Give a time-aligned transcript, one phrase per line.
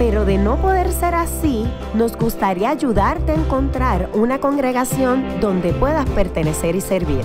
[0.00, 6.08] pero de no poder ser así, nos gustaría ayudarte a encontrar una congregación donde puedas
[6.08, 7.20] pertenecer y servir.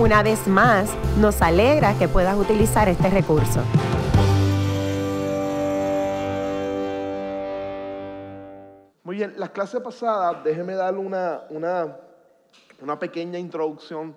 [0.00, 3.60] Una vez más, nos alegra que puedas utilizar este recurso.
[9.04, 11.96] Muy bien, la clase pasada, déjeme darle una, una
[12.82, 14.16] una pequeña introducción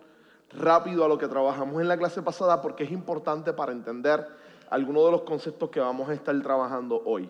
[0.57, 4.25] rápido a lo que trabajamos en la clase pasada porque es importante para entender
[4.71, 7.29] algunos de los conceptos que vamos a estar trabajando hoy.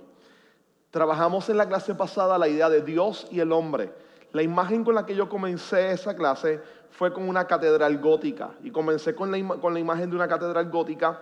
[0.91, 3.93] Trabajamos en la clase pasada la idea de Dios y el hombre.
[4.31, 6.61] La imagen con la que yo comencé esa clase
[6.91, 11.21] fue con una catedral gótica y comencé con la, imagen de una catedral gótica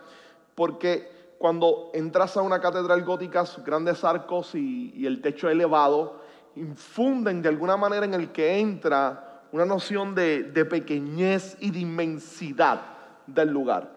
[0.56, 6.22] porque cuando entras a una catedral gótica, sus grandes arcos y, y el techo elevado
[6.56, 12.82] infunden de alguna manera en el que entra una noción de, pequeñez y de inmensidad
[13.26, 13.92] del lugar.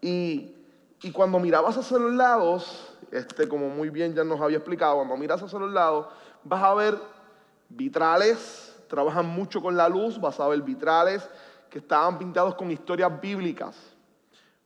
[0.00, 0.54] Y,
[1.12, 5.42] cuando mirabas hacia los lados, este, como muy bien ya nos había explicado, cuando miras
[5.42, 6.06] hacia los lados,
[6.44, 6.98] vas a ver
[7.68, 11.28] vitrales, trabajan mucho con la luz, vas a ver vitrales
[11.70, 13.76] que estaban pintados con historias bíblicas.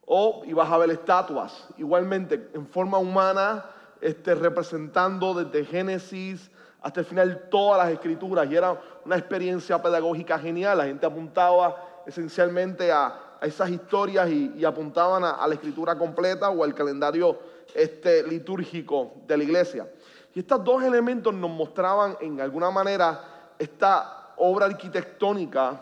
[0.04, 3.64] O, y vas a ver estatuas, igualmente en forma humana,
[4.00, 6.50] este, representando desde Génesis
[6.82, 10.78] hasta el final todas las escrituras y era una experiencia pedagógica genial.
[10.78, 16.74] La gente apuntaba esencialmente a, esas historias y, apuntaban a, la escritura completa o al
[16.74, 17.38] calendario
[17.74, 19.90] este, litúrgico de la iglesia.
[20.34, 25.80] Y estos dos elementos nos mostraban en alguna manera esta obra arquitectónica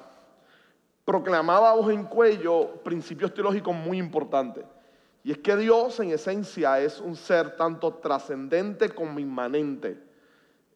[1.05, 4.64] proclamaba voz en cuello principios teológicos muy importantes.
[5.22, 10.11] Y es que Dios en esencia es un ser tanto trascendente como inmanente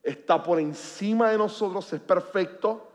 [0.05, 2.87] está por encima de nosotros, es perfecto.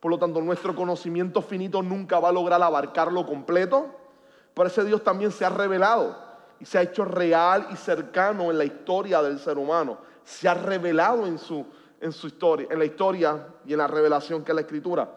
[0.00, 3.86] Por lo tanto, nuestro conocimiento finito nunca va a lograr abarcarlo completo.
[4.54, 6.31] Por ese Dios también se ha revelado
[6.62, 9.98] y se ha hecho real y cercano en la historia del ser humano.
[10.22, 11.66] Se ha revelado en su,
[12.00, 15.10] en su historia, en la historia y en la revelación que es la escritura.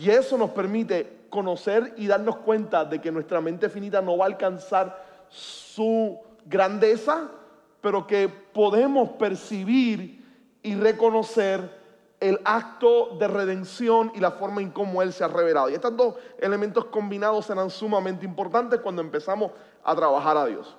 [0.00, 4.24] Y eso nos permite conocer y darnos cuenta de que nuestra mente finita no va
[4.24, 7.28] a alcanzar su grandeza,
[7.82, 10.24] pero que podemos percibir
[10.62, 11.82] y reconocer
[12.18, 15.68] el acto de redención y la forma en cómo Él se ha revelado.
[15.68, 19.50] Y estos dos elementos combinados serán sumamente importantes cuando empezamos
[19.84, 20.76] a trabajar a Dios.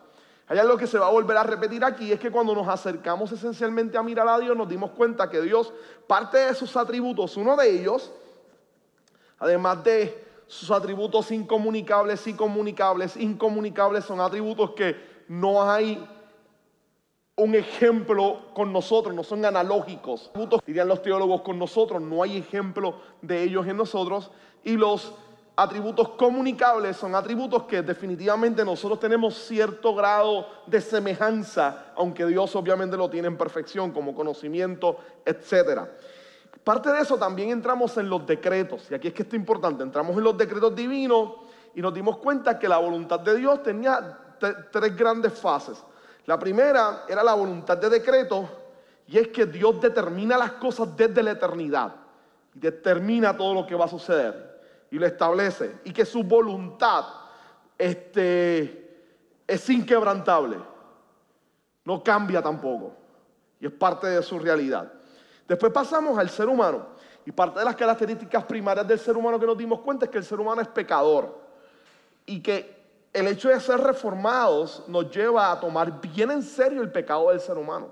[0.48, 3.32] Hay algo que se va a volver a repetir aquí, es que cuando nos acercamos
[3.32, 5.74] esencialmente a mirar a Dios, nos dimos cuenta que Dios,
[6.06, 8.12] parte de sus atributos, uno de ellos,
[9.40, 14.96] además de sus atributos incomunicables y comunicables, incomunicables son atributos que
[15.28, 16.06] no hay
[17.36, 20.32] un ejemplo con nosotros, no son analógicos.
[20.66, 24.30] Dirían los teólogos con nosotros, no hay ejemplo de ellos en nosotros.
[24.64, 25.14] Y los
[25.56, 32.98] atributos comunicables son atributos que definitivamente nosotros tenemos cierto grado de semejanza, aunque Dios obviamente
[32.98, 35.82] lo tiene en perfección, como conocimiento, etc.
[36.64, 39.84] Parte de eso también entramos en los decretos, y aquí es que esto es importante,
[39.84, 41.34] entramos en los decretos divinos
[41.76, 44.18] y nos dimos cuenta que la voluntad de Dios tenía
[44.72, 45.84] tres grandes fases.
[46.26, 48.50] La primera era la voluntad de decreto
[49.08, 51.94] y es que Dios determina las cosas desde la eternidad
[52.56, 54.53] y determina todo lo que va a suceder
[54.94, 57.04] y lo establece y que su voluntad
[57.80, 59.08] este,
[59.48, 60.60] es inquebrantable,
[61.84, 62.94] no cambia tampoco
[63.60, 64.94] y es parte de su realidad.
[65.48, 66.90] Después pasamos al ser humano
[67.26, 70.20] y parte de las características primarias del ser humano que nos dimos cuenta es que
[70.20, 71.40] el ser humano es pecador
[72.28, 76.92] y que el hecho de ser reformados nos lleva a tomar bien en serio el
[76.92, 77.88] pecado del ser humano.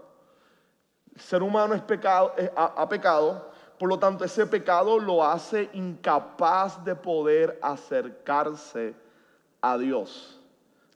[1.16, 3.51] El ser humano es pecado, ha, pecado,
[3.82, 8.94] por lo tanto ese pecado lo hace incapaz de poder acercarse
[9.60, 10.40] a Dios,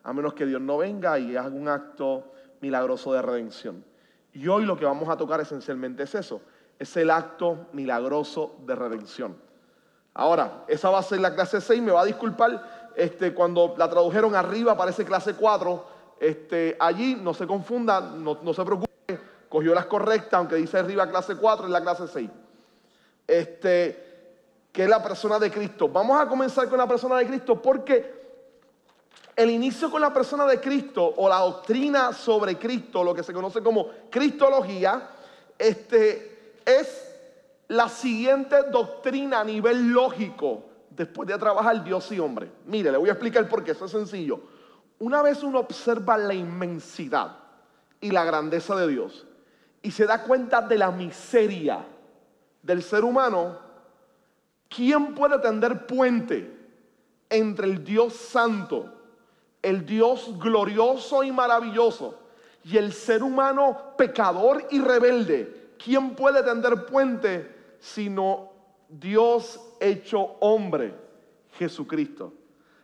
[0.04, 3.84] a menos que Dios no venga y haga un acto milagroso de redención.
[4.34, 6.42] Y hoy lo que vamos a tocar esencialmente es eso,
[6.78, 9.36] es el acto milagroso de redención.
[10.14, 13.90] Ahora, esa va a ser la clase 6, me va a disculpar este, cuando la
[13.90, 15.86] tradujeron arriba aparece clase 4,
[16.20, 21.36] este, allí no se confundan, no, se preocupen, cogió las correctas, aunque dice arriba clase
[21.36, 22.30] 4, es la clase 6.
[23.27, 24.06] Este,
[24.72, 25.88] que es la persona de Cristo.
[25.88, 28.13] Vamos a comenzar con la persona de Cristo porque
[29.36, 33.33] el inicio con la persona de Cristo o la doctrina sobre Cristo, lo que se
[33.33, 35.10] conoce como cristología,
[35.57, 37.16] este, es
[37.69, 42.51] la siguiente doctrina a nivel lógico después de trabajar Dios y hombre.
[42.66, 44.42] Mire, le voy a explicar por qué, eso es sencillo.
[45.00, 47.38] Una vez uno observa la inmensidad
[48.00, 49.25] y la grandeza de Dios
[49.81, 51.86] y se da cuenta de la miseria
[52.66, 53.60] del ser humano,
[54.68, 56.52] ¿quién puede tender puente
[57.30, 58.92] entre el Dios santo,
[59.62, 62.20] el Dios glorioso y maravilloso,
[62.64, 65.76] y el ser humano pecador y rebelde?
[65.82, 68.52] ¿Quién puede tender puente sino
[68.90, 70.96] Dios hecho hombre,
[71.60, 72.34] Jesucristo?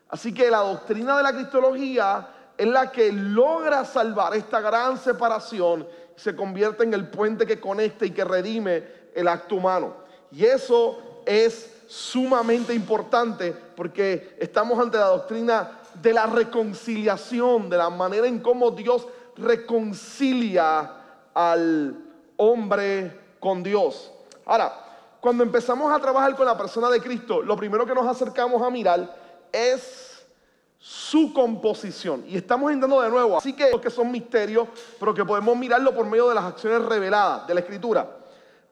[0.10, 5.88] Así que la doctrina de la cristología es la que logra salvar esta gran separación
[6.16, 9.94] y se convierte en el puente que conecta y que redime el acto humano.
[10.32, 17.90] Y eso es sumamente importante porque estamos ante la doctrina de la reconciliación, de la
[17.90, 20.92] manera en cómo Dios reconcilia
[21.34, 21.96] al
[22.38, 24.12] hombre con Dios.
[24.46, 24.74] Ahora,
[25.20, 28.70] cuando empezamos a trabajar con la persona de Cristo, lo primero que nos acercamos a
[28.70, 29.16] mirar
[29.52, 30.26] es
[30.80, 32.24] su composición.
[32.28, 34.68] Y estamos entrando de nuevo, así que que son misterios,
[35.00, 38.21] pero que podemos mirarlo por medio de las acciones reveladas de la Escritura.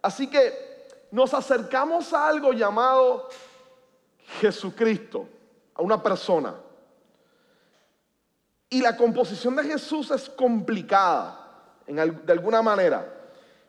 [0.01, 0.69] Así que
[1.12, 3.30] nos acercamos a algo llamado
[4.40, 5.28] Jesucristo,
[5.74, 6.56] a una persona.
[8.69, 11.48] Y la composición de Jesús es complicada,
[11.88, 13.16] de alguna manera.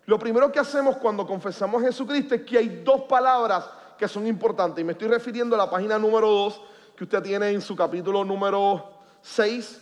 [0.05, 3.65] Lo primero que hacemos cuando confesamos a Jesucristo es que hay dos palabras
[3.97, 4.83] que son importantes.
[4.83, 6.61] Y me estoy refiriendo a la página número 2
[6.97, 8.91] que usted tiene en su capítulo número
[9.23, 9.81] 6.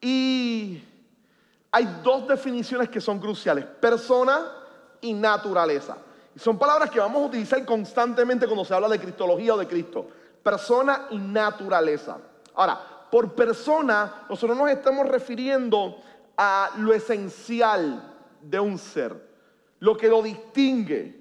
[0.00, 0.82] Y
[1.72, 4.61] hay dos definiciones que son cruciales, persona
[5.02, 5.98] y naturaleza.
[6.36, 10.06] Son palabras que vamos a utilizar constantemente cuando se habla de cristología o de Cristo.
[10.42, 12.16] Persona y naturaleza.
[12.54, 15.98] Ahora, por persona, nosotros nos estamos refiriendo
[16.36, 19.14] a lo esencial de un ser,
[19.80, 21.20] lo que lo distingue,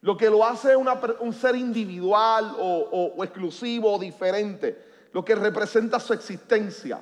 [0.00, 6.14] lo que lo hace un ser individual o exclusivo o diferente, lo que representa su
[6.14, 7.00] existencia.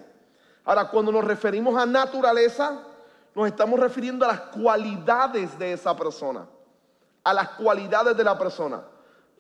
[0.65, 2.83] Ahora, cuando nos referimos a naturaleza,
[3.35, 6.47] nos estamos refiriendo a las cualidades de esa persona,
[7.23, 8.83] a las cualidades de la persona.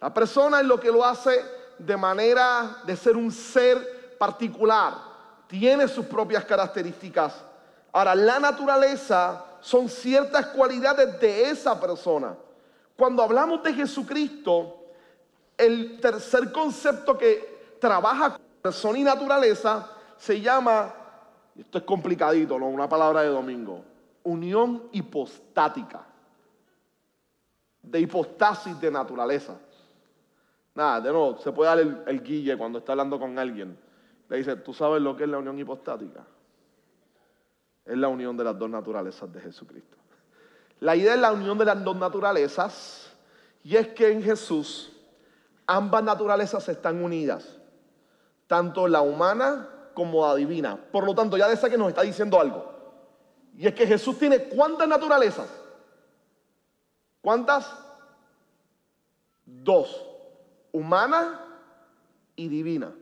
[0.00, 1.44] La persona es lo que lo hace
[1.78, 4.94] de manera de ser un ser particular,
[5.46, 7.34] tiene sus propias características.
[7.92, 12.34] Ahora, la naturaleza son ciertas cualidades de esa persona.
[12.96, 14.76] Cuando hablamos de Jesucristo,
[15.56, 20.94] el tercer concepto que trabaja con persona y naturaleza se llama,
[21.56, 22.68] esto es complicadito, ¿no?
[22.68, 23.84] Una palabra de domingo,
[24.22, 26.06] unión hipostática.
[27.82, 29.58] De hipostasis de naturaleza.
[30.74, 33.76] Nada, de nuevo, se puede dar el, el guille cuando está hablando con alguien.
[34.28, 36.24] Le dice, ¿tú sabes lo que es la unión hipostática?
[37.84, 39.96] Es la unión de las dos naturalezas de Jesucristo.
[40.80, 43.12] La idea es la unión de las dos naturalezas
[43.64, 44.92] y es que en Jesús
[45.66, 47.58] ambas naturalezas están unidas,
[48.46, 50.76] tanto la humana como la divina.
[50.76, 52.72] Por lo tanto, ya de esa que nos está diciendo algo.
[53.56, 55.48] Y es que Jesús tiene cuántas naturalezas?
[57.20, 57.70] ¿Cuántas?
[59.44, 60.06] Dos,
[60.72, 61.40] humana
[62.36, 62.92] y divina.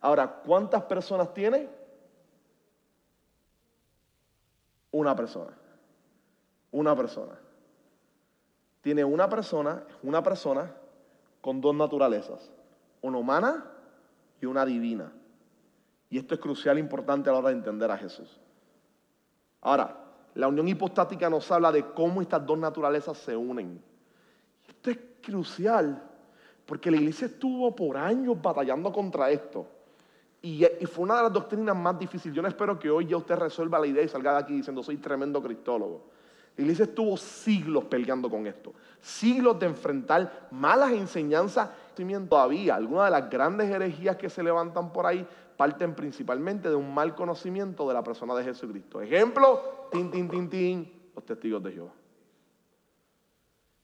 [0.00, 1.68] Ahora, ¿cuántas personas tiene?
[4.90, 5.62] Una persona
[6.72, 7.38] una persona.
[8.80, 10.74] Tiene una persona, una persona
[11.40, 12.50] con dos naturalezas,
[13.00, 13.64] una humana
[14.40, 15.12] y una divina.
[16.12, 18.38] Y esto es crucial e importante a la hora de entender a Jesús.
[19.62, 19.96] Ahora,
[20.34, 23.82] la unión hipostática nos habla de cómo estas dos naturalezas se unen.
[24.68, 26.02] Esto es crucial
[26.66, 29.66] porque la iglesia estuvo por años batallando contra esto.
[30.42, 32.36] Y, y, fue una de las doctrinas más difíciles.
[32.36, 34.82] Yo no espero que hoy ya usted resuelva la idea y salga de aquí diciendo
[34.82, 36.10] soy tremendo cristólogo.
[36.58, 41.70] La iglesia estuvo siglos peleando con esto, siglos de enfrentar malas enseñanzas.
[42.28, 45.26] Todavía, algunas de las grandes herejías que se levantan por ahí
[45.62, 49.00] parten principalmente de un mal conocimiento de la persona de Jesucristo.
[49.00, 51.92] Ejemplo, tin, tin, tin, tin, los testigos de Jehová.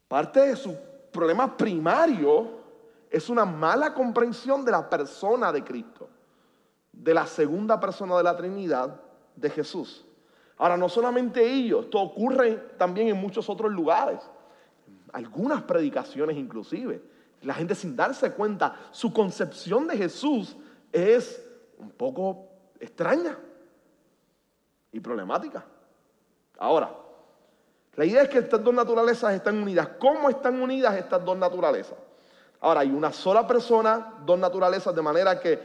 [0.08, 0.76] Parte de su
[1.12, 2.48] problema primario
[3.08, 6.08] es una mala comprensión de la persona de Cristo,
[6.92, 9.00] de la segunda persona de la Trinidad
[9.36, 10.04] de Jesús.
[10.56, 14.18] Ahora, no solamente ellos, esto ocurre también en muchos otros lugares,
[15.12, 17.00] algunas predicaciones inclusive.
[17.42, 20.56] La gente sin darse cuenta, su concepción de Jesús
[20.90, 21.44] es
[21.78, 23.38] un poco extraña
[24.92, 25.64] y problemática.
[26.58, 26.94] Ahora,
[27.94, 29.88] la idea es que estas dos naturalezas están unidas.
[29.98, 31.98] ¿Cómo están unidas estas dos naturalezas?
[32.60, 35.58] Ahora, hay una sola persona, dos naturalezas, de manera que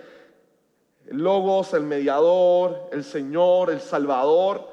[1.08, 4.67] el Logos, el mediador, el Señor, el Salvador,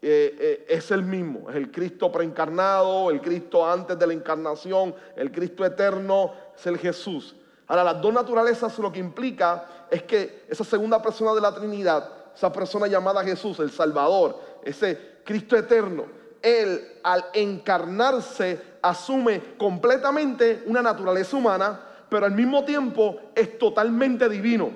[0.00, 4.94] eh, eh, es el mismo, es el Cristo preencarnado, el Cristo antes de la encarnación,
[5.14, 7.36] el Cristo eterno, es el Jesús.
[7.66, 12.08] Ahora, las dos naturalezas lo que implica es que esa segunda persona de la Trinidad,
[12.34, 16.04] esa persona llamada Jesús, el Salvador, ese Cristo eterno,
[16.40, 24.70] Él al encarnarse asume completamente una naturaleza humana, pero al mismo tiempo es totalmente divino.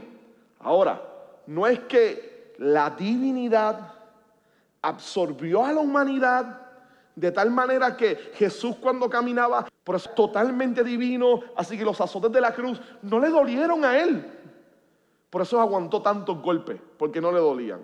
[0.61, 1.03] Ahora,
[1.47, 3.93] no es que la divinidad
[4.81, 6.61] absorbió a la humanidad
[7.15, 12.33] de tal manera que Jesús cuando caminaba, por eso totalmente divino, así que los azotes
[12.33, 14.27] de la cruz no le dolieron a él.
[15.31, 17.83] Por eso aguantó tantos golpes, porque no le dolían.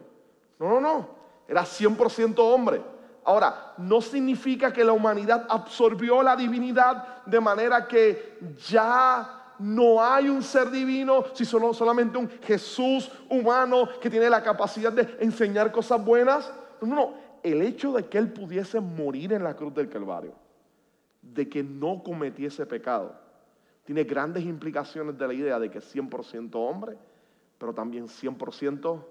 [0.59, 1.09] No, no, no,
[1.47, 2.83] era 100% hombre.
[3.23, 8.37] Ahora, no significa que la humanidad absorbió la divinidad de manera que
[8.69, 14.91] ya no hay un ser divino, sino solamente un Jesús humano que tiene la capacidad
[14.91, 16.53] de enseñar cosas buenas.
[16.81, 20.42] No, no, el hecho de que Él pudiese morir en la cruz del Calvario,
[21.23, 23.15] de que no cometiese pecado,
[23.85, 26.99] tiene grandes implicaciones de la idea de que es 100% hombre,
[27.59, 29.05] pero también 100%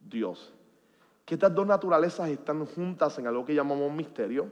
[0.00, 0.52] Dios.
[1.24, 4.50] Que estas dos naturalezas están juntas en algo que llamamos misterio,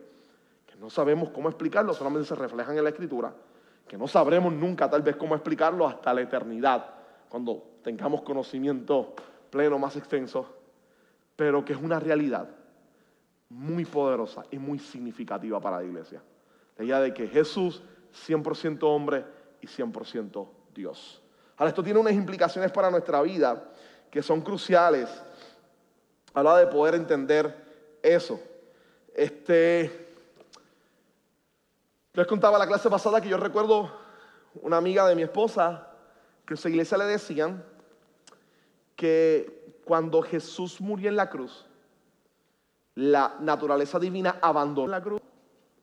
[0.67, 3.35] que no sabemos cómo explicarlo, solamente se reflejan en la escritura,
[3.87, 6.95] que no sabremos nunca tal vez cómo explicarlo hasta la eternidad,
[7.29, 9.15] cuando tengamos conocimiento
[9.51, 10.57] pleno, más extenso
[11.37, 12.49] pero que es una realidad
[13.51, 16.23] muy poderosa y muy significativa para la iglesia.
[16.77, 17.83] La idea de que Jesús
[18.27, 19.25] 100% hombre
[19.61, 21.23] y 100% Dios.
[21.57, 23.71] Ahora, esto tiene unas implicaciones para nuestra vida
[24.11, 25.09] que son cruciales
[26.35, 27.65] a la de poder entender
[28.03, 28.41] eso.
[29.15, 30.15] Este,
[32.13, 33.91] les contaba la clase pasada que yo recuerdo
[34.63, 35.89] una amiga de mi esposa
[36.47, 37.65] que en su iglesia le decían
[38.95, 41.67] que cuando Jesús murió en la cruz,
[42.95, 45.21] la naturaleza divina abandonó la cruz,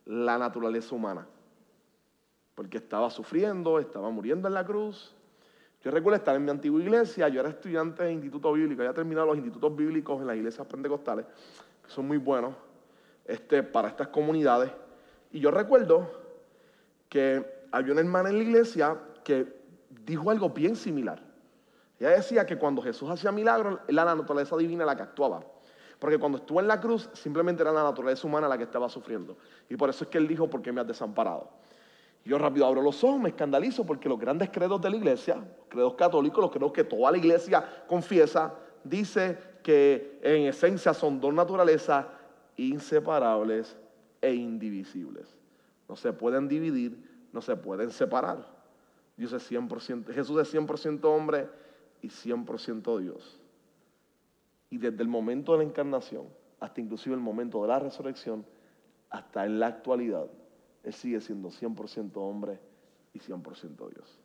[0.05, 1.27] la naturaleza humana.
[2.55, 5.15] Porque estaba sufriendo, estaba muriendo en la cruz.
[5.83, 9.27] Yo recuerdo estar en mi antigua iglesia, yo era estudiante de instituto bíblico, había terminado
[9.27, 11.25] los institutos bíblicos en las iglesias pentecostales,
[11.83, 12.53] que son muy buenos
[13.25, 14.71] este, para estas comunidades.
[15.31, 16.09] Y yo recuerdo
[17.09, 19.61] que había una hermana en la iglesia que
[20.05, 21.21] dijo algo bien similar.
[21.99, 25.43] Ella decía que cuando Jesús hacía milagros, era la naturaleza divina la que actuaba.
[26.03, 29.37] Porque cuando estuvo en la cruz, simplemente era la naturaleza humana la que estaba sufriendo.
[29.69, 31.49] Y por eso es que él dijo, ¿por qué me has desamparado?
[32.25, 35.67] yo rápido abro los ojos, me escandalizo, porque los grandes credos de la iglesia, los
[35.69, 41.33] credos católicos, los credos que toda la iglesia confiesa, dice que en esencia son dos
[41.33, 42.05] naturalezas
[42.57, 43.77] inseparables
[44.19, 45.33] e indivisibles.
[45.87, 48.45] No se pueden dividir, no se pueden separar.
[49.15, 51.47] Dios es 100%, Jesús es 100% hombre
[52.01, 53.39] y 100% Dios.
[54.73, 56.25] Y desde el momento de la encarnación
[56.59, 58.43] hasta inclusive el momento de la resurrección,
[59.11, 60.25] hasta en la actualidad,
[60.83, 62.59] Él sigue siendo 100% hombre
[63.13, 64.19] y 100% Dios.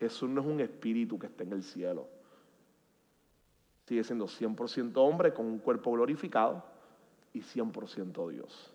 [0.00, 2.08] Jesús no es un espíritu que está en el cielo.
[3.86, 6.64] Sigue siendo 100% hombre con un cuerpo glorificado
[7.34, 8.72] y 100% Dios.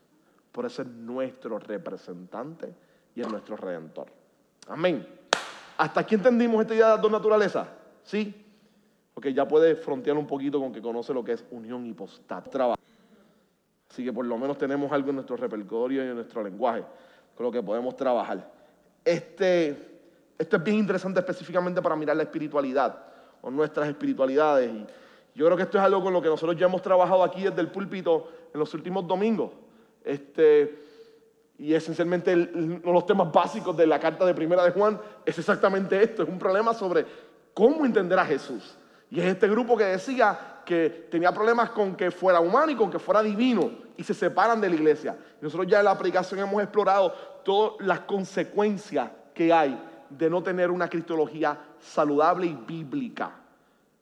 [0.51, 2.75] Por eso es nuestro representante
[3.15, 4.11] y es nuestro redentor.
[4.67, 5.07] Amén.
[5.77, 7.67] ¿Hasta aquí entendimos esta idea de las dos naturalezas?
[8.03, 8.43] ¿Sí?
[9.17, 12.51] Porque ya puede frontear un poquito con que conoce lo que es unión hipostática.
[12.51, 12.79] Trabajo.
[13.89, 16.83] Así que por lo menos tenemos algo en nuestro repertorio y en nuestro lenguaje
[17.33, 18.47] con lo que podemos trabajar.
[19.03, 19.69] Este,
[20.37, 23.05] esto es bien interesante específicamente para mirar la espiritualidad
[23.41, 24.71] o nuestras espiritualidades.
[24.71, 24.85] Y
[25.33, 27.61] yo creo que esto es algo con lo que nosotros ya hemos trabajado aquí desde
[27.61, 29.49] el púlpito en los últimos domingos.
[30.03, 30.77] Este,
[31.57, 35.39] y esencialmente uno de los temas básicos de la carta de primera de Juan es
[35.39, 37.03] exactamente esto, es un problema sobre
[37.55, 38.77] cómo entender a Jesús.
[39.09, 42.91] Y es este grupo que decía que tenía problemas con que fuera humano y con
[42.91, 45.17] que fuera divino y se separan de la iglesia.
[45.39, 47.11] nosotros ya en la aplicación hemos explorado
[47.43, 53.31] todas las consecuencias que hay de no tener una cristología saludable y bíblica,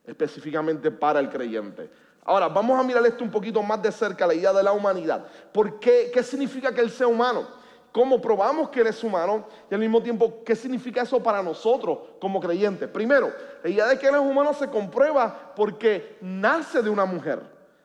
[0.06, 1.90] específicamente para el creyente.
[2.24, 5.26] Ahora, vamos a mirar esto un poquito más de cerca, la idea de la humanidad.
[5.52, 6.10] ¿Por qué?
[6.12, 7.48] ¿Qué significa que Él sea humano?
[7.96, 9.48] ¿Cómo probamos que Él es humano?
[9.72, 12.90] Y al mismo tiempo, ¿qué significa eso para nosotros como creyentes?
[12.90, 13.34] Primero,
[13.64, 17.42] la idea de que Él es humano se comprueba porque nace de una mujer.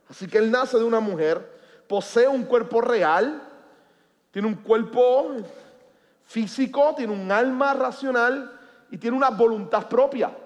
[0.09, 1.49] Así que Él nace de una mujer,
[1.87, 3.41] posee un cuerpo real,
[4.33, 5.31] tiene un cuerpo
[6.25, 8.59] físico, tiene un alma racional
[8.91, 10.37] y tiene una voluntad propia.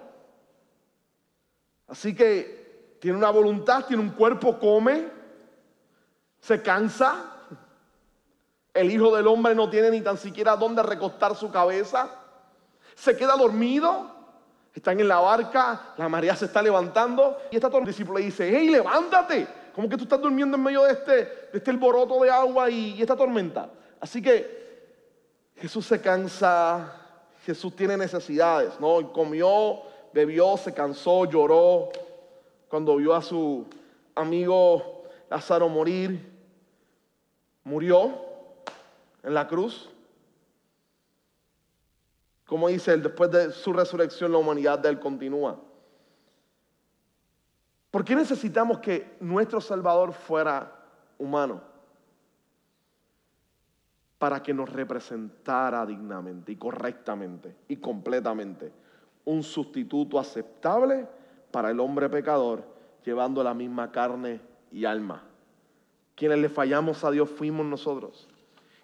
[1.87, 5.07] Así que tiene una voluntad, tiene un cuerpo, come,
[6.39, 7.31] se cansa.
[8.75, 12.09] El Hijo del Hombre no tiene ni tan siquiera dónde recostar su cabeza.
[12.93, 14.13] Se queda dormido.
[14.73, 18.51] Están en la barca, la María se está levantando y está el discípulo le dice,
[18.53, 22.29] hey, levántate, ¿Cómo que tú estás durmiendo en medio de este, de este alboroto de
[22.29, 23.69] agua y, y esta tormenta?
[23.99, 24.65] Así que
[25.57, 26.93] Jesús se cansa,
[27.45, 29.11] Jesús tiene necesidades, ¿no?
[29.11, 29.81] Comió,
[30.13, 31.89] bebió, se cansó, lloró
[32.69, 33.65] cuando vio a su
[34.15, 36.33] amigo Lázaro morir.
[37.65, 38.24] Murió
[39.25, 39.89] en la cruz.
[42.45, 45.59] Como dice él, después de su resurrección la humanidad de él continúa.
[47.89, 50.71] ¿Por qué necesitamos que nuestro Salvador fuera
[51.17, 51.61] humano?
[54.19, 58.71] Para que nos representara dignamente y correctamente y completamente.
[59.25, 61.07] Un sustituto aceptable
[61.51, 62.63] para el hombre pecador,
[63.03, 64.39] llevando la misma carne
[64.71, 65.23] y alma.
[66.15, 68.27] Quienes le fallamos a Dios fuimos nosotros.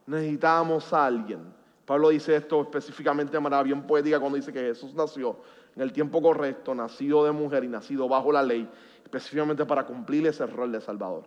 [0.06, 1.54] Necesitábamos a alguien.
[1.86, 5.38] Pablo dice esto específicamente de manera bien poética cuando dice que Jesús nació
[5.76, 8.70] en el tiempo correcto, nacido de mujer y nacido bajo la ley
[9.04, 11.24] específicamente para cumplir ese rol de Salvador.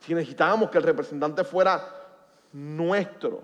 [0.00, 1.82] Si necesitábamos que el representante fuera
[2.52, 3.42] nuestro,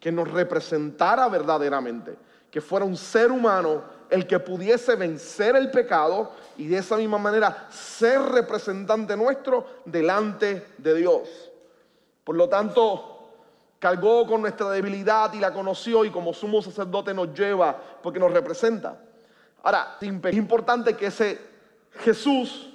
[0.00, 2.16] que nos representara verdaderamente,
[2.50, 7.18] que fuera un ser humano el que pudiese vencer el pecado y de esa misma
[7.18, 11.52] manera ser representante nuestro delante de Dios.
[12.24, 13.15] Por lo tanto,
[13.78, 18.32] cargó con nuestra debilidad y la conoció y como sumo sacerdote nos lleva porque nos
[18.32, 19.00] representa.
[19.62, 21.40] Ahora, es importante que ese
[21.92, 22.72] Jesús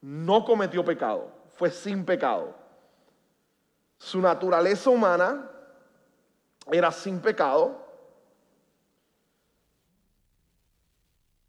[0.00, 2.54] no cometió pecado, fue sin pecado.
[3.98, 5.50] Su naturaleza humana
[6.70, 7.84] era sin pecado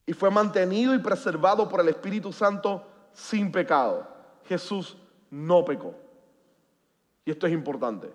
[0.06, 4.08] y fue mantenido y preservado por el Espíritu Santo sin pecado.
[4.48, 4.96] Jesús
[5.30, 5.96] no pecó.
[7.26, 8.12] Y esto es importante,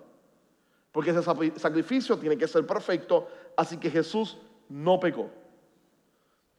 [0.91, 5.29] porque ese sacrificio tiene que ser perfecto, así que Jesús no pecó.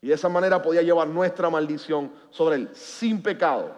[0.00, 3.72] Y de esa manera podía llevar nuestra maldición sobre él, sin pecado.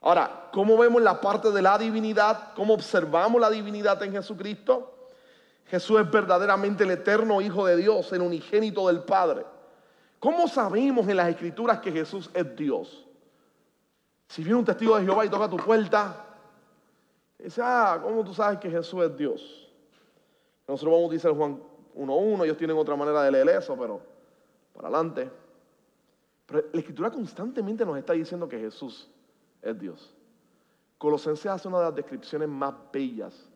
[0.00, 2.52] Ahora, ¿cómo vemos la parte de la divinidad?
[2.54, 5.08] ¿Cómo observamos la divinidad en Jesucristo?
[5.66, 9.44] Jesús es verdaderamente el eterno Hijo de Dios, el unigénito del Padre.
[10.18, 13.06] ¿Cómo sabemos en las Escrituras que Jesús es Dios?
[14.28, 16.27] Si viene un testigo de Jehová y toca tu puerta,
[17.38, 19.70] dice, ah, ¿cómo tú sabes que Jesús es Dios?
[20.66, 21.60] Nosotros vamos a utilizar Juan
[21.94, 24.00] 1.1, ellos tienen otra manera de leer eso, pero
[24.74, 25.30] para adelante.
[26.46, 29.08] Pero la escritura constantemente nos está diciendo que Jesús
[29.62, 30.14] es Dios.
[30.98, 33.48] Colosenses hace una de las descripciones más bellas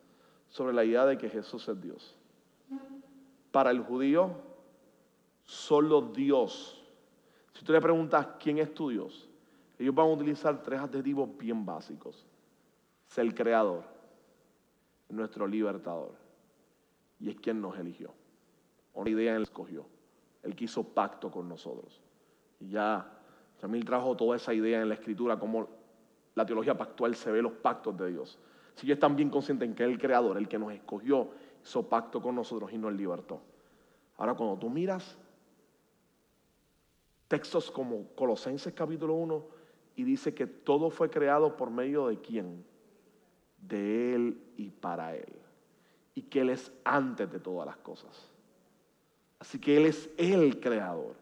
[0.47, 2.15] sobre la idea de que Jesús es Dios.
[3.51, 4.31] Para el judío,
[5.43, 6.83] solo Dios.
[7.53, 9.27] Si tú le preguntas quién es tu Dios,
[9.77, 12.25] ellos van a utilizar tres adjetivos bien básicos.
[13.13, 13.83] Es el creador,
[15.07, 16.15] nuestro libertador,
[17.19, 18.11] y es quien nos eligió.
[18.95, 19.85] Una idea él escogió.
[20.41, 22.01] Él quiso pacto con nosotros.
[22.59, 23.07] Y ya
[23.61, 25.69] también trajo toda esa idea en la escritura, como
[26.33, 28.39] la teología pactual se ve los pactos de Dios.
[28.73, 31.29] Si ellos están bien conscientes en que el creador, el que nos escogió,
[31.63, 33.41] hizo pacto con nosotros y nos libertó.
[34.17, 35.19] Ahora, cuando tú miras
[37.27, 39.45] textos como Colosenses capítulo 1
[39.97, 42.72] y dice que todo fue creado por medio de quién?
[43.67, 45.33] De Él y para Él.
[46.15, 48.29] Y que Él es antes de todas las cosas.
[49.39, 51.15] Así que Él es el creador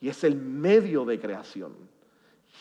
[0.00, 1.74] y es el medio de creación.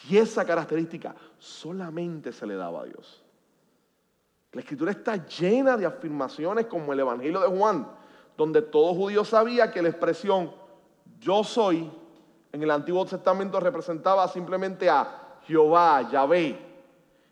[0.10, 3.24] Y esa característica solamente se le daba a Dios.
[4.52, 7.88] La escritura está llena de afirmaciones como el Evangelio de Juan,
[8.36, 10.52] donde todo judío sabía que la expresión
[11.20, 11.92] yo soy
[12.52, 16.67] en el Antiguo Testamento representaba simplemente a Jehová, Yahvé.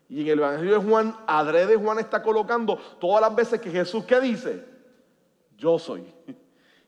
[0.08, 4.04] Y en el Evangelio de Juan, adrede Juan está colocando todas las veces que Jesús,
[4.04, 4.64] ¿qué dice?
[5.58, 6.04] Yo soy.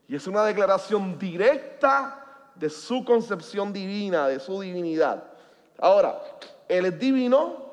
[0.07, 5.23] Y es una declaración directa de su concepción divina, de su divinidad.
[5.79, 6.19] Ahora,
[6.67, 7.69] Él es divino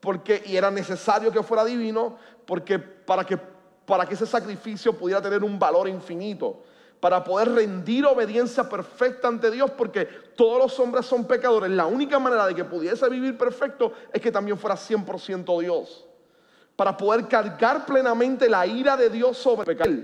[0.00, 3.38] porque, y era necesario que fuera divino porque para, que
[3.86, 6.62] para que ese sacrificio pudiera tener un valor infinito,
[7.02, 10.04] para poder rendir obediencia perfecta ante Dios, porque
[10.36, 11.68] todos los hombres son pecadores.
[11.72, 16.06] La única manera de que pudiese vivir perfecto es que también fuera 100% Dios.
[16.76, 19.96] Para poder cargar plenamente la ira de Dios sobre el pecado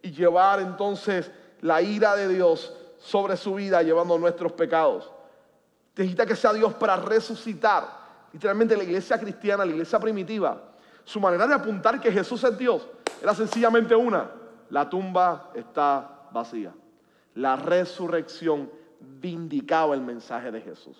[0.00, 1.30] y llevar entonces
[1.60, 5.12] la ira de Dios sobre su vida, llevando nuestros pecados.
[5.94, 7.86] Necesita que sea Dios para resucitar.
[8.32, 10.62] Literalmente la iglesia cristiana, la iglesia primitiva,
[11.04, 12.88] su manera de apuntar que Jesús es Dios
[13.22, 14.30] era sencillamente una.
[14.70, 16.74] La tumba está vacía.
[17.34, 20.96] La resurrección vindicaba el mensaje de Jesús.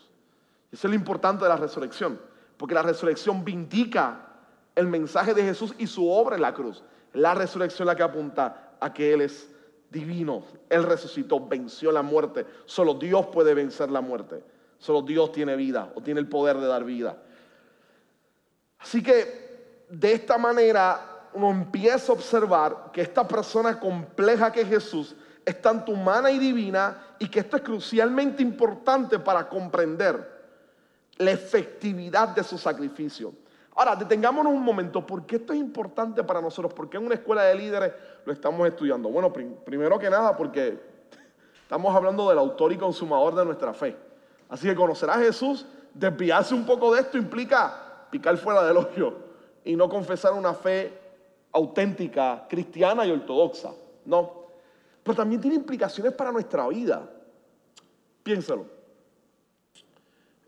[0.70, 2.20] Eso es lo importante de la resurrección,
[2.56, 4.26] porque la resurrección vindica
[4.74, 6.82] el mensaje de Jesús y su obra en la cruz.
[7.12, 9.50] La resurrección es la que apunta a que Él es
[9.90, 10.44] divino.
[10.68, 12.46] Él resucitó, venció la muerte.
[12.66, 14.44] Solo Dios puede vencer la muerte.
[14.78, 17.16] Solo Dios tiene vida o tiene el poder de dar vida.
[18.78, 24.68] Así que de esta manera uno empieza a observar que esta persona compleja que es
[24.68, 30.36] Jesús es tanto humana y divina y que esto es crucialmente importante para comprender
[31.16, 33.32] la efectividad de su sacrificio.
[33.76, 36.74] Ahora, detengámonos un momento, ¿por qué esto es importante para nosotros?
[36.74, 37.92] ¿Por qué en una escuela de líderes
[38.24, 39.08] lo estamos estudiando?
[39.08, 40.78] Bueno, primero que nada, porque
[41.62, 43.96] estamos hablando del autor y consumador de nuestra fe.
[44.48, 49.14] Así que conocer a Jesús, desviarse un poco de esto implica picar fuera del hoyo
[49.64, 51.07] y no confesar una fe
[51.52, 53.72] auténtica, cristiana y ortodoxa.
[54.04, 54.48] No.
[55.02, 57.10] Pero también tiene implicaciones para nuestra vida.
[58.22, 58.66] Piénselo.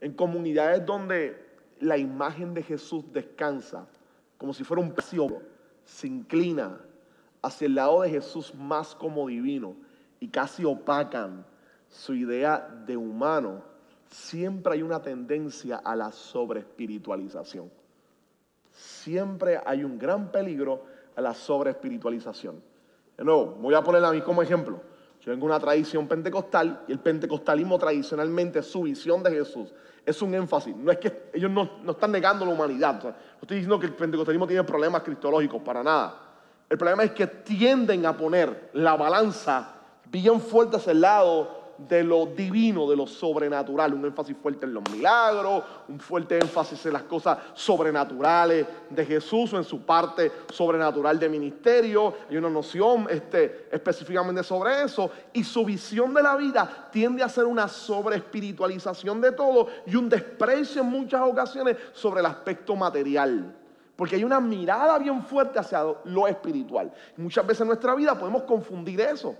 [0.00, 3.86] En comunidades donde la imagen de Jesús descansa,
[4.38, 5.42] como si fuera un pecio,
[5.84, 6.80] se inclina
[7.42, 9.74] hacia el lado de Jesús más como divino
[10.20, 11.44] y casi opacan
[11.88, 13.62] su idea de humano,
[14.06, 17.70] siempre hay una tendencia a la sobreespiritualización.
[18.70, 20.84] Siempre hay un gran peligro
[21.16, 22.62] a la sobreespiritualización.
[23.16, 24.80] De nuevo, voy a ponerla a mí como ejemplo.
[25.20, 29.72] Yo vengo de una tradición pentecostal y el pentecostalismo tradicionalmente, su visión de Jesús
[30.04, 30.74] es un énfasis.
[30.76, 33.02] No es que ellos no, están negando la humanidad.
[33.02, 36.18] no estoy diciendo que el pentecostalismo tiene problemas cristológicos, para nada.
[36.68, 39.74] El problema es que tienden a poner la balanza
[40.08, 44.74] bien fuerte hacia el lado de lo divino, de lo sobrenatural, un énfasis fuerte en
[44.74, 50.30] los milagros, un fuerte énfasis en las cosas sobrenaturales de Jesús o en su parte
[50.50, 52.14] sobrenatural de ministerio.
[52.28, 57.28] Hay una noción este, específicamente sobre eso y su visión de la vida tiende a
[57.28, 63.56] ser una sobreespiritualización de todo y un desprecio en muchas ocasiones sobre el aspecto material.
[63.96, 66.92] Porque hay una mirada bien fuerte hacia lo espiritual.
[67.16, 69.36] muchas veces en nuestra vida podemos confundir eso.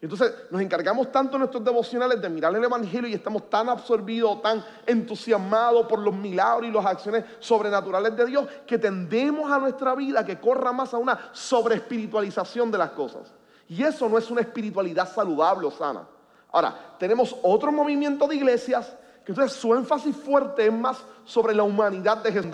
[0.00, 4.42] Entonces nos encargamos tanto en nuestros devocionales de mirar el Evangelio y estamos tan absorbidos,
[4.42, 9.94] tan entusiasmados por los milagros y las acciones sobrenaturales de Dios que tendemos a nuestra
[9.94, 13.32] vida que corra más a una sobreespiritualización de las cosas.
[13.68, 16.06] Y eso no es una espiritualidad saludable o sana.
[16.52, 18.94] Ahora, tenemos otro movimiento de iglesias
[19.32, 22.46] entonces su énfasis fuerte es más sobre la humanidad de Jesús.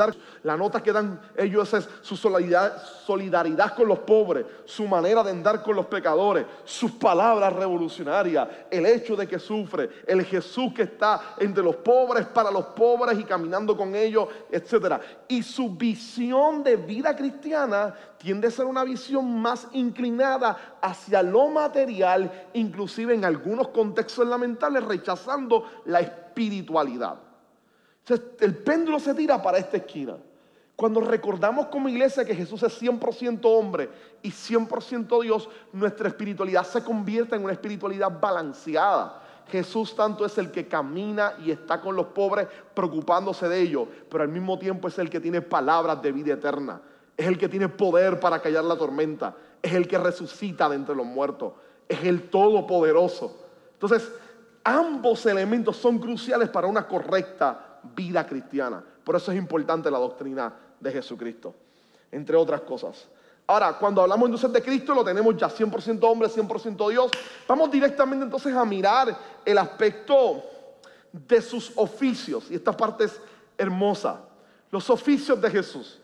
[0.42, 5.30] La nota que dan ellos es su solidaridad, solidaridad con los pobres, su manera de
[5.30, 10.82] andar con los pecadores, sus palabras revolucionarias, el hecho de que sufre, el Jesús que
[10.82, 15.00] está entre los pobres para los pobres y caminando con ellos, etc.
[15.28, 21.48] Y su visión de vida cristiana tiende a ser una visión más inclinada hacia lo
[21.48, 26.00] material, inclusive en algunos contextos lamentables, rechazando la
[26.32, 27.18] espiritualidad.
[28.40, 30.16] el péndulo se tira para esta esquina.
[30.74, 33.88] Cuando recordamos como iglesia que Jesús es 100% hombre
[34.22, 39.20] y 100% Dios, nuestra espiritualidad se convierte en una espiritualidad balanceada.
[39.48, 44.24] Jesús tanto es el que camina y está con los pobres preocupándose de ellos, pero
[44.24, 46.80] al mismo tiempo es el que tiene palabras de vida eterna.
[47.16, 49.36] Es el que tiene poder para callar la tormenta.
[49.60, 51.52] Es el que resucita de entre los muertos.
[51.88, 53.36] Es el todopoderoso.
[53.74, 54.10] Entonces,
[54.64, 58.82] ambos elementos son cruciales para una correcta vida cristiana.
[59.04, 61.54] Por eso es importante la doctrina de Jesucristo,
[62.10, 63.08] entre otras cosas.
[63.46, 67.10] Ahora, cuando hablamos entonces de Cristo, lo tenemos ya 100% hombre, 100% Dios.
[67.46, 70.42] Vamos directamente entonces a mirar el aspecto
[71.12, 72.50] de sus oficios.
[72.50, 73.20] Y esta parte es
[73.58, 74.20] hermosa.
[74.70, 76.00] Los oficios de Jesús.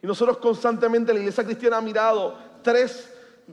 [0.00, 3.12] Y nosotros constantemente la iglesia cristiana ha mirado tres,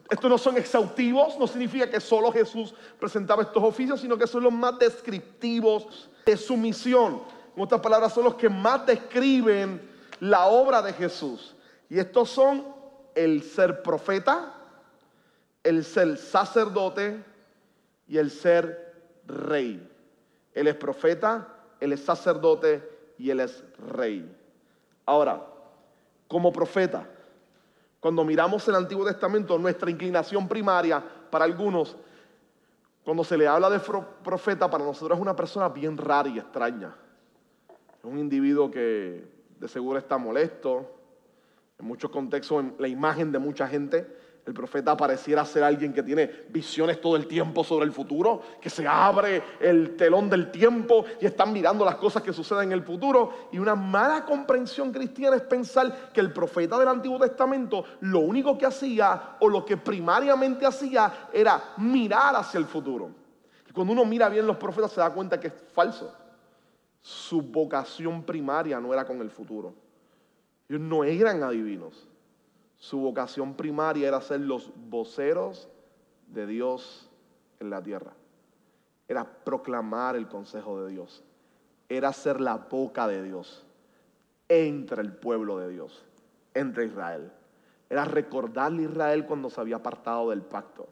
[0.10, 4.43] estos no son exhaustivos, no significa que solo Jesús presentaba estos oficios, sino que son
[4.43, 7.21] los más descriptivos de su misión.
[7.55, 9.81] En otras palabras, son los que más describen
[10.19, 11.55] la obra de Jesús.
[11.89, 12.65] Y estos son
[13.15, 14.53] el ser profeta,
[15.63, 17.23] el ser sacerdote
[18.08, 18.93] y el ser
[19.25, 19.89] rey.
[20.53, 21.47] Él es profeta,
[21.79, 22.84] él es sacerdote
[23.17, 24.29] y él es rey.
[25.05, 25.45] Ahora,
[26.27, 27.08] como profeta.
[28.06, 31.98] Cuando miramos el Antiguo Testamento, nuestra inclinación primaria para algunos,
[33.04, 36.96] cuando se le habla de profeta, para nosotros es una persona bien rara y extraña.
[37.98, 39.28] Es un individuo que
[39.60, 40.86] de seguro está molesto,
[41.80, 44.06] en muchos contextos, en la imagen de mucha gente
[44.45, 48.69] el profeta pareciera ser alguien que tiene visiones todo el tiempo sobre el futuro, que
[48.69, 52.84] se abre el telón del tiempo y están mirando las cosas que suceden en el
[52.84, 53.47] futuro.
[53.51, 58.55] Y una mala comprensión cristiana es pensar que el profeta del Antiguo Testamento lo único
[58.55, 63.10] que hacía o lo que primariamente hacía era mirar hacia el futuro.
[63.67, 66.13] Y cuando uno mira bien los profetas se da cuenta que es falso.
[67.01, 69.73] Su vocación primaria no era con el futuro.
[70.69, 72.08] Ellos no eran adivinos.
[72.77, 75.69] Su vocación primaria era ser los voceros
[76.27, 77.09] de Dios
[77.59, 78.13] en la tierra.
[79.07, 81.23] Era proclamar el consejo de Dios.
[81.88, 83.65] Era ser la boca de Dios.
[84.47, 86.05] entre el pueblo de Dios,
[86.53, 87.31] entre Israel.
[87.89, 90.88] Era recordarle a Israel cuando se había apartado del pacto.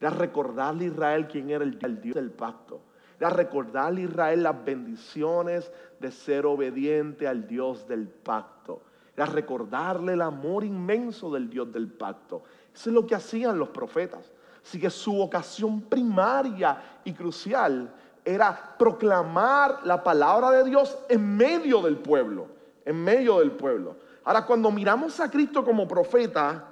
[0.00, 2.80] Era recordarle a Israel quién era el, Dios del pacto.
[3.18, 8.82] Era recordarle a Israel las bendiciones de ser obediente al Dios del pacto.
[9.20, 12.42] Era recordarle el amor inmenso del Dios del pacto.
[12.74, 14.32] Eso es lo que hacían los profetas.
[14.64, 17.92] Así que su vocación primaria y crucial
[18.24, 22.46] era proclamar la palabra de Dios en medio del pueblo,
[22.82, 23.96] en medio del pueblo.
[24.24, 26.68] Ahora, cuando miramos a Cristo como profeta,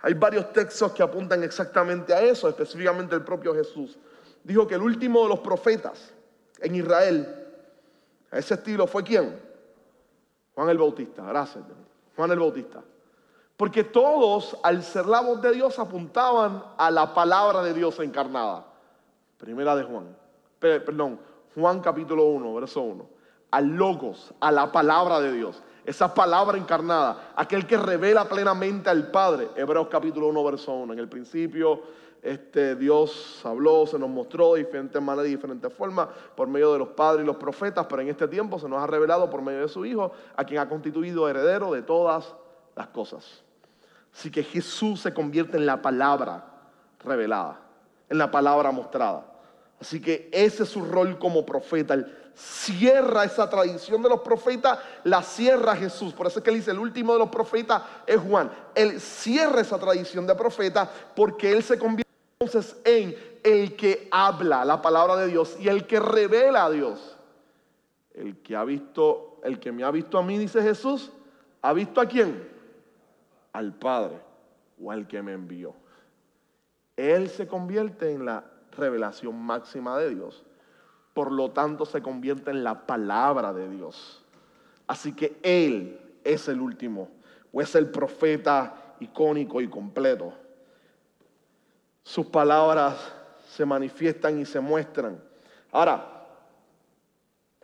[0.00, 3.98] hay varios textos que apuntan exactamente a eso, específicamente el propio Jesús.
[4.42, 6.14] Dijo que el último de los profetas
[6.60, 7.28] en Israel,
[8.30, 9.38] a ese estilo, fue quién?
[10.54, 11.64] Juan el Bautista, gracias.
[12.20, 12.82] Juan el Bautista.
[13.56, 18.66] Porque todos, al ser la voz de Dios, apuntaban a la palabra de Dios encarnada.
[19.38, 20.14] Primera de Juan.
[20.58, 21.18] Perdón,
[21.54, 23.06] Juan capítulo 1, verso 1.
[23.52, 29.10] Al logos, a la palabra de Dios esa palabra encarnada, aquel que revela plenamente al
[29.10, 29.48] Padre.
[29.56, 30.92] Hebreos capítulo 1, verso 1.
[30.92, 31.82] En el principio
[32.22, 36.78] este, Dios habló, se nos mostró de diferentes maneras y diferentes formas por medio de
[36.78, 39.60] los padres y los profetas, pero en este tiempo se nos ha revelado por medio
[39.60, 42.34] de su Hijo, a quien ha constituido heredero de todas
[42.76, 43.42] las cosas.
[44.14, 46.44] Así que Jesús se convierte en la palabra
[47.02, 47.60] revelada,
[48.08, 49.26] en la palabra mostrada.
[49.80, 51.94] Así que ese es su rol como profeta.
[51.94, 56.12] Él cierra esa tradición de los profetas, la cierra Jesús.
[56.12, 58.50] Por eso es que él dice, el último de los profetas es Juan.
[58.74, 62.09] Él cierra esa tradición de profeta porque él se convierte
[62.42, 67.18] entonces en el que habla la palabra de Dios y el que revela a Dios.
[68.14, 71.12] El que ha visto, el que me ha visto a mí, dice Jesús,
[71.60, 72.48] ¿ha visto a quién?
[73.52, 74.18] Al Padre
[74.82, 75.74] o al que me envió.
[76.96, 80.42] Él se convierte en la revelación máxima de Dios.
[81.12, 84.24] Por lo tanto, se convierte en la palabra de Dios.
[84.86, 87.10] Así que Él es el último,
[87.52, 90.32] o es el profeta icónico y completo.
[92.02, 92.96] Sus palabras
[93.48, 95.20] se manifiestan y se muestran.
[95.72, 96.20] Ahora,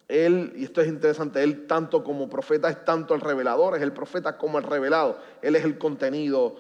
[0.08, 3.92] él, y esto es interesante, él tanto como profeta es tanto el revelador, es el
[3.92, 5.18] profeta como el revelado.
[5.42, 6.56] Él es el contenido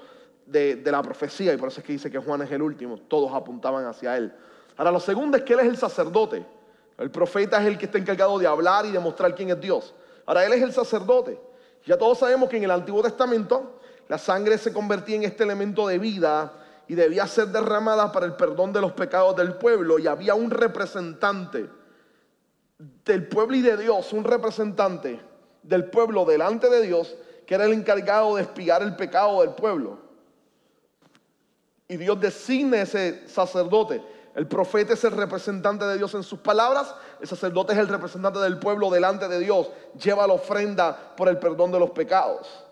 [0.46, 3.32] de, la profecía y por eso es que dice que Juan es el último, todos
[3.32, 4.32] apuntaban hacia él.
[4.76, 6.44] Ahora, lo segundo es que él es el sacerdote.
[6.98, 9.94] El profeta es el que está encargado de hablar y de mostrar quién es Dios.
[10.24, 11.38] Ahora, él es el sacerdote.
[11.84, 15.86] Ya todos sabemos que en el Antiguo Testamento la sangre se convertía en este elemento
[15.86, 16.52] de vida
[16.88, 19.98] y debía ser derramada para el perdón de los pecados del pueblo.
[19.98, 21.68] Y había un representante
[23.04, 25.20] del pueblo y de Dios, un representante
[25.62, 29.98] del pueblo delante de Dios, que era el encargado de espiar el pecado del pueblo.
[31.88, 34.02] Y Dios designa ese sacerdote.
[34.34, 38.38] El profeta es el representante de Dios en sus palabras, el sacerdote es el representante
[38.38, 42.65] del pueblo delante de Dios, lleva la ofrenda por el perdón de los pecados.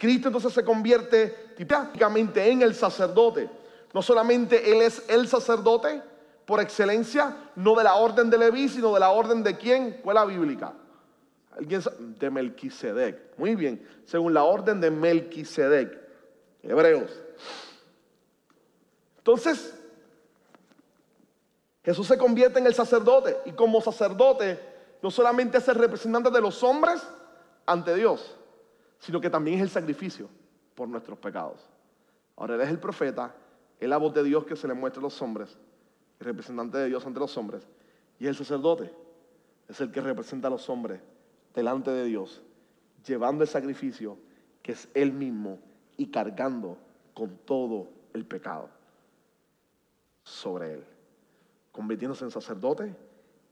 [0.00, 3.48] Cristo entonces se convierte típicamente en el sacerdote.
[3.92, 6.02] No solamente Él es el sacerdote
[6.46, 10.00] por excelencia, no de la orden de Leví, sino de la orden de quién?
[10.04, 10.72] la bíblica.
[11.56, 11.82] ¿Alguien
[12.18, 13.36] de Melquisedec.
[13.36, 15.98] Muy bien, según la orden de Melquisedec.
[16.62, 17.10] Hebreos
[19.20, 19.74] entonces,
[21.84, 24.58] Jesús se convierte en el sacerdote y como sacerdote
[25.02, 27.02] no solamente es el representante de los hombres
[27.66, 28.34] ante Dios,
[29.00, 30.28] sino que también es el sacrificio
[30.76, 31.68] por nuestros pecados.
[32.36, 33.34] Ahora Él es el profeta,
[33.80, 35.58] es la voz de Dios que se le muestra a los hombres,
[36.20, 37.66] el representante de Dios ante los hombres,
[38.18, 38.92] y el sacerdote
[39.68, 41.00] es el que representa a los hombres
[41.54, 42.42] delante de Dios,
[43.04, 44.16] llevando el sacrificio
[44.62, 45.58] que es Él mismo
[45.96, 46.78] y cargando
[47.14, 48.68] con todo el pecado
[50.22, 50.84] sobre él,
[51.72, 52.94] convirtiéndose en sacerdote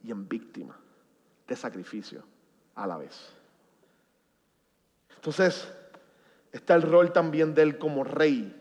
[0.03, 0.79] y en víctima
[1.47, 2.23] de sacrificio
[2.75, 3.38] a la vez.
[5.19, 5.67] Entonces,
[6.53, 8.55] está el rol también de él como rey,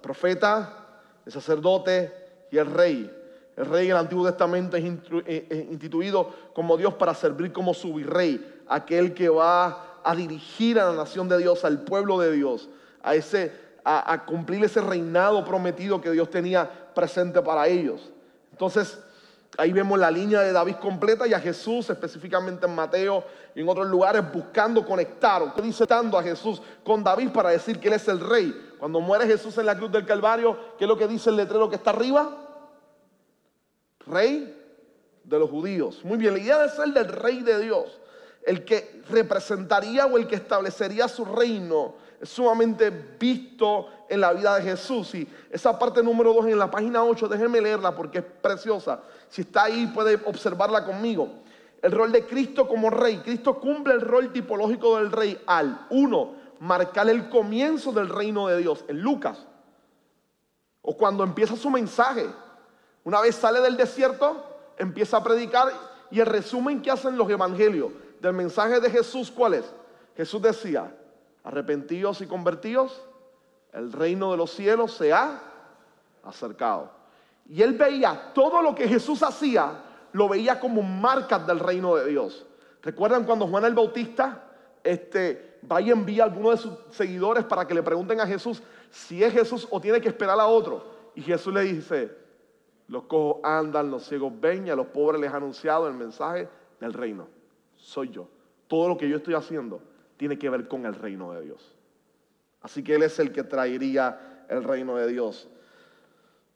[0.00, 2.12] profeta, el sacerdote
[2.50, 3.16] y el rey.
[3.54, 4.84] El rey en el Antiguo Testamento es
[5.26, 10.86] eh, instituido como Dios para servir como su virrey, aquel que va a dirigir a
[10.86, 12.70] la nación de Dios, al pueblo de Dios,
[13.02, 13.52] a ese
[13.84, 18.10] a, cumplir ese reinado prometido que Dios tenía presente para ellos.
[18.52, 18.98] Entonces,
[19.58, 23.68] ahí vemos la línea de David completa y a Jesús, específicamente en Mateo y en
[23.68, 28.08] otros lugares, buscando conectar, o dice a Jesús con David para decir que él es
[28.08, 28.74] el rey.
[28.78, 31.68] Cuando muere Jesús en la cruz del Calvario, ¿qué es lo que dice el letrero
[31.68, 32.36] que está arriba?
[34.06, 34.56] Rey
[35.24, 36.04] de los judíos.
[36.04, 38.00] Muy bien, la idea de ser del rey de Dios,
[38.44, 44.62] el que representaría o el que establecería su reino sumamente visto en la vida de
[44.62, 45.14] Jesús.
[45.14, 49.00] Y esa parte número 2 en la página 8, déjenme leerla porque es preciosa.
[49.28, 51.28] Si está ahí, puede observarla conmigo.
[51.82, 53.18] El rol de Cristo como rey.
[53.18, 58.58] Cristo cumple el rol tipológico del rey al, uno, marcar el comienzo del reino de
[58.58, 58.84] Dios.
[58.88, 59.46] En Lucas,
[60.82, 62.26] o cuando empieza su mensaje,
[63.04, 64.44] una vez sale del desierto,
[64.76, 65.72] empieza a predicar
[66.10, 69.64] y el resumen que hacen los evangelios del mensaje de Jesús, ¿cuál es?
[70.16, 70.94] Jesús decía,
[71.44, 73.02] arrepentidos y convertidos,
[73.72, 75.40] el reino de los cielos se ha
[76.24, 76.90] acercado.
[77.48, 82.06] Y él veía todo lo que Jesús hacía, lo veía como marcas del reino de
[82.06, 82.46] Dios.
[82.82, 84.44] ¿Recuerdan cuando Juan el Bautista
[84.82, 88.62] este, va y envía a alguno de sus seguidores para que le pregunten a Jesús
[88.90, 90.84] si es Jesús o tiene que esperar a otro?
[91.14, 92.10] Y Jesús le dice,
[92.88, 96.48] los cojos andan, los ciegos ven y a los pobres les ha anunciado el mensaje
[96.80, 97.28] del reino.
[97.76, 98.28] Soy yo.
[98.68, 99.80] Todo lo que yo estoy haciendo
[100.20, 101.74] tiene que ver con el reino de Dios.
[102.60, 105.48] Así que Él es el que traería el reino de Dios.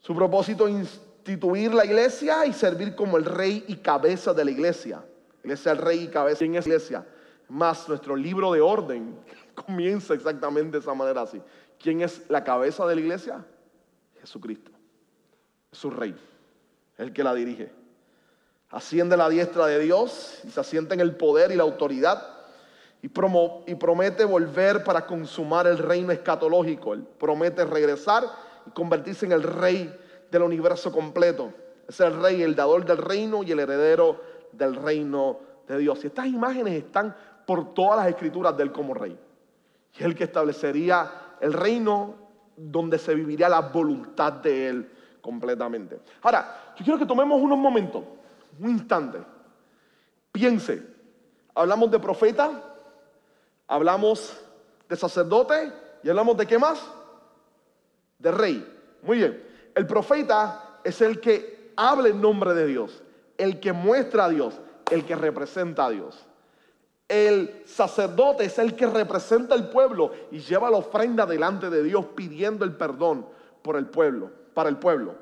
[0.01, 4.51] Su propósito es instituir la iglesia y servir como el rey y cabeza de la
[4.51, 5.03] iglesia.
[5.43, 6.41] Él es el rey y cabeza.
[6.41, 7.07] ¿Quién es la iglesia?
[7.49, 9.19] Más nuestro libro de orden
[9.55, 11.41] comienza exactamente de esa manera así.
[11.79, 13.47] ¿Quién es la cabeza de la iglesia?
[14.21, 14.73] Jesucristo.
[15.73, 16.15] Es su rey,
[16.99, 17.73] el que la dirige.
[18.69, 22.34] Asciende a la diestra de Dios y se asienta en el poder y la autoridad
[23.05, 26.95] y, promete volver para consumar el reino escatológico.
[26.95, 28.25] Él promete regresar
[28.67, 29.95] y convertirse en el rey
[30.31, 31.53] del universo completo.
[31.87, 35.39] Es el rey, el dador del reino y el heredero del reino
[35.69, 36.03] de Dios.
[36.03, 37.15] Y estas imágenes están
[37.47, 39.19] por todas las escrituras de él como rey.
[39.99, 42.15] Y el que establecería el reino
[42.57, 44.91] donde se viviría la voluntad de él
[45.21, 46.01] completamente.
[46.23, 48.03] Ahora, yo quiero que tomemos unos momentos,
[48.59, 49.19] un instante.
[50.33, 50.83] Piense,
[51.55, 52.71] hablamos de profeta,
[53.67, 54.37] hablamos
[54.89, 55.73] de sacerdote
[56.03, 56.81] y hablamos de qué más?
[58.19, 58.67] De rey.
[59.03, 59.43] Muy bien.
[59.75, 63.03] El profeta es el que habla en nombre de Dios,
[63.39, 64.55] el que muestra a Dios,
[64.91, 66.27] el que representa a Dios.
[67.09, 72.07] El sacerdote es el que representa al pueblo y lleva la ofrenda delante de Dios
[72.15, 73.27] pidiendo el perdón
[73.63, 75.15] por el pueblo, para el pueblo.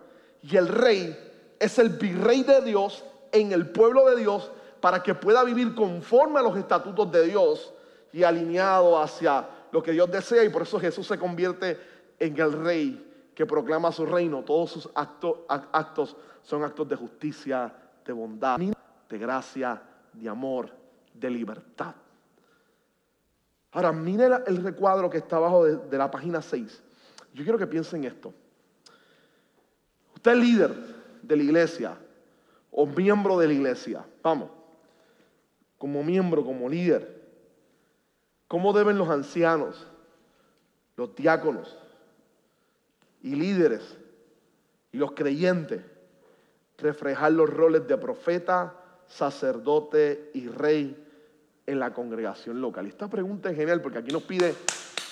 [0.43, 1.17] Y el rey
[1.59, 4.51] es el virrey de Dios en el pueblo de Dios
[4.81, 7.73] para que pueda vivir conforme a los estatutos de Dios
[8.13, 11.79] y alineado hacia lo que Dios desea y por eso Jesús se convierte
[12.19, 14.43] en el rey que proclama su reino.
[14.43, 17.73] Todos sus actos, son actos de justicia,
[18.05, 20.71] de bondad, de gracia, de amor,
[21.15, 21.95] de libertad.
[23.73, 26.83] Ahora, mire el recuadro que está abajo de, de la página 6.
[27.33, 28.35] Yo quiero que piensen esto.
[30.15, 30.75] Usted es líder
[31.23, 31.97] de la iglesia
[32.71, 34.05] o miembro de la iglesia.
[34.23, 34.51] Vamos,
[35.79, 37.22] como miembro, como líder.
[38.53, 39.87] ¿Cómo deben los ancianos,
[40.99, 41.75] los diáconos
[43.23, 43.97] y líderes
[44.93, 45.81] y los creyentes
[46.77, 48.75] reflejar los roles de profeta,
[49.07, 51.03] sacerdote y rey
[51.65, 52.87] en la congregación local?
[52.87, 54.55] Esta pregunta es genial porque aquí nos pide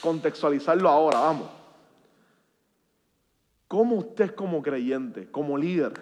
[0.03, 1.49] contextualizarlo ahora, vamos.
[3.69, 5.95] ¿Cómo usted como creyente, como líder,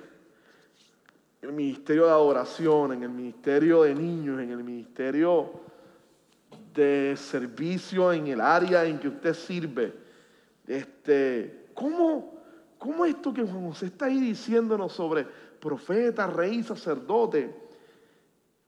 [1.41, 5.68] en el ministerio de adoración, en el ministerio de niños, en el ministerio
[6.79, 9.93] de servicio en el área en que usted sirve.
[10.65, 12.41] Este, ¿cómo,
[12.79, 17.53] ¿Cómo esto que Juan José está ahí diciéndonos sobre profeta, rey, sacerdote,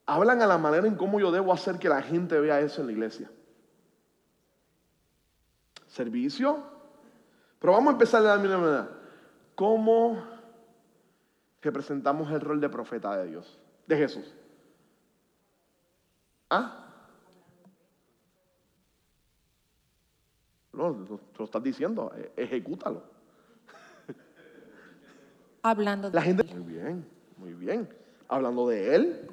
[0.07, 2.89] hablan a la manera en cómo yo debo hacer que la gente vea eso en
[2.89, 3.31] la iglesia?
[5.87, 6.65] Servicio.
[7.61, 8.89] Pero vamos a empezar de la misma manera.
[9.55, 10.21] ¿Cómo
[11.63, 14.35] representamos el rol de profeta de Dios, de Jesús?
[16.49, 16.90] ¿Ah?
[20.93, 23.03] No, lo estás diciendo, e, ejecútalo.
[25.63, 27.89] Hablando de La gente, muy bien, muy bien.
[28.29, 29.29] Hablando de Él.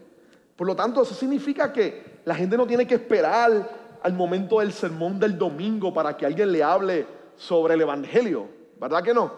[0.56, 3.70] Por lo tanto, eso significa que la gente no tiene que esperar
[4.02, 8.48] al momento del sermón del domingo para que alguien le hable sobre el Evangelio.
[8.80, 9.32] ¿Verdad que no?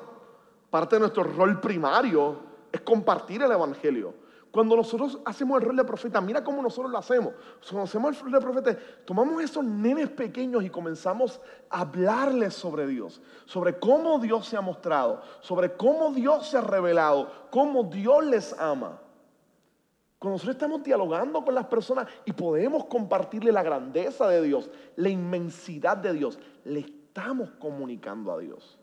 [0.69, 2.39] Parte de nuestro rol primario
[2.71, 4.13] es compartir el Evangelio.
[4.51, 7.33] Cuando nosotros hacemos el rol de profeta, mira cómo nosotros lo hacemos.
[7.61, 11.39] Cuando hacemos el rol de profeta, tomamos esos nenes pequeños y comenzamos
[11.69, 16.61] a hablarles sobre Dios, sobre cómo Dios se ha mostrado, sobre cómo Dios se ha
[16.61, 18.99] revelado, cómo Dios les ama.
[20.17, 25.09] Cuando nosotros estamos dialogando con las personas y podemos compartirle la grandeza de Dios, la
[25.09, 28.79] inmensidad de Dios, le estamos comunicando a Dios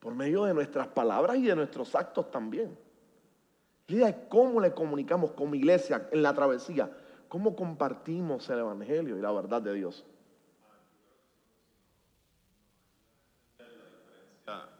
[0.00, 2.87] por medio de nuestras palabras y de nuestros actos también.
[3.88, 6.90] La idea es cómo le comunicamos como iglesia en la travesía,
[7.26, 10.04] cómo compartimos el Evangelio y la verdad de Dios.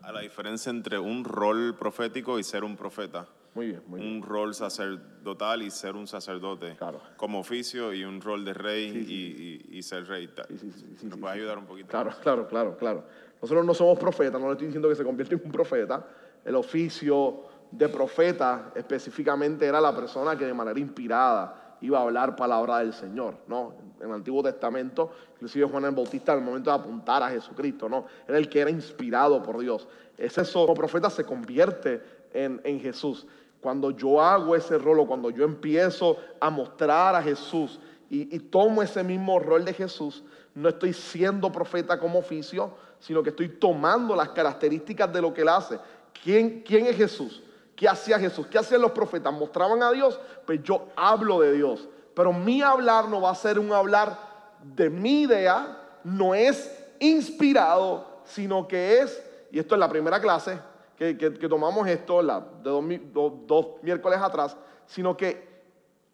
[0.02, 3.26] A la diferencia entre un rol profético y ser un profeta.
[3.54, 4.14] Muy bien, muy bien.
[4.16, 7.00] un rol sacerdotal y ser un sacerdote Claro.
[7.16, 10.28] como oficio y un rol de rey y- Y, y ser rey.
[10.48, 11.40] Sí, sí, sí, sí, ¿Nos sí, puede sí.
[11.40, 11.88] ayudar un poquito?
[11.88, 13.04] Claro, claro, claro, claro.
[13.42, 16.06] Nosotros no somos profetas, no le estoy diciendo que se convierta en un profeta.
[16.44, 22.34] El oficio de profeta específicamente era la persona que de manera inspirada iba a hablar
[22.34, 23.74] palabra del Señor, ¿no?
[24.00, 28.06] En el Antiguo Testamento, inclusive Juan el Bautista al momento de apuntar a Jesucristo, ¿no?
[28.26, 29.86] Era el que era inspirado por Dios.
[30.16, 32.02] Ese como profeta se convierte
[32.32, 33.26] en, en Jesús.
[33.60, 38.38] Cuando yo hago ese rol o cuando yo empiezo a mostrar a Jesús y, y
[38.38, 43.48] tomo ese mismo rol de Jesús, no estoy siendo profeta como oficio, sino que estoy
[43.48, 45.78] tomando las características de lo que él hace.
[46.22, 47.42] ¿Quién, quién es Jesús?
[47.78, 48.44] ¿Qué hacía Jesús?
[48.48, 49.32] ¿Qué hacían los profetas?
[49.32, 50.18] ¿Mostraban a Dios?
[50.44, 51.88] Pues yo hablo de Dios.
[52.12, 54.18] Pero mi hablar no va a ser un hablar
[54.64, 60.58] de mi idea, no es inspirado, sino que es, y esto es la primera clase
[60.96, 65.46] que, que- tomamos esto, la, de dos, dos miércoles atrás, sino que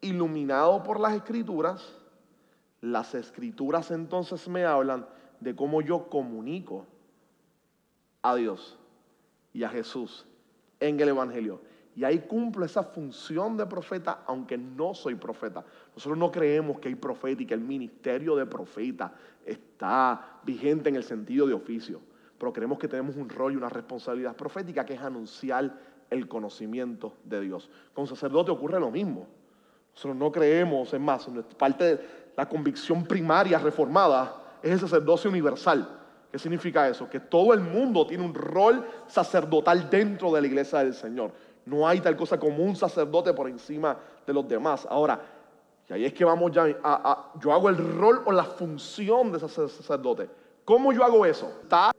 [0.03, 1.83] iluminado por las escrituras,
[2.83, 5.07] las escrituras entonces me hablan
[5.41, 6.85] de cómo yo comunico
[8.21, 8.77] a Dios
[9.55, 10.27] y a Jesús
[10.89, 11.61] en el Evangelio.
[11.97, 15.65] Y ahí cumplo esa función de profeta, aunque no soy profeta.
[15.95, 19.13] Nosotros no creemos que hay profeta y que el ministerio de profeta
[19.47, 22.01] está vigente en el sentido de oficio.
[22.37, 25.79] Pero creemos que tenemos un rol y una responsabilidad profética que es anunciar
[26.11, 27.71] el conocimiento de Dios.
[27.93, 29.29] Con sacerdote ocurre lo mismo.
[29.95, 32.01] Nosotros no creemos, es más, parte de
[32.37, 36.04] la convicción primaria reformada es el sacerdocio universal.
[36.35, 37.09] ¿Qué significa eso?
[37.09, 41.31] Que todo el mundo tiene un rol sacerdotal dentro de la iglesia del Señor.
[41.65, 44.85] No hay tal cosa como un sacerdote por encima de los demás.
[44.91, 45.21] Ahora,
[45.89, 46.67] y ahí es que vamos ya
[47.39, 50.29] yo hago el rol o la función de sacerdote.
[50.65, 51.57] ¿Cómo yo hago eso?
[51.63, 51.93] Está-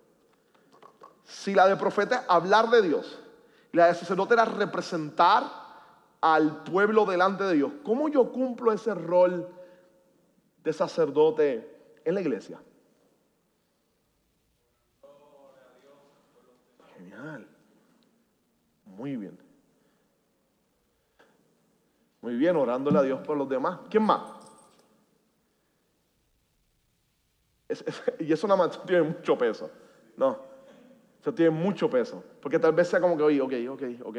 [1.23, 3.17] si la de profeta es hablar de Dios,
[3.71, 5.43] y la de sacerdote era representar
[6.19, 9.47] al pueblo delante de Dios, ¿cómo yo cumplo ese rol
[10.61, 12.59] de sacerdote en la iglesia?
[18.85, 19.37] Muy bien.
[22.21, 23.79] Muy bien, orándole a Dios por los demás.
[23.89, 24.21] ¿Quién más?
[28.19, 29.69] Y eso nada más tiene mucho peso.
[30.17, 30.37] No.
[31.21, 32.23] Eso tiene mucho peso.
[32.41, 34.17] Porque tal vez sea como que, oye, ok, ok, ok.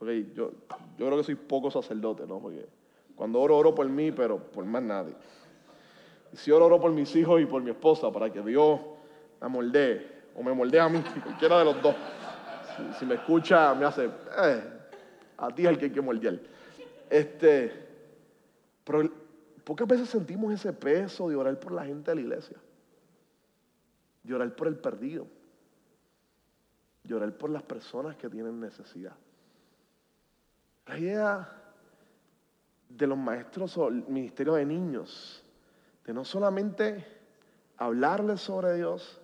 [0.00, 0.52] Ok, yo,
[0.96, 2.38] yo creo que soy poco sacerdote, ¿no?
[2.38, 2.66] Porque
[3.14, 5.14] cuando oro, oro por mí, pero por más nadie.
[6.32, 8.80] Y si oro, oro por mis hijos y por mi esposa, para que Dios
[9.40, 11.94] la moldee, o me moldee a mí, cualquiera de los dos.
[12.98, 14.62] Si, me escucha, me hace, eh,
[15.38, 16.38] a ti es el que hay que moldear.
[17.08, 17.72] Este,
[18.84, 19.10] pero
[19.64, 22.56] pocas veces sentimos ese peso de orar por la gente de la iglesia,
[24.22, 25.26] de orar por el perdido,
[27.04, 29.16] de orar por las personas que tienen necesidad.
[30.86, 31.60] La idea
[32.88, 35.44] de los maestros o el ministerio de niños,
[36.04, 37.06] de no solamente
[37.76, 39.20] hablarles sobre Dios,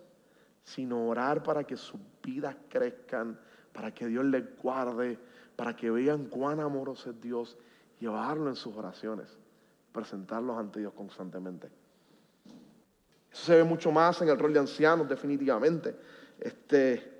[0.63, 3.39] sino orar para que sus vidas crezcan,
[3.77, 5.19] para que Dios les guarde,
[5.55, 7.55] para que vean cuán amoroso es Dios,
[7.99, 9.27] llevarlo en sus oraciones,
[9.91, 11.67] presentarlos ante Dios constantemente.
[13.31, 15.95] Eso se ve mucho más en el rol de ancianos, definitivamente.
[16.39, 17.19] Este,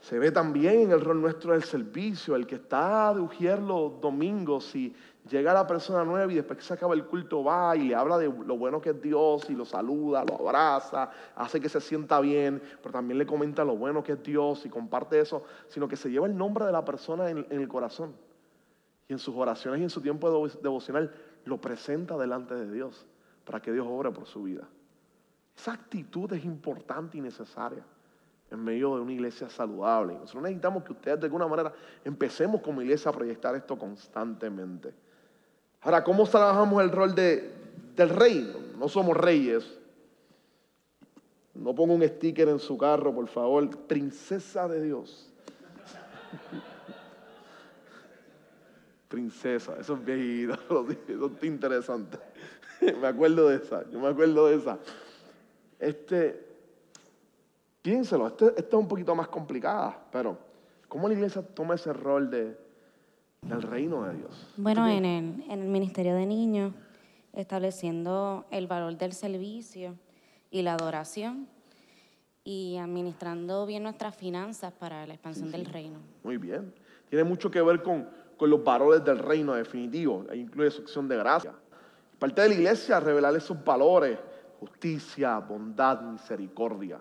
[0.00, 4.00] se ve también en el rol nuestro del servicio, el que está de ujier los
[4.00, 4.92] domingos y
[5.28, 8.18] llega la persona nueva y después que se acaba el culto va y le habla
[8.18, 12.20] de lo bueno que es Dios y lo saluda, lo abraza, hace que se sienta
[12.20, 15.96] bien, pero también le comenta lo bueno que es Dios y comparte eso, sino que
[15.96, 18.14] se lleva el nombre de la persona en, el corazón
[19.08, 21.14] y en sus oraciones y en su tiempo devo- devocional
[21.44, 23.06] lo presenta delante de Dios
[23.44, 24.68] para que Dios obre por su vida.
[25.56, 27.82] Esa actitud es importante y necesaria
[28.50, 30.14] en medio de una iglesia saludable.
[30.14, 31.72] Nosotros necesitamos que ustedes de alguna manera
[32.04, 34.94] empecemos como iglesia a proyectar esto constantemente.
[35.80, 37.52] Ahora, ¿cómo trabajamos el rol de,
[37.94, 38.74] del rey?
[38.78, 39.78] No somos reyes.
[41.54, 43.68] No ponga un sticker en su carro, por favor.
[43.86, 45.30] Princesa de Dios.
[49.08, 50.54] Princesa, eso es viejito,
[51.08, 52.18] eso está interesante.
[53.00, 54.78] Me acuerdo de esa, yo me acuerdo de esa.
[55.78, 56.46] Este,
[57.80, 60.38] piénselo, este, esta es un poquito más complicada, pero
[60.88, 62.56] ¿cómo la iglesia toma ese rol de,
[63.42, 64.46] del reino de Dios?
[64.56, 66.72] Bueno, en el, en el Ministerio de Niños,
[67.32, 69.94] estableciendo el valor del servicio
[70.50, 71.48] y la adoración
[72.44, 75.98] y administrando bien nuestras finanzas para la expansión del reino.
[76.24, 76.72] Muy bien.
[77.08, 80.24] Tiene mucho que ver con, con los valores del reino definitivo.
[80.30, 81.52] Ahí incluye su acción de gracia.
[82.18, 84.18] Parte de la iglesia, revelar esos valores,
[84.60, 86.98] justicia, bondad, misericordia.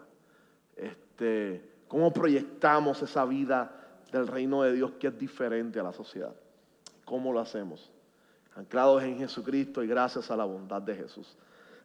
[0.75, 6.33] Este, cómo proyectamos esa vida del reino de Dios que es diferente a la sociedad.
[7.05, 7.89] ¿Cómo lo hacemos?
[8.55, 11.37] Anclados en Jesucristo y gracias a la bondad de Jesús.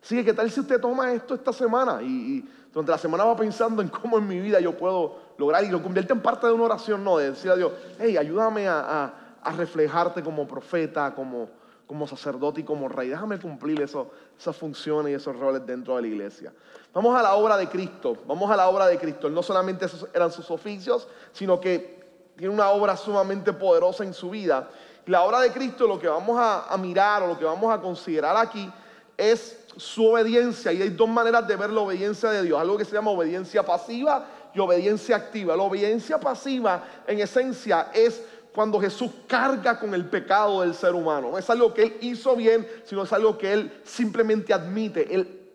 [0.03, 3.37] Así que, ¿qué tal si usted toma esto esta semana y, durante la semana va
[3.37, 6.53] pensando en cómo en mi vida yo puedo lograr y lo convierte en parte de
[6.53, 9.15] una oración, no, de decir a Dios, hey, ayúdame a,
[9.57, 11.51] reflejarte como profeta, como,
[11.87, 13.09] como sacerdote y como rey.
[13.09, 16.53] Déjame cumplir esas funciones y esos roles dentro de la iglesia.
[16.95, 19.29] Vamos a la obra de Cristo, vamos a la obra de Cristo.
[19.29, 22.02] No solamente esos eran sus oficios, sino que
[22.43, 24.69] tiene una obra sumamente poderosa en su vida.
[25.07, 28.37] La obra de Cristo, lo que vamos a mirar o lo que vamos a considerar
[28.37, 28.69] aquí,
[29.17, 30.73] es su obediencia.
[30.73, 32.61] Y hay dos maneras de ver la obediencia de Dios.
[32.61, 35.55] Algo que se llama obediencia pasiva y obediencia activa.
[35.55, 38.21] La obediencia pasiva, en esencia, es
[38.53, 41.31] cuando Jesús carga con el pecado del ser humano.
[41.31, 45.15] No es algo que Él hizo bien, sino es algo que Él simplemente admite.
[45.15, 45.49] Él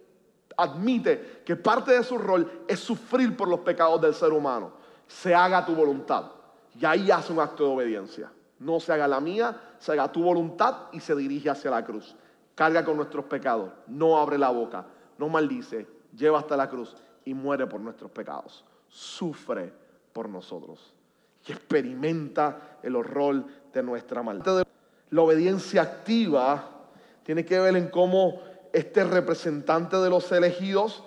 [0.55, 4.71] admite que parte de su rol es sufrir por los pecados del ser humano.
[5.05, 6.36] Se haga tu voluntad.
[6.79, 8.31] Y ahí hace un acto de obediencia.
[8.59, 12.15] No se haga la mía, se haga tu voluntad y se dirige hacia la cruz
[12.57, 14.83] carga con nuestros pecados, no abre la boca,
[15.19, 18.65] no maldice, lleva hasta la cruz y muere por nuestros pecados.
[18.87, 19.71] Sufre
[20.11, 20.91] por nosotros
[21.45, 24.63] y experimenta el horror de nuestra maldad.
[25.11, 26.67] La obediencia activa
[27.21, 28.41] tiene que ver en cómo
[28.73, 31.03] este representante de los elegidos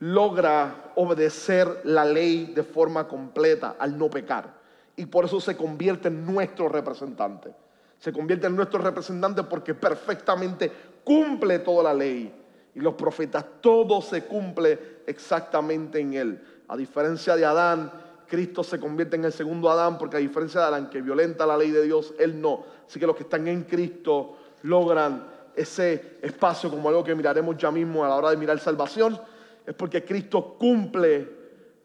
[0.00, 4.57] logra obedecer la ley de forma completa al no pecar.
[4.98, 7.54] Y por eso se convierte en nuestro representante
[7.98, 10.70] se convierte en nuestro representante porque perfectamente
[11.02, 12.32] cumple toda la ley.
[12.74, 16.42] Y los profetas, todo se cumple exactamente en él.
[16.68, 17.90] A diferencia de Adán,
[18.28, 21.56] Cristo se convierte en el segundo Adán porque a diferencia de Adán que violenta la
[21.56, 22.64] ley de Dios, él no.
[22.86, 25.26] Así que los que están en Cristo logran
[25.56, 29.18] ese espacio como algo que miraremos ya mismo a la hora de mirar salvación.
[29.66, 31.36] Es porque Cristo cumple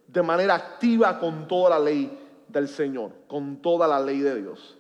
[0.08, 2.23] de manera activa con toda la ley
[2.54, 4.78] del Señor, con toda la ley de Dios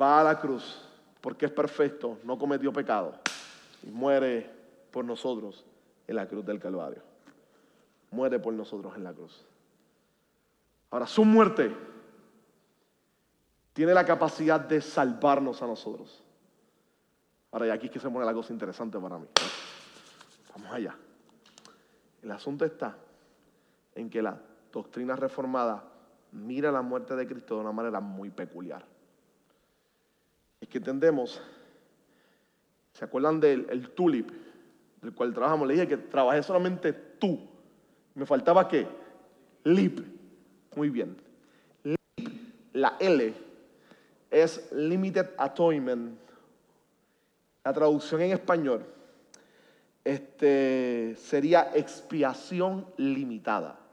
[0.00, 0.88] va a la cruz
[1.20, 3.14] porque es perfecto, no cometió pecado
[3.82, 4.50] y muere
[4.90, 5.64] por nosotros
[6.06, 7.02] en la cruz del Calvario.
[8.10, 9.44] Muere por nosotros en la cruz.
[10.90, 11.74] Ahora, su muerte
[13.72, 16.22] tiene la capacidad de salvarnos a nosotros.
[17.50, 19.26] Ahora, y aquí es que se pone la cosa interesante para mí.
[20.54, 20.94] Vamos allá.
[22.22, 22.96] El asunto está
[23.94, 24.38] en que la
[24.70, 25.93] doctrina reformada
[26.34, 28.84] mira la muerte de Cristo de una manera muy peculiar
[30.64, 31.42] es que entendemos,
[32.94, 34.30] ¿se acuerdan del tulip
[35.02, 35.68] del cual trabajamos?
[35.68, 37.38] Le dije que trabajé solamente tú.
[38.14, 38.86] Me faltaba qué?
[39.64, 40.00] Lip.
[40.74, 41.18] Muy bien.
[41.82, 41.98] Lip,
[42.72, 43.34] la L,
[44.30, 46.18] es Limited Atonement.
[47.62, 48.86] La traducción en español
[50.02, 53.83] este, sería expiación limitada.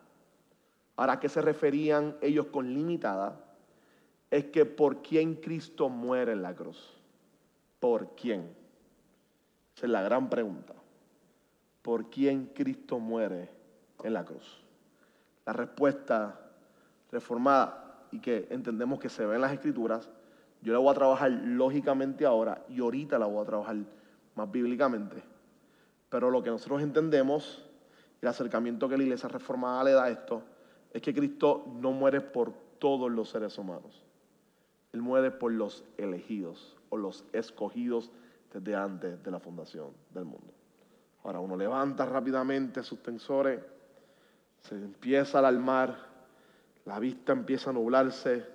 [1.02, 3.52] Ahora, ¿a qué se referían ellos con limitada?
[4.32, 6.98] es que por quién Cristo muere en la cruz.
[7.82, 8.50] ¿Por quién?
[9.76, 10.74] Esa es la gran pregunta.
[11.82, 13.50] ¿Por quién Cristo muere
[14.04, 14.64] en la cruz?
[15.46, 16.40] La respuesta
[17.12, 20.10] reformada y que entendemos que se ve en las escrituras,
[20.62, 23.76] yo la voy a trabajar lógicamente ahora y ahorita la voy a trabajar
[24.36, 25.22] más bíblicamente.
[26.10, 27.66] Pero lo que nosotros entendemos,
[28.22, 30.44] el acercamiento que la iglesia reformada le da a esto,
[30.94, 34.04] es que Cristo no muere por todos los seres humanos.
[34.92, 38.12] Él muere por los elegidos o los escogidos
[38.54, 40.54] desde antes de la fundación del mundo.
[41.24, 43.62] Ahora uno levanta rápidamente sus tensores,
[44.62, 45.96] se empieza a alarmar,
[46.86, 48.46] la vista empieza a nublarse,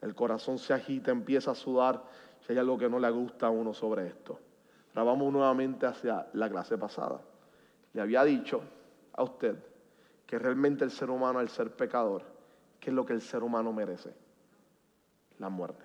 [0.00, 2.04] el corazón se agita, empieza a sudar,
[2.40, 4.38] si hay algo que no le gusta a uno sobre esto.
[4.94, 7.20] Ahora vamos nuevamente hacia la clase pasada.
[7.92, 8.62] Le había dicho
[9.12, 9.69] a usted
[10.30, 12.22] que realmente el ser humano, al ser pecador,
[12.78, 14.14] ¿qué es lo que el ser humano merece?
[15.40, 15.84] la muerte.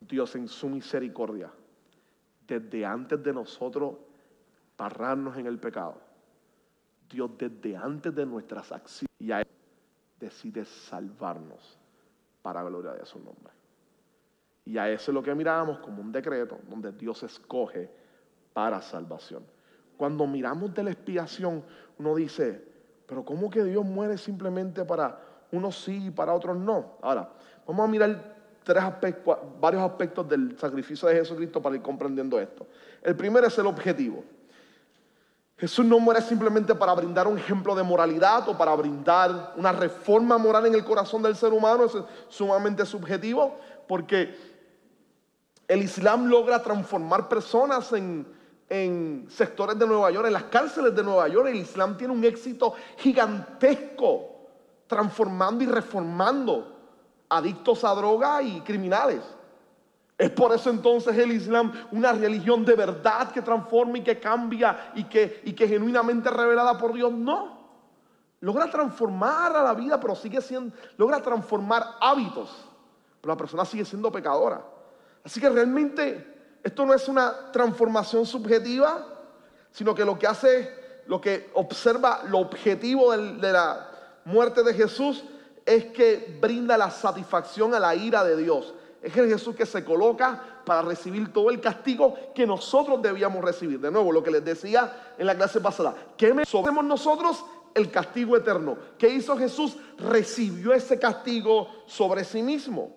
[0.00, 1.50] Dios en su misericordia,
[2.46, 3.96] desde antes de nosotros
[4.76, 6.00] pararnos en el pecado,
[7.10, 9.42] Dios desde antes de nuestras acciones ya
[10.18, 11.78] decide salvarnos
[12.40, 13.52] para la gloria de su nombre.
[14.64, 17.90] Y a eso es lo que miramos como un decreto donde Dios escoge
[18.54, 19.44] para salvación.
[19.98, 21.62] Cuando miramos de la expiación,
[21.98, 22.75] uno dice,
[23.06, 25.18] pero ¿cómo que Dios muere simplemente para
[25.52, 26.96] unos sí y para otros no?
[27.02, 27.30] Ahora,
[27.66, 32.66] Vamos a mirar tres aspectos, varios aspectos del sacrificio de Jesucristo para ir comprendiendo esto.
[33.02, 34.24] El primero es el objetivo.
[35.58, 40.38] Jesús no muere simplemente para brindar un ejemplo de moralidad o para brindar una reforma
[40.38, 43.56] moral en el corazón del ser humano, eso es sumamente subjetivo,
[43.88, 44.36] porque
[45.66, 48.26] el Islam logra transformar personas en,
[48.68, 51.48] en sectores de Nueva York, en las cárceles de Nueva York.
[51.48, 54.36] El Islam tiene un éxito gigantesco
[54.86, 56.76] transformando y reformando
[57.28, 59.22] adictos a droga y criminales.
[60.18, 64.92] Es por eso entonces el Islam una religión de verdad que transforma y que cambia
[64.94, 67.12] y que, y que genuinamente revelada por Dios.
[67.12, 67.56] No.
[68.40, 72.50] Logra transformar a la vida, pero sigue siendo, logra transformar hábitos.
[73.20, 74.62] Pero la persona sigue siendo pecadora.
[75.24, 76.35] Así que realmente
[76.66, 79.06] esto no es una transformación subjetiva,
[79.70, 80.68] sino que lo que hace,
[81.06, 83.88] lo que observa, lo objetivo de la
[84.24, 85.22] muerte de Jesús
[85.64, 88.74] es que brinda la satisfacción a la ira de Dios.
[89.00, 93.78] Es el Jesús que se coloca para recibir todo el castigo que nosotros debíamos recibir.
[93.78, 95.94] De nuevo, lo que les decía en la clase pasada.
[96.16, 97.44] ¿Qué hacemos nosotros?
[97.76, 98.76] El castigo eterno.
[98.98, 99.76] ¿Qué hizo Jesús?
[99.98, 102.90] Recibió ese castigo sobre sí mismo.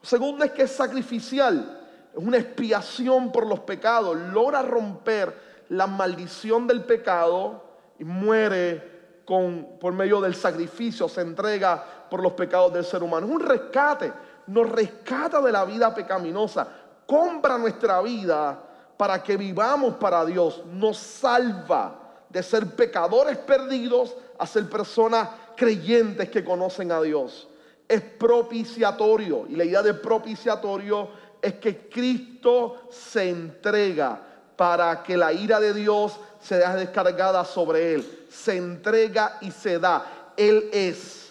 [0.00, 1.79] segundo es que es sacrificial.
[2.12, 4.16] Es una expiación por los pecados.
[4.16, 7.64] Logra romper la maldición del pecado
[7.98, 11.08] y muere con, por medio del sacrificio.
[11.08, 13.26] Se entrega por los pecados del ser humano.
[13.26, 14.12] Es un rescate
[14.50, 16.66] nos rescata de la vida pecaminosa,
[17.06, 18.60] compra nuestra vida
[18.96, 21.96] para que vivamos para Dios, nos salva
[22.28, 27.48] de ser pecadores perdidos a ser personas creyentes que conocen a Dios.
[27.88, 31.08] Es propiciatorio y la idea de propiciatorio
[31.42, 34.20] es que Cristo se entrega
[34.56, 38.26] para que la ira de Dios se deje descargada sobre él.
[38.30, 40.32] Se entrega y se da.
[40.36, 41.30] Él es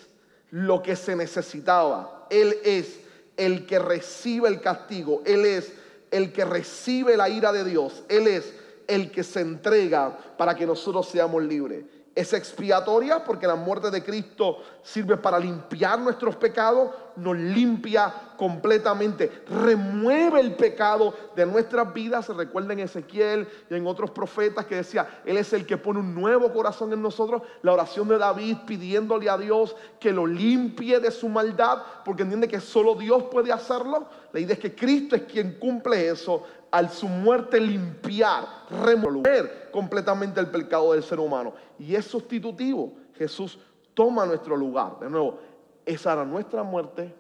[0.51, 2.27] lo que se necesitaba.
[2.29, 2.99] Él es
[3.37, 5.71] el que recibe el castigo, Él es
[6.11, 8.53] el que recibe la ira de Dios, Él es
[8.87, 11.85] el que se entrega para que nosotros seamos libres
[12.19, 19.43] es expiatoria porque la muerte de Cristo sirve para limpiar nuestros pecados, nos limpia completamente,
[19.49, 22.25] remueve el pecado de nuestras vidas.
[22.25, 26.01] Se recuerda en Ezequiel y en otros profetas que decía, Él es el que pone
[26.01, 27.41] un nuevo corazón en nosotros.
[27.61, 32.49] La oración de David pidiéndole a Dios que lo limpie de su maldad, porque entiende
[32.49, 34.07] que solo Dios puede hacerlo.
[34.33, 40.39] La idea es que Cristo es quien cumple eso al su muerte limpiar, remover completamente
[40.39, 41.53] el pecado del ser humano.
[41.77, 42.93] Y es sustitutivo.
[43.15, 43.59] Jesús
[43.93, 44.99] toma nuestro lugar.
[44.99, 45.39] De nuevo,
[45.85, 47.13] esa era nuestra muerte.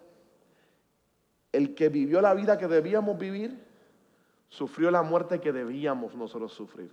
[1.51, 3.65] El que vivió la vida que debíamos vivir,
[4.49, 6.91] sufrió la muerte que debíamos nosotros sufrir.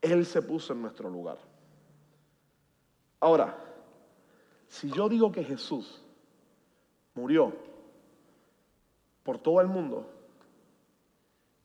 [0.00, 1.38] Él se puso en nuestro lugar.
[3.20, 3.56] Ahora,
[4.66, 6.02] si yo digo que Jesús
[7.14, 7.52] murió
[9.22, 10.11] por todo el mundo,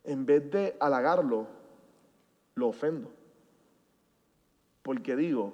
[0.07, 1.47] en vez de halagarlo,
[2.55, 3.11] lo ofendo.
[4.81, 5.53] Porque digo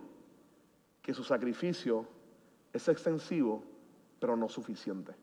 [1.01, 2.05] que su sacrificio
[2.71, 3.63] es extensivo,
[4.19, 5.13] pero no suficiente.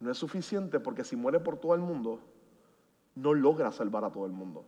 [0.00, 2.20] No es suficiente porque si muere por todo el mundo,
[3.14, 4.64] no logra salvar a todo el mundo.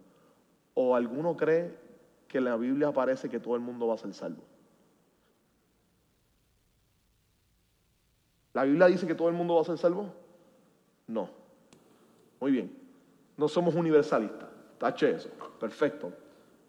[0.75, 1.75] O alguno cree
[2.29, 4.43] que en la Biblia aparece que todo el mundo va a ser salvo.
[8.53, 10.13] ¿La Biblia dice que todo el mundo va a ser salvo?
[11.07, 11.31] No.
[12.41, 12.80] Muy bien.
[13.41, 14.51] No somos universalistas.
[14.77, 15.31] Tache eso.
[15.59, 16.13] Perfecto.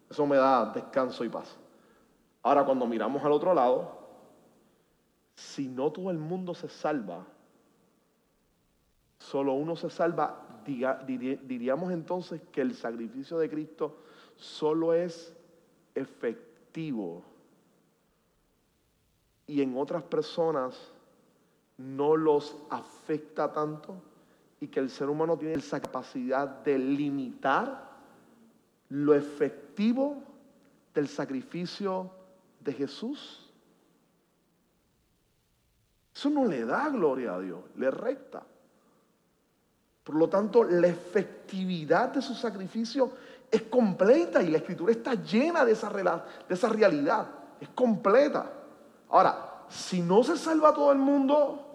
[0.10, 1.58] Eso me da descanso y paz.
[2.44, 3.92] Ahora, cuando miramos al otro lado,
[5.36, 7.26] si no todo el mundo se salva,
[9.20, 13.98] solo uno se salva, diríamos entonces que el sacrificio de Cristo
[14.38, 15.36] solo es
[15.94, 17.22] efectivo
[19.46, 20.94] y en otras personas
[21.78, 24.11] no los afecta tanto
[24.62, 27.90] y que el ser humano tiene esa capacidad de limitar
[28.90, 30.22] lo efectivo
[30.94, 32.12] del sacrificio
[32.60, 33.50] de Jesús.
[36.14, 38.44] Eso no le da gloria a Dios, le recta.
[40.04, 43.12] Por lo tanto, la efectividad de su sacrificio
[43.50, 47.28] es completa y la escritura está llena de esa, de esa realidad.
[47.60, 48.52] Es completa.
[49.10, 51.71] Ahora, si no se salva todo el mundo,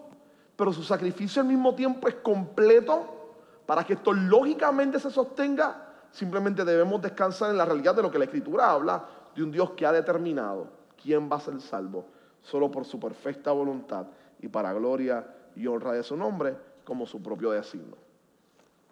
[0.57, 3.35] pero su sacrificio al mismo tiempo es completo
[3.65, 5.93] para que esto lógicamente se sostenga.
[6.11, 9.05] Simplemente debemos descansar en la realidad de lo que la Escritura habla,
[9.35, 10.67] de un Dios que ha determinado
[11.01, 12.07] quién va a ser salvo,
[12.41, 14.07] solo por su perfecta voluntad
[14.41, 17.95] y para gloria y honra de su nombre, como su propio designio.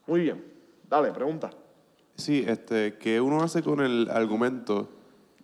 [0.05, 0.45] Muy bien,
[0.88, 1.49] dale, pregunta.
[2.16, 4.88] Sí, este, ¿qué uno hace con el argumento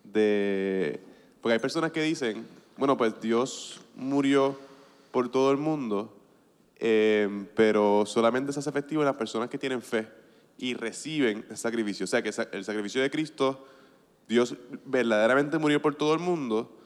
[0.04, 1.00] de...
[1.40, 2.46] Porque hay personas que dicen,
[2.76, 4.56] bueno, pues Dios murió
[5.12, 6.16] por todo el mundo,
[6.76, 10.08] eh, pero solamente se hace efectivo en las personas que tienen fe
[10.58, 12.04] y reciben el sacrificio.
[12.04, 13.64] O sea, que el sacrificio de Cristo,
[14.26, 16.76] Dios verdaderamente murió por todo el mundo,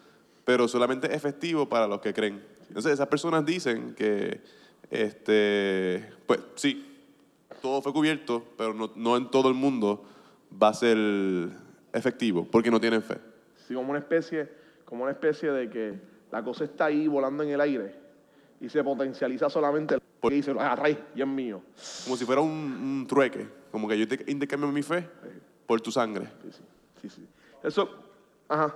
[0.44, 2.44] pero solamente es efectivo para los que creen.
[2.68, 4.40] Entonces, esas personas dicen que,
[4.90, 6.84] este, pues sí,
[7.62, 10.04] todo fue cubierto, pero no, no en todo el mundo
[10.62, 10.98] va a ser
[11.92, 13.18] efectivo, porque no tienen fe.
[13.66, 14.48] Sí, como una especie,
[14.84, 15.94] como una especie de que
[16.32, 18.05] la cosa está ahí volando en el aire
[18.60, 21.62] y se potencializa solamente porque dice, ah, rey, y es mío.
[22.04, 23.46] Como si fuera un, un trueque.
[23.70, 25.06] Como que yo te intercambio mi fe
[25.66, 26.26] por tu sangre.
[26.42, 26.62] Sí, sí,
[27.02, 27.28] sí, sí.
[27.62, 27.88] Eso,
[28.48, 28.74] ajá.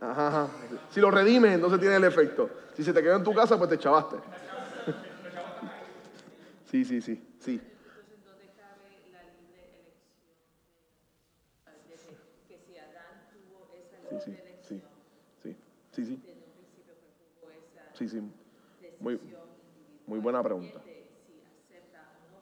[0.00, 0.48] Ajá, ajá.
[0.90, 2.48] Si lo redimes, entonces tiene el efecto.
[2.76, 4.16] Si se te quedó en tu casa, pues te chavaste.
[6.70, 7.52] Sí, sí, sí, sí.
[7.52, 9.94] Entonces, ¿dónde cabe la libre elección?
[11.86, 11.94] de-
[12.48, 14.82] Que si Adán tuvo esa Sí, sí, elección,
[15.40, 15.56] sí, sí,
[15.92, 18.20] sí, sí, desde un principio pues tuvo esa sí, sí.
[19.00, 19.20] Muy,
[20.06, 20.82] muy buena pregunta.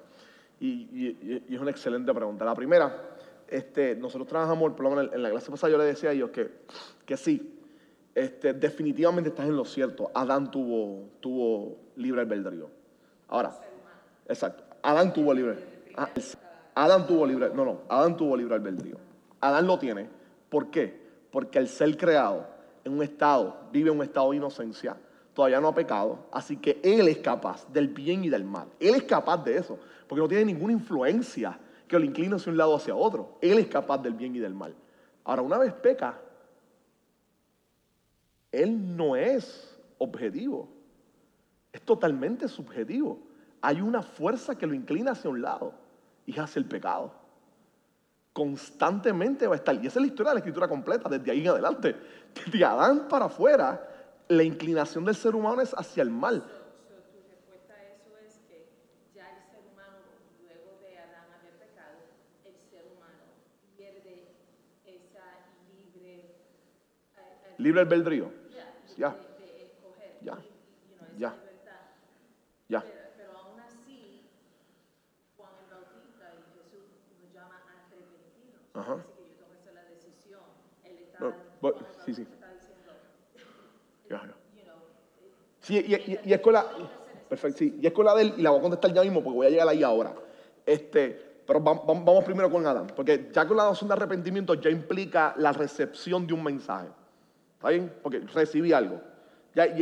[0.61, 2.45] Y, y- y es una excelente pregunta.
[2.45, 3.17] La primera,
[3.49, 6.31] este, nosotros trabajamos, por lo menos en la clase pasada yo le decía a ellos
[6.31, 6.51] que,
[7.05, 7.61] que sí,
[8.15, 10.11] este, definitivamente estás en lo cierto.
[10.15, 12.71] Adán tuvo, tuvo libre albedrío.
[13.29, 13.53] Ahora,
[14.29, 14.65] exacto.
[14.83, 15.59] Adán tuvo libre.
[15.97, 16.09] ah,
[16.75, 18.97] Adán tuvo libre, no, no, Adán tuvo libre albedrío.
[19.41, 20.09] Adán lo tiene.
[20.49, 21.07] ¿Por qué?
[21.31, 22.47] Porque el ser creado
[22.85, 24.97] en un estado, vive en un estado de inocencia,
[25.37, 28.69] todavía no ha pecado, así que él es capaz del bien y del mal.
[28.81, 29.79] Él es capaz de eso,
[30.09, 33.37] porque no tiene ninguna influencia que lo incline hacia un lado o hacia otro.
[33.43, 34.75] Él es capaz del bien y del mal.
[35.25, 36.19] Ahora, una vez peca,
[38.51, 40.71] él no es objetivo,
[41.71, 43.21] es totalmente subjetivo.
[43.61, 45.75] Hay una fuerza que lo inclina hacia un lado
[46.25, 47.13] y hacia el pecado.
[48.33, 49.75] Constantemente va a estar.
[49.75, 51.95] Y esa es la historia de la escritura completa, desde ahí en adelante.
[52.35, 53.96] Desde Adán para afuera,
[54.29, 56.45] la inclinación del ser humano es hacia el mal.
[67.59, 68.31] Libre, albedrío.
[68.99, 69.17] ya,
[70.21, 70.39] Ya.
[71.17, 71.35] Ya.
[72.69, 72.83] Ya.
[73.17, 74.29] Pero, aún así,
[75.37, 76.85] Juan el Bautista y Jesús
[77.23, 78.61] nos llama a arrepentirnos.
[78.75, 78.95] Ajá.
[78.95, 80.43] Así que yo tomé la decisión.
[80.85, 81.19] Él está,
[82.05, 82.25] sí, sí.
[82.25, 82.93] Bautista está diciendo,
[83.33, 83.41] Ya, ya.
[83.41, 83.96] you know,
[85.61, 85.85] Sí,
[86.25, 86.65] y, es con la.
[87.29, 87.79] Perfecto, sí.
[87.81, 89.51] Y es con de él, y la voy a contestar ya mismo porque voy a
[89.51, 90.15] llegar ahí ahora.
[90.65, 94.55] Este, pero vam- vam- vamos primero con Adán, porque ya con la noción de arrepentimiento
[94.55, 96.89] ya implica la recepción de un mensaje.
[97.55, 97.93] ¿Está bien?
[98.03, 99.01] Porque recibí algo.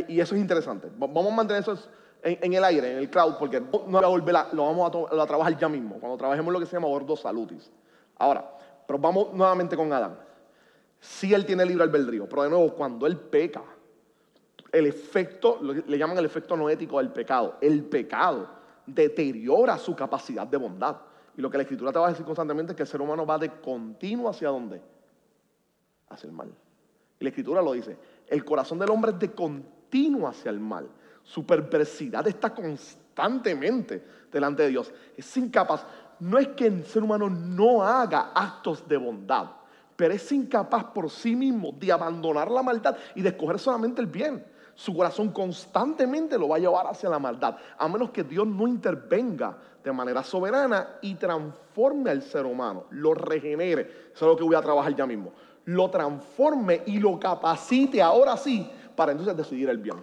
[0.07, 0.87] Y, eso es interesante.
[0.87, 1.77] Va- Vamos a mantener eso
[2.23, 5.69] en, el aire, en el crowd, porque no, a volver lo vamos a, trabajar ya
[5.69, 7.71] mismo, cuando trabajemos lo que se llama ordo salutis.
[8.17, 8.49] Ahora,
[8.87, 10.17] pero vamos nuevamente con Adán.
[10.99, 13.61] Sí, él tiene libre albedrío, pero de nuevo, cuando él peca,
[14.75, 17.55] el efecto, le llaman el efecto noético del pecado.
[17.61, 18.49] El pecado
[18.85, 20.97] deteriora su capacidad de bondad.
[21.37, 23.25] Y lo que la escritura te va a decir constantemente es que el ser humano
[23.25, 24.81] va de continuo hacia dónde?
[26.09, 26.53] Hacia el mal.
[27.19, 27.97] La escritura lo dice.
[28.27, 30.89] El corazón del hombre es de continuo hacia el mal.
[31.23, 34.91] Su perversidad está constantemente delante de Dios.
[35.15, 35.85] Es incapaz.
[36.19, 39.51] No es que el ser humano no haga actos de bondad,
[39.95, 44.07] pero es incapaz por sí mismo de abandonar la maldad y de escoger solamente el
[44.07, 44.54] bien.
[44.75, 48.67] Su corazón constantemente lo va a llevar hacia la maldad, a menos que Dios no
[48.67, 54.09] intervenga de manera soberana y transforme al ser humano, lo regenere.
[54.13, 55.31] Eso es lo que voy a trabajar ya mismo.
[55.65, 59.97] Lo transforme y lo capacite ahora sí para entonces decidir el bien,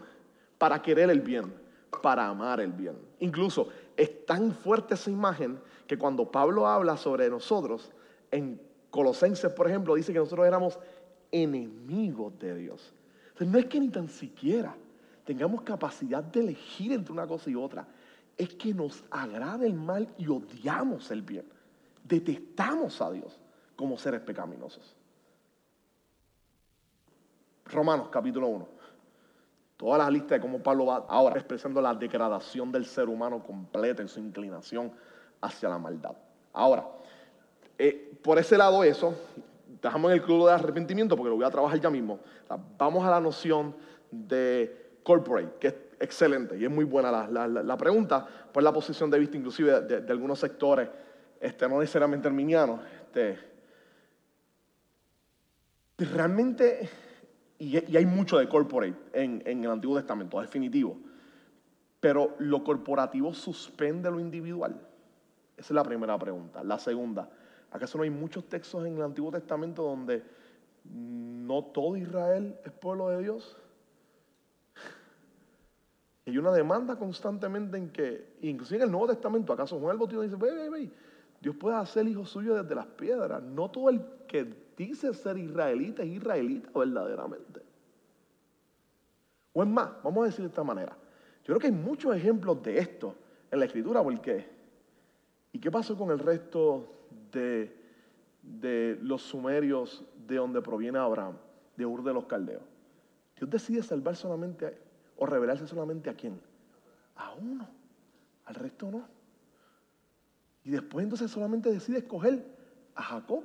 [0.56, 1.52] para querer el bien,
[2.00, 2.96] para amar el bien.
[3.18, 7.92] Incluso es tan fuerte esa imagen que cuando Pablo habla sobre nosotros,
[8.30, 8.60] en
[8.90, 10.78] Colosenses, por ejemplo, dice que nosotros éramos
[11.30, 12.94] enemigos de Dios.
[13.40, 14.74] No es que ni tan siquiera
[15.24, 17.86] tengamos capacidad de elegir entre una cosa y otra,
[18.36, 21.44] es que nos agrada el mal y odiamos el bien.
[22.04, 23.38] Detestamos a Dios
[23.76, 24.96] como seres pecaminosos.
[27.66, 28.68] Romanos capítulo 1.
[29.76, 34.02] Toda la lista de cómo Pablo va ahora expresando la degradación del ser humano completa
[34.02, 34.92] en su inclinación
[35.40, 36.14] hacia la maldad.
[36.52, 36.86] Ahora,
[37.78, 39.14] eh, por ese lado eso,
[39.82, 42.20] dejamos en el club de arrepentimiento porque lo voy a trabajar ya mismo.
[42.78, 43.74] Vamos a la noción
[44.10, 48.72] de corporate, que es excelente y es muy buena la, la- la- pregunta, por la
[48.72, 50.88] posición de vista inclusive de, algunos sectores,
[51.40, 52.80] este, no necesariamente arminianos.
[53.06, 53.38] Este,
[55.98, 56.88] realmente,
[57.58, 60.96] y, y hay mucho de corporate en, en el Antiguo Testamento, definitivo,
[62.00, 64.80] pero lo corporativo suspende lo individual.
[65.56, 66.64] Esa es la primera pregunta.
[66.64, 67.28] La segunda,
[67.72, 70.22] ¿acaso no hay muchos textos en el Antiguo Testamento donde
[70.84, 73.56] no todo Israel es pueblo de Dios?
[76.26, 80.22] Hay una demanda constantemente en que, inclusive en el Nuevo Testamento, ¿acaso Juan el Bautista
[80.22, 80.90] dice, ve, ve, ve,
[81.40, 83.42] Dios puede hacer hijo suyo desde las piedras?
[83.42, 84.46] No todo el que
[84.76, 87.60] dice ser israelita es israelita verdaderamente.
[89.52, 90.96] O es más, vamos a decir de esta manera.
[91.40, 93.16] Yo creo que hay muchos ejemplos de esto
[93.50, 94.48] en la escritura, ¿por qué?
[95.52, 97.01] ¿Y qué pasó con el resto
[97.32, 97.76] de,
[98.42, 101.36] de los sumerios de donde proviene Abraham,
[101.76, 102.62] de Ur de los Caldeos?
[103.36, 104.72] Dios decide salvar solamente a,
[105.16, 106.40] o revelarse solamente a quién?
[107.16, 107.68] A uno,
[108.44, 109.08] al resto no.
[110.64, 112.44] Y después entonces solamente decide escoger
[112.94, 113.44] a Jacob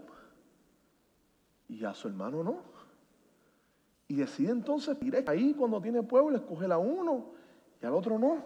[1.68, 2.62] y a su hermano no.
[4.08, 7.34] Y decide entonces ahí cuando tiene pueblo escoger a uno
[7.82, 8.46] y al otro no.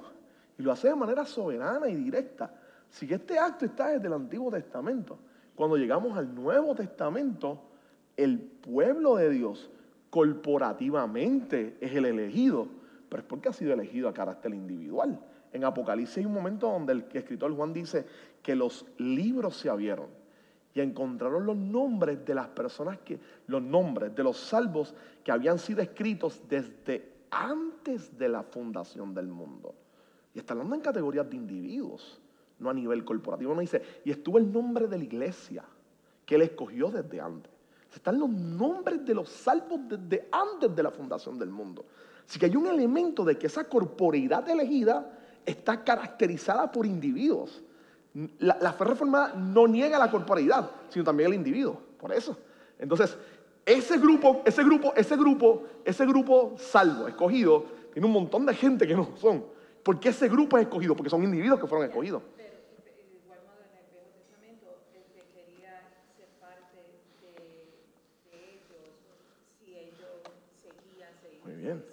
[0.57, 2.53] Y lo hace de manera soberana y directa.
[2.89, 5.19] Si este acto está desde el Antiguo Testamento,
[5.61, 7.61] cuando llegamos al Nuevo Testamento,
[8.17, 9.69] el pueblo de Dios
[10.09, 12.67] corporativamente es el elegido,
[13.07, 15.19] pero es porque ha sido elegido a carácter individual.
[15.53, 18.07] En Apocalipsis hay un momento donde el escritor Juan dice
[18.41, 20.07] que los libros se abrieron
[20.73, 25.59] y encontraron los nombres de las personas que, los nombres de los salvos que habían
[25.59, 29.75] sido escritos desde antes de la fundación del mundo.
[30.33, 32.19] Y está hablando en categorías de individuos,
[32.61, 33.53] no a nivel corporativo.
[33.53, 35.63] No dice, y estuvo el nombre de la iglesia
[36.25, 37.51] que él escogió desde antes.
[37.93, 41.85] Están los nombres de los salvos desde antes de la fundación del mundo.
[42.25, 47.61] Así que hay un elemento de que esa corporeidad elegida está caracterizada por individuos.
[48.39, 51.81] La, fe reformada no niega la corporeidad, sino también el individuo.
[51.99, 52.37] Por eso.
[52.79, 53.17] Entonces,
[53.65, 58.87] ese grupo, ese grupo, ese grupo, ese grupo salvo, escogido, tiene un montón de gente
[58.87, 59.43] que no son.
[59.83, 60.95] ¿Por qué ese grupo es escogido?
[60.95, 62.21] Porque son individuos que fueron escogidos.
[62.37, 65.81] Pero, de igual modo, en el Viejo Testamento, el que quería
[66.15, 66.77] ser parte
[67.21, 67.81] de,
[68.29, 68.93] de ellos,
[69.59, 70.21] si ellos
[70.61, 71.85] seguían, se Muy bien.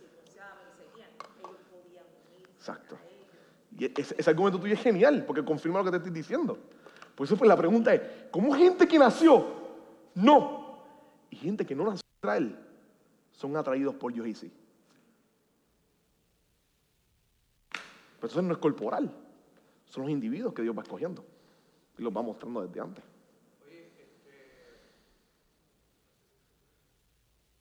[2.57, 2.99] Exacto.
[3.79, 6.59] Y ese, ese argumento tuyo es genial, porque confirma lo que te estoy diciendo.
[7.15, 9.47] Por eso pues la pregunta es, ¿cómo gente que nació?
[10.15, 10.79] No.
[11.31, 12.59] Y gente que no nació en Israel
[13.33, 14.53] son atraídos por Dios y sí.
[18.21, 19.11] Pero eso no es corporal.
[19.87, 21.25] Son los individuos que Dios va escogiendo.
[21.97, 23.05] Y los va mostrando desde antes.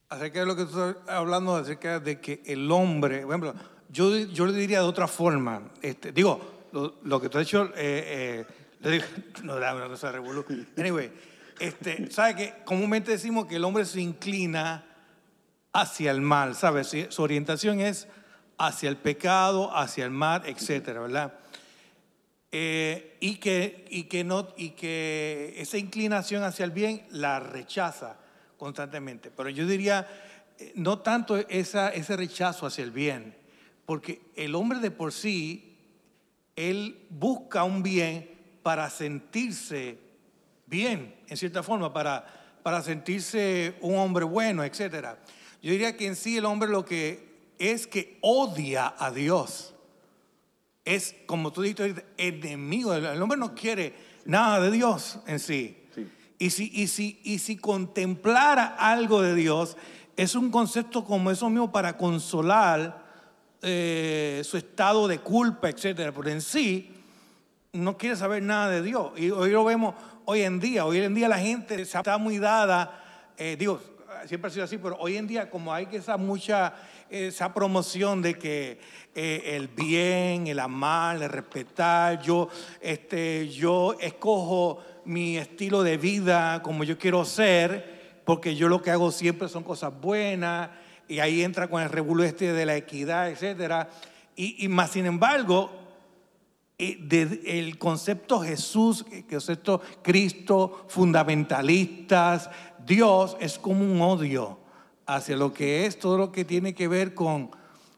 [0.10, 3.56] Acerca de lo que tú estás hablando, acerca de que el hombre, por
[3.90, 7.66] yo, yo le diría de otra forma, este, digo, lo, lo que tú has hecho,
[7.76, 8.46] eh, eh,
[8.80, 9.06] le digo,
[9.44, 10.46] no da una cosa revolú.
[10.78, 11.12] Anyway,
[11.60, 14.86] este, ¿sabes que Comúnmente decimos que el hombre se inclina
[15.74, 16.96] hacia el mal, ¿sabes?
[17.10, 18.08] Su orientación es
[18.58, 21.34] hacia el pecado, hacia el mal, etcétera, ¿verdad?
[22.54, 28.18] Eh, y, que, y, que no, y que esa inclinación hacia el bien la rechaza
[28.58, 29.32] constantemente.
[29.32, 30.08] Pero yo diría,
[30.58, 33.36] eh, no tanto esa, ese rechazo hacia el bien,
[33.86, 35.78] porque el hombre de por sí,
[36.56, 38.30] él busca un bien
[38.64, 39.98] para sentirse
[40.66, 45.16] bien, en cierta forma, para, para sentirse un hombre bueno, etc.
[45.62, 47.28] Yo diría que en sí el hombre lo que
[47.60, 49.74] es que odia a Dios.
[50.84, 52.94] Es, como tú dijiste, enemigo.
[52.94, 53.94] El hombre no quiere
[54.26, 55.78] nada de Dios en sí.
[56.40, 59.78] Y si, y, si, y si contemplara algo de Dios,
[60.16, 63.06] es un concepto como eso mismo para consolar
[63.62, 66.12] eh, su estado de culpa, etcétera.
[66.12, 66.92] Pero en sí,
[67.74, 69.12] no quiere saber nada de Dios.
[69.18, 70.86] Y hoy lo vemos hoy en día.
[70.86, 73.80] Hoy en día la gente está muy dada, eh, digo,
[74.26, 76.74] siempre ha sido así, pero hoy en día como hay que esa mucha,
[77.10, 78.80] esa promoción de que
[79.14, 82.50] eh, el bien, el amar, el respetar, yo,
[82.82, 88.92] este, yo escojo mi estilo de vida como yo quiero ser, porque yo lo que
[88.92, 90.70] hago siempre son cosas buenas,
[91.08, 93.90] y ahí entra con el revuelo este de la equidad, etcétera.
[94.36, 95.72] Y, y más sin embargo,
[96.78, 102.50] eh, de- el concepto Jesús, el concepto Cristo, fundamentalistas,
[102.86, 104.60] Dios, es como un odio
[105.06, 107.50] hacia lo que es todo lo que tiene que ver con,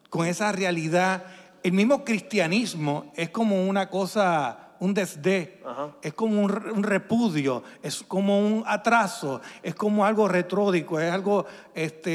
[0.08, 1.24] con esa realidad.
[1.62, 5.90] El mismo cristianismo es como una cosa, un desdén, Ajá.
[6.02, 11.12] es como un, re- un repudio, es como un atraso, es como algo retródico, es
[11.12, 12.10] algo este,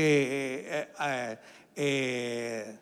[0.82, 1.38] eh, eh,
[1.76, 2.80] eh,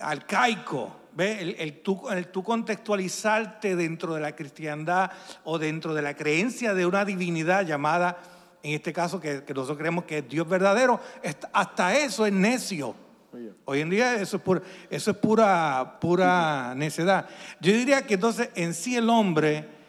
[0.00, 0.96] arcaico.
[1.12, 1.40] ¿Ve?
[1.40, 5.10] El, el tú, el tú contextualizarte dentro de la cristiandad
[5.44, 8.16] o dentro de la creencia de una divinidad llamada,
[8.62, 11.00] en este caso que, que nosotros creemos que es Dios verdadero,
[11.52, 12.94] hasta eso es necio.
[13.64, 17.28] Hoy en día eso es, pura, eso es pura, pura necedad.
[17.60, 19.80] Yo diría que entonces en sí el hombre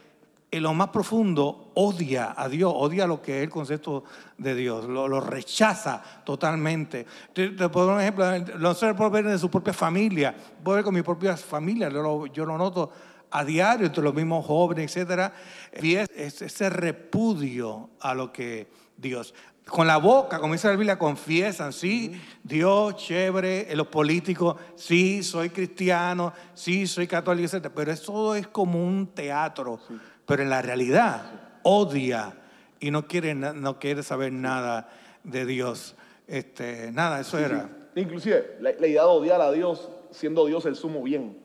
[0.52, 4.04] en lo más profundo odia a Dios, odia lo que es el concepto
[4.38, 7.06] de Dios, lo, lo rechaza totalmente.
[7.34, 10.76] Te, te puedo dar un ejemplo, no se puede ver en su propia familia, puedo
[10.76, 12.92] ver con mi propia familia, yo lo, yo lo noto
[13.32, 15.34] a diario entre los mismos jóvenes, etcétera,
[15.82, 18.68] y es, es ese repudio a lo que
[18.98, 19.34] Dios.
[19.72, 22.12] Con la boca, como dice la Biblia, confiesan, sí,
[22.44, 28.48] Dios, chévere, en los políticos, sí, soy cristiano, sí, soy católico, etcétera, pero eso es
[28.48, 29.80] como un teatro,
[30.26, 31.22] pero en la realidad
[31.64, 32.34] odia
[32.82, 34.90] y no quiere, no quiere saber nada
[35.24, 35.96] de Dios.
[36.28, 37.70] Este, nada, eso era.
[37.96, 41.38] Inclusive, la, la idea de odiar a Dios, siendo Dios el sumo bien,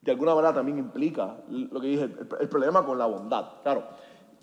[0.00, 3.62] de alguna manera también implica lo que dije, el, el problema con la bondad.
[3.62, 3.86] Claro,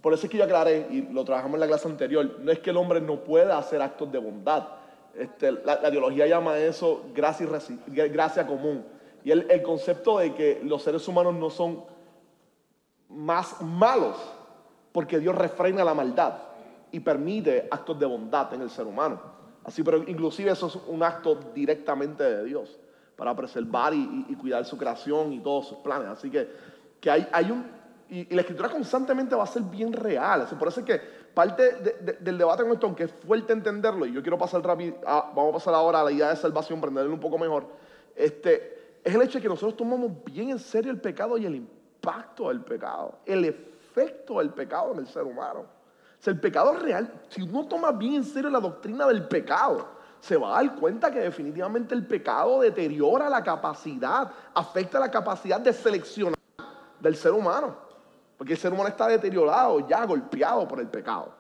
[0.02, 2.60] por eso es que yo aclaré, y lo trabajamos en la clase anterior, no es
[2.60, 4.68] que el hombre no pueda hacer actos de bondad.
[5.16, 8.86] Este, la, la teología llama eso gracia, común.
[9.24, 11.84] Y el, concepto de que los seres humanos no son
[13.10, 14.16] más malos,
[14.92, 16.34] porque Dios refrena la maldad
[16.92, 19.20] y permite actos de bondad en el ser humano.
[19.64, 22.80] Así, pero inclusive eso es un acto directamente de Dios
[23.18, 26.08] para preservar y, y- y cuidar su creación y todos sus planes.
[26.08, 26.48] Así que,
[27.02, 27.66] que hay, hay un...
[28.10, 30.48] Y, la escritura constantemente va a ser bien real.
[30.58, 30.98] Por eso es que
[31.34, 34.62] parte de- de- del debate con esto, aunque es fuerte entenderlo, y yo quiero pasar
[34.64, 37.68] rápido, vamos a pasar ahora a la idea de salvación para entenderlo un poco mejor,
[38.16, 41.56] este, es el hecho de que nosotros tomamos bien en serio el pecado y el
[41.56, 45.60] impacto del pecado, el efecto del pecado en el ser humano.
[45.62, 49.86] O sea, el pecado real, si uno toma bien en serio la doctrina del pecado,
[50.20, 55.60] se va a dar cuenta que definitivamente el pecado deteriora la capacidad, afecta la capacidad
[55.60, 56.36] de seleccionar
[57.00, 57.87] del ser humano.
[58.38, 61.36] Porque el ser humano está deteriorado, ya golpeado por el pecado.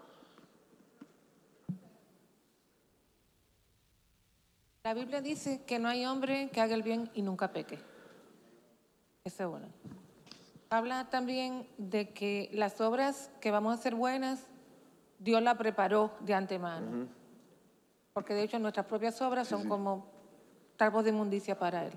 [4.83, 7.77] La Biblia dice que no hay hombre que haga el bien y nunca peque.
[9.25, 9.67] Esa es una.
[10.69, 14.47] Habla también de que las obras que vamos a hacer buenas,
[15.19, 17.07] Dios la preparó de antemano.
[18.13, 20.09] Porque de hecho nuestras propias obras son como
[20.77, 21.93] trapos de inmundicia para Él.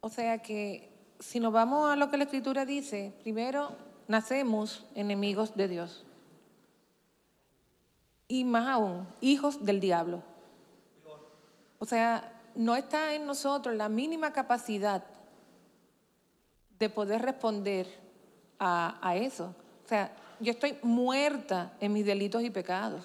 [0.00, 3.72] O sea que si nos vamos a lo que la Escritura dice, primero
[4.08, 6.04] nacemos enemigos de Dios.
[8.28, 10.22] Y más aún, hijos del diablo.
[11.78, 15.04] O sea, no está en nosotros la mínima capacidad
[16.78, 17.86] de poder responder
[18.58, 19.54] a, eso.
[19.84, 20.10] O sea,
[20.40, 23.02] yo estoy muerta en mis delitos y pecados.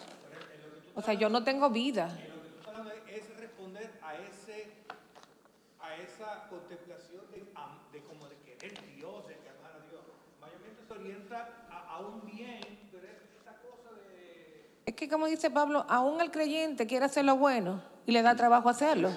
[0.95, 2.17] O sea, yo no tengo vida.
[3.07, 4.71] es responder a, ese,
[5.79, 7.45] a esa contemplación de,
[7.91, 10.01] de como de querer Dios, de amar a Dios.
[10.39, 14.69] Mayormente se orienta a, a un bien, pero es esta cosa de...
[14.91, 18.35] Es que como dice Pablo, aún el creyente quiere hacer lo bueno y le da
[18.35, 19.09] trabajo hacerlo.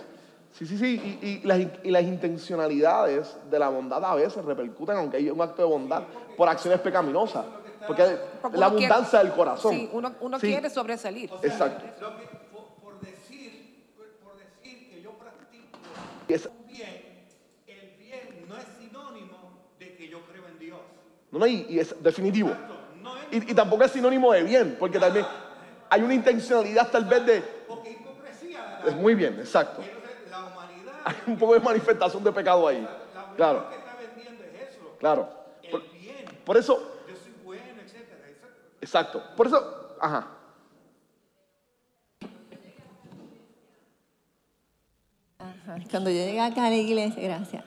[0.57, 1.19] Sí, sí, sí.
[1.21, 5.41] Y, y las, y las intencionalidades de la bondad a veces repercuten, aunque hay un
[5.43, 6.05] acto de bondad,
[6.37, 7.45] por acciones pecaminosas.
[7.89, 8.05] Porque
[8.41, 9.73] Porque la quiere- abundancia del corazón.
[9.75, 11.33] Sí, uno, uno Sí, quiere sobresalir.
[11.43, 11.85] Exacto.
[12.01, 12.23] Lo que,
[12.53, 13.85] por, por decir,
[14.23, 15.77] por, decir que yo practico
[16.29, 17.27] es- un bien,
[17.67, 19.39] el bien no es sinónimo
[19.81, 20.79] de que yo creo en Dios.
[21.33, 22.51] No, no, y, y es definitivo.
[23.03, 25.27] No es Y, y tampoco es sinónimo de bien, porque también
[25.95, 27.41] hay una intencionalidad tal vez de...
[27.69, 28.81] porque hipocresía.
[28.85, 29.81] Es muy bien, exacto.
[29.81, 32.83] Entonces, la humanidad, Hay un poco de manifestación de pecado ahí.
[32.83, 34.97] la Claro, que está vendiendo es eso.
[34.99, 35.29] claro.
[35.63, 38.19] El Por, bien, por eso, yo soy bueno, etcétera.
[38.81, 39.23] Exacto.
[39.37, 40.27] Por eso, ajá.
[45.39, 45.77] Ajá.
[45.91, 47.65] Cuando yo llegué acá a la iglesia, gracias.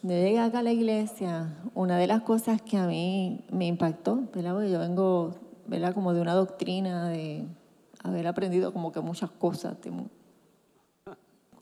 [0.00, 3.66] Cuando yo llegué acá a la iglesia, una de las cosas que a mí me
[3.66, 4.54] impactó, ¿verdad?
[4.54, 5.34] Porque yo vengo,
[5.66, 5.94] ¿verdad?
[5.94, 7.46] Como de una doctrina de
[8.02, 9.76] haber aprendido como que muchas cosas,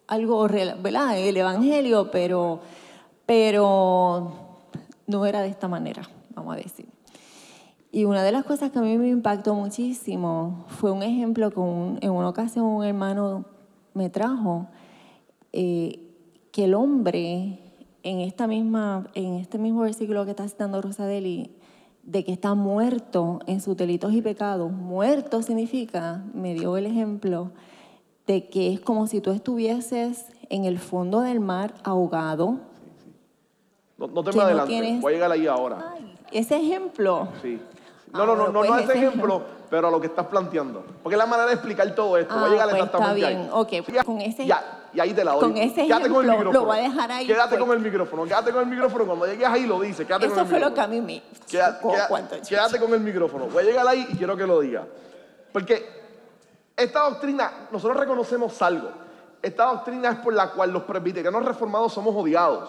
[0.06, 1.18] algo, ¿verdad?
[1.18, 2.60] El evangelio, pero,
[3.24, 4.32] pero
[5.06, 6.86] no era de esta manera, vamos a decir.
[7.90, 11.60] Y una de las cosas que a mí me impactó muchísimo fue un ejemplo que
[11.60, 13.46] un- en una ocasión un hermano
[13.94, 14.66] me trajo,
[15.52, 16.00] eh,
[16.52, 17.58] que el hombre
[18.02, 21.55] en, esta misma, en este mismo versículo que está citando Rosadeli,
[22.06, 27.50] de que está muerto en sus delitos y pecados, muerto significa, me dio el ejemplo,
[28.26, 32.60] de que es como si tú estuvieses en el fondo del mar ahogado.
[33.98, 34.68] No, no te me no adelantes.
[34.80, 35.94] tienes- Voy a llegar ahí ahora.
[36.32, 37.58] Ese ejemplo Sí.
[38.22, 40.84] Ah, No, no, no, no, pues no ejemplo, pero a lo que estás planteando.
[41.02, 42.34] Porque es la manera de explicar todo esto.
[42.34, 43.42] Voy a Ah, llegar pues exactamente está bien.
[43.42, 43.50] ahí.
[43.52, 45.40] Ok, Ya, con ese- ya, y ahí te la doy.
[45.40, 46.52] con ese Quédate con el ejemplo, micrófono.
[46.60, 47.60] lo voy a dejar ahí, Quédate pues.
[47.60, 49.06] con el micrófono, quédate con el micrófono.
[49.06, 50.06] Cuando llegues ahí lo dices.
[50.06, 50.84] Quédate con Eso el fue lo que micrófono.
[50.84, 51.22] a mí me
[52.08, 53.46] cuando quédate con el micrófono.
[53.46, 54.84] Voy a llegar ahí y quiero que lo diga.
[55.52, 55.86] Porque
[56.76, 58.90] esta doctrina, nosotros reconocemos algo.
[59.42, 62.68] Esta doctrina es por la cual los presbiterianos reformados somos odiados.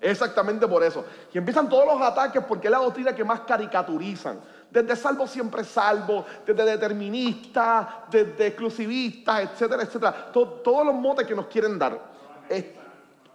[0.00, 1.04] Exactamente por eso.
[1.32, 4.38] Y empiezan todos los ataques porque es la doctrina que más caricaturizan.
[4.70, 10.30] Desde salvo siempre salvo, desde determinista, desde exclusivista, etcétera, etcétera.
[10.32, 11.98] To- todos los motes que nos quieren dar.
[12.48, 12.66] Es-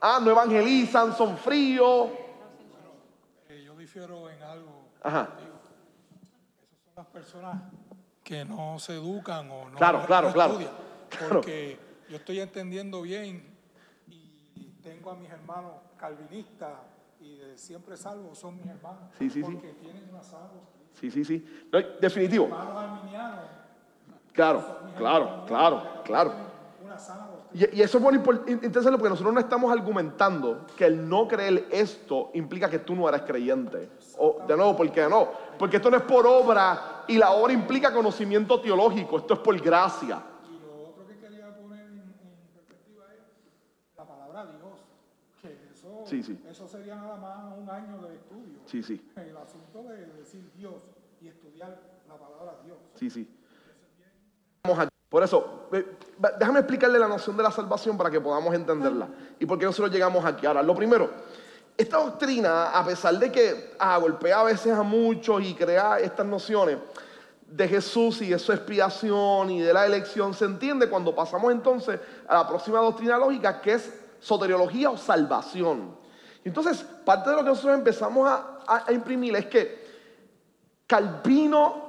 [0.02, 2.10] ah, no evangelizan, son fríos.
[3.50, 4.90] Eh, yo difiero en algo.
[5.02, 5.30] Ajá.
[5.40, 5.62] Esas
[6.86, 7.62] son las personas
[8.24, 10.52] que no se educan o no, Claro, no claro, claro.
[10.54, 10.74] estudian.
[11.10, 11.30] Claro.
[11.36, 11.80] Porque
[12.10, 13.56] yo estoy entendiendo bien
[14.08, 16.74] y tengo a mis hermanos calvinistas
[17.20, 19.04] y de siempre salvo son mis hermanos.
[19.18, 19.52] Sí, sí, sí.
[19.52, 20.83] porque tienen una doctrina.
[21.00, 21.46] Sí, sí, sí.
[22.00, 22.50] Definitivo.
[24.34, 24.64] Claro,
[24.98, 26.34] claro, claro, claro.
[27.54, 28.04] Y, eso es
[28.48, 32.96] in- interesante porque nosotros no estamos argumentando que el no creer esto implica que tú
[32.96, 33.90] no eres creyente.
[34.18, 35.30] O, de nuevo, ¿por qué no?
[35.60, 39.60] Porque esto no es por obra y la obra implica conocimiento teológico, esto es por
[39.62, 40.20] gracia.
[40.50, 42.14] Y lo otro que quería poner en, en
[42.56, 44.80] perspectiva es la palabra Dios.
[45.42, 46.44] Que eso, Sí, sí.
[46.50, 48.60] eso sería nada más un año de estudio.
[48.66, 50.76] Sí, sí, El asunto de decir Dios
[51.22, 52.78] y estudiar la palabra Dios.
[52.96, 53.28] sí, sí.
[55.10, 55.70] Por eso,
[56.40, 59.08] déjame explicarle la noción de la salvación para que podamos entenderla
[59.38, 60.46] y por qué nosotros llegamos aquí.
[60.46, 61.10] Ahora, lo primero,
[61.78, 66.26] esta doctrina, a pesar de que ah, golpea a veces a muchos y crea estas
[66.26, 66.78] nociones
[67.46, 72.00] de Jesús y de su expiación y de la elección, se entiende cuando pasamos entonces
[72.28, 75.96] a la próxima doctrina lógica que es soteriología o salvación.
[76.44, 79.84] Entonces, parte de lo que nosotros empezamos a, imprimir es que
[80.88, 81.84] Calvino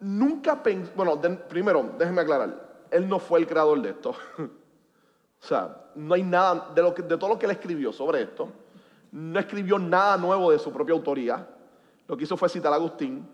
[0.00, 4.10] nunca pensó, bueno, primero, déjenme aclarar, él no fue el creador de esto.
[4.38, 8.48] o sea, no hay nada, de, de todo lo que él escribió sobre esto,
[9.12, 11.46] no escribió nada nuevo de su propia autoría.
[12.06, 13.26] Lo que hizo fue citar a Agustín,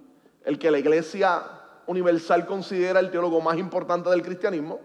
[0.45, 1.43] el que la iglesia
[1.87, 4.81] universal considera el teólogo más importante del cristianismo.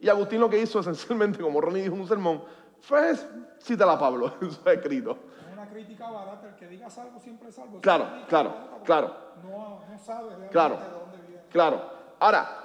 [0.00, 2.42] Y Agustín lo que hizo esencialmente, como Ronnie dijo en un sermón,
[2.82, 3.14] fue
[3.60, 5.16] citar a Pablo en su escrito.
[5.46, 6.48] Es una crítica barata.
[6.48, 7.80] El que diga salvo siempre es salvo.
[7.80, 9.16] Claro, claro, barata claro.
[9.42, 10.76] No, no sabe realmente Claro.
[10.76, 11.42] de dónde viene.
[11.50, 11.82] Claro.
[12.20, 12.58] Ahora,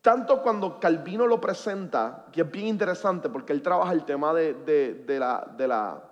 [0.00, 4.54] tanto cuando Calvino lo presenta, que es bien interesante porque él trabaja el tema de,
[4.54, 6.02] de- de la, de la...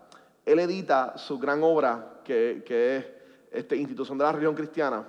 [0.46, 3.06] Él edita su gran obra, que, que es
[3.52, 5.04] este, Institución de la Religión Cristiana,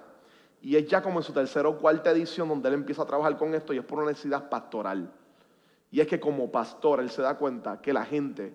[0.62, 3.36] y es ya como en su tercera o cuarta edición donde él empieza a trabajar
[3.38, 5.10] con esto y es por una necesidad pastoral.
[5.92, 8.54] Y es que como pastor él se da cuenta que la gente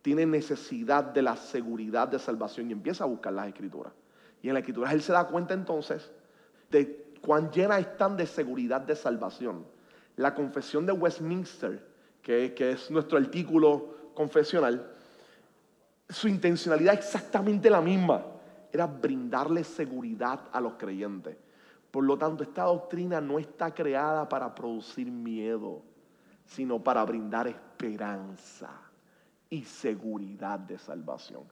[0.00, 3.92] tiene necesidad de la seguridad de salvación y empieza a buscar las escrituras.
[4.42, 6.10] Y en las escrituras él se da cuenta entonces
[6.70, 9.66] de cuán llenas están de seguridad de salvación.
[10.16, 11.86] La confesión de Westminster,
[12.22, 14.90] que, que es nuestro artículo confesional,
[16.08, 18.24] su intencionalidad exactamente la misma.
[18.72, 21.36] Era brindarle seguridad a los creyentes.
[21.90, 25.82] Por lo tanto, esta doctrina no está creada para producir miedo,
[26.44, 28.70] sino para brindar esperanza
[29.50, 31.42] y seguridad de salvación.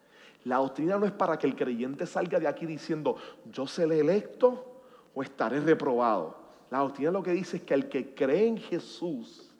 [0.44, 3.16] La doctrina no es para que el creyente salga de aquí diciendo,
[3.50, 4.82] yo seré electo
[5.14, 6.36] o estaré reprobado.
[6.70, 9.52] La doctrina lo que dice es que el que cree en Jesús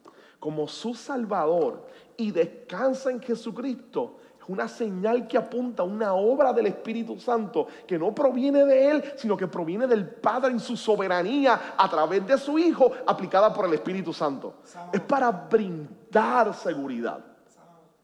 [0.43, 6.53] como su Salvador y descansa en Jesucristo, es una señal que apunta a una obra
[6.53, 10.77] del Espíritu Santo que no proviene de Él, sino que proviene del Padre en su
[10.77, 14.55] soberanía a través de su Hijo, aplicada por el Espíritu Santo.
[14.93, 17.19] Es para brindar seguridad.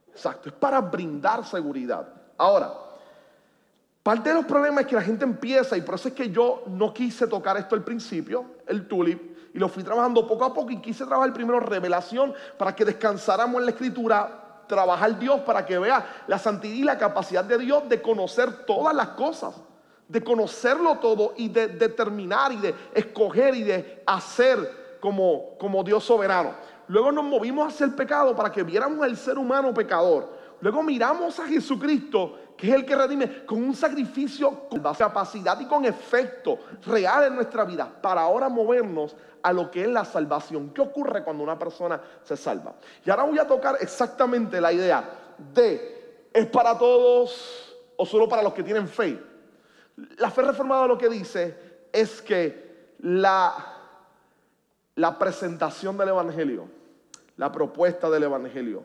[0.08, 2.08] Exacto, es para brindar seguridad.
[2.36, 2.72] Ahora,
[4.02, 6.64] parte de los problemas es que la gente empieza, y por eso es que yo
[6.66, 10.70] no quise tocar esto al principio, el tulip, y lo fui trabajando poco a poco
[10.70, 15.78] y quise trabajar primero revelación para que descansáramos en la escritura, trabajar Dios para que
[15.78, 19.54] vea la santidad y la capacidad de Dios de conocer todas las cosas,
[20.06, 26.04] de conocerlo todo y de determinar y de escoger y de hacer como, como Dios
[26.04, 26.52] soberano.
[26.88, 30.38] Luego nos movimos hacia el pecado para que viéramos al ser humano pecador.
[30.60, 35.66] Luego miramos a Jesucristo, que es el que redime, con un sacrificio con capacidad y
[35.66, 40.70] con efecto real en nuestra vida, para ahora movernos a lo que es la salvación.
[40.70, 42.74] ¿Qué ocurre cuando una persona se salva?
[43.04, 45.04] Y ahora voy a tocar exactamente la idea
[45.54, 49.18] de, ¿es para todos o solo para los que tienen fe?
[50.18, 51.56] La fe reformada lo que dice
[51.92, 53.54] es que la,
[54.94, 56.68] la presentación del Evangelio,
[57.36, 58.84] la propuesta del Evangelio,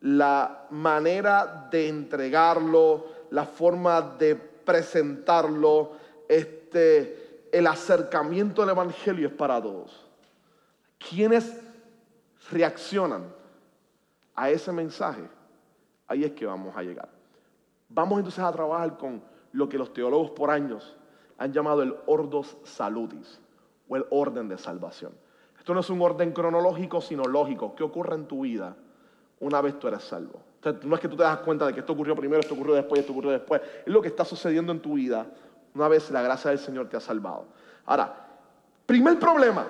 [0.00, 5.92] la manera de entregarlo, la forma de presentarlo,
[6.28, 10.06] este, el acercamiento del Evangelio es para todos.
[10.98, 11.60] Quienes
[12.50, 13.32] reaccionan
[14.34, 15.28] a ese mensaje,
[16.06, 17.08] ahí es que vamos a llegar.
[17.88, 19.22] Vamos entonces a trabajar con
[19.52, 20.96] lo que los teólogos por años
[21.38, 23.40] han llamado el ordos salutis
[23.88, 25.12] o el orden de salvación.
[25.58, 27.74] Esto no es un orden cronológico, sino lógico.
[27.74, 28.76] ¿Qué ocurre en tu vida
[29.40, 30.40] una vez tú eres salvo?
[30.82, 33.00] No es que tú te das cuenta de que esto ocurrió primero, esto ocurrió después,
[33.00, 33.62] esto ocurrió después.
[33.86, 35.26] Es lo que está sucediendo en tu vida
[35.74, 37.46] una vez la gracia del Señor te ha salvado.
[37.86, 38.26] Ahora,
[38.86, 39.66] primer problema.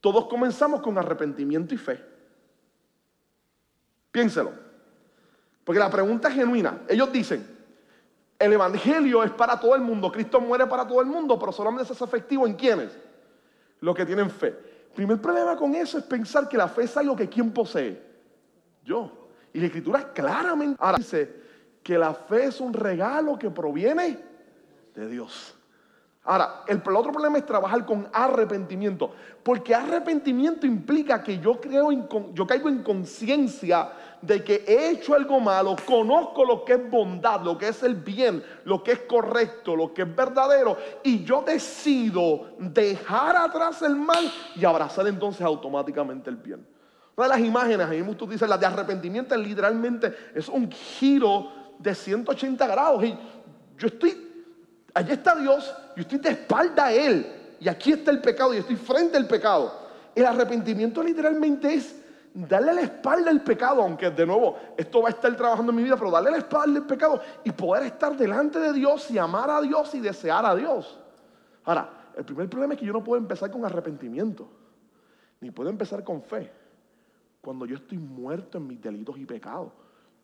[0.00, 2.02] Todos comenzamos con arrepentimiento y fe.
[4.10, 4.52] Piénselo.
[5.64, 6.80] Porque la pregunta es genuina.
[6.88, 7.46] Ellos dicen,
[8.38, 10.10] el Evangelio es para todo el mundo.
[10.10, 12.98] Cristo muere para todo el mundo, pero solamente es efectivo en quienes?
[13.80, 14.52] Los que tienen fe.
[14.94, 18.02] Primer problema con eso es pensar que la fe es algo que ¿quién posee?
[18.84, 19.28] Yo.
[19.52, 21.39] Y la escritura claramente dice
[21.82, 24.18] que la fe es un regalo que proviene
[24.94, 25.54] de Dios.
[26.22, 29.10] Ahora, el, otro problema es trabajar con arrepentimiento,
[29.42, 33.90] porque arrepentimiento implica que yo, creo en yo caigo en conciencia
[34.20, 37.94] de que he hecho algo malo, conozco lo que es bondad, lo que es el
[37.94, 43.96] bien, lo que es correcto, lo que es verdadero, y yo decido dejar atrás el
[43.96, 46.66] mal y abrazar entonces automáticamente el bien.
[47.16, 51.59] Una de las imágenes, ahí mismo tú dices, la de arrepentimiento literalmente es un giro
[51.80, 53.04] de 180 grados.
[53.04, 53.16] Y
[53.78, 54.46] yo estoy,
[54.94, 57.56] allí está Dios, yo estoy de espalda a Él.
[57.60, 59.72] Y aquí está el pecado, y estoy frente al pecado.
[60.14, 62.00] El arrepentimiento literalmente es
[62.32, 65.82] darle la espalda al pecado, aunque de nuevo esto va a estar trabajando en mi
[65.82, 69.50] vida, pero darle la espalda al pecado y poder estar delante de Dios y amar
[69.50, 70.98] a Dios y desear a Dios.
[71.64, 74.48] Ahora, el primer problema es que yo no puedo empezar con arrepentimiento,
[75.40, 76.50] ni puedo empezar con fe
[77.40, 79.72] cuando yo estoy muerto en mis delitos y pecados.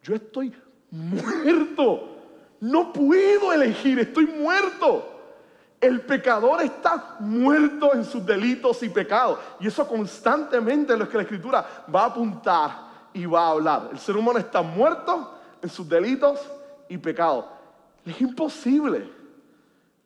[0.03, 0.53] Yo estoy
[0.91, 2.13] muerto.
[2.61, 5.13] No puedo elegir, estoy muerto.
[5.81, 9.39] El pecador está muerto en sus delitos y pecados.
[9.61, 12.71] Y eso constantemente es lo que la escritura va a apuntar
[13.13, 13.89] y va a hablar.
[13.93, 16.41] El ser humano está muerto en sus delitos
[16.89, 17.45] y pecados.
[18.05, 19.11] Es imposible.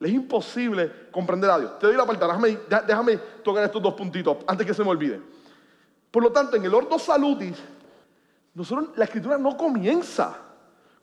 [0.00, 1.78] Le es imposible comprender a Dios.
[1.78, 2.28] Te doy la palabra.
[2.28, 5.20] Déjame, dé- déjame tocar estos dos puntitos antes que se me olvide.
[6.10, 7.56] Por lo tanto, en el ordo salutis,
[8.96, 10.36] la escritura no comienza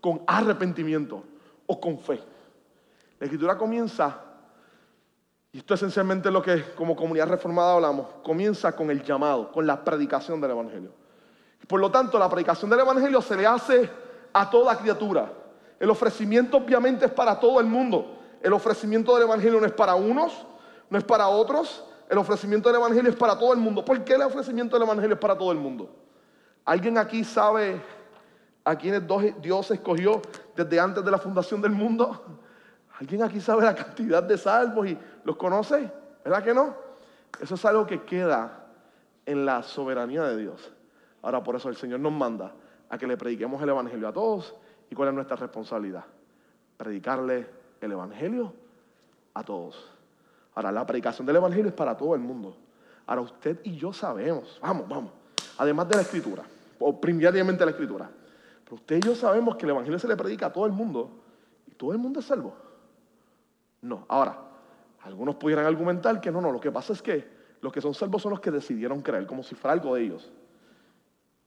[0.08, 1.22] con arrepentimiento
[1.66, 2.18] o con fe.
[3.20, 4.18] La escritura comienza,
[5.52, 9.68] y esto esencialmente es lo que como comunidad reformada hablamos, comienza con el llamado, con
[9.68, 10.92] la predicación del Evangelio.
[11.68, 13.90] Por lo tanto, la predicación del Evangelio se le hace
[14.32, 15.30] a toda criatura.
[15.78, 18.16] El ofrecimiento obviamente es para todo el mundo.
[18.42, 20.46] El ofrecimiento del Evangelio no es para unos,
[20.90, 21.84] no es para otros.
[22.10, 23.84] El ofrecimiento del Evangelio es para todo el mundo.
[23.84, 25.94] ¿Por qué el ofrecimiento del Evangelio es para todo el mundo?
[26.64, 27.82] ¿Alguien aquí sabe
[28.68, 30.22] a quiénes dos- Dios escogió
[30.56, 32.24] desde antes de la fundación del mundo?
[33.00, 35.90] ¿Alguien aquí sabe la cantidad de salvos y los conoce?
[36.24, 36.76] ¿Verdad que no?
[37.40, 38.66] Eso es algo que queda
[39.26, 40.72] en la soberanía de Dios.
[41.22, 42.52] Ahora por eso el Señor nos manda
[42.90, 44.56] a que le prediquemos el Evangelio a todos.
[44.90, 46.04] ¿Y cuál es nuestra responsabilidad?
[46.78, 47.48] Predicarle
[47.82, 48.54] el Evangelio
[49.34, 49.92] a todos.
[50.56, 52.58] Ahora, la predicación del Evangelio es para todo el mundo.
[53.06, 55.12] Ahora, usted y yo sabemos, vamos, vamos,
[55.60, 56.44] además de la Escritura,
[56.80, 58.10] o primariamente la Escritura,
[58.68, 61.10] pero usted y yo sabemos que el Evangelio se le predica a todo el mundo
[61.66, 62.54] y todo el mundo es salvo.
[63.82, 64.38] No, ahora,
[65.04, 67.26] algunos pudieran argumentar que no, no, lo que pasa es que
[67.62, 70.30] los que son salvos son los que decidieron creer, como si fuera algo de ellos.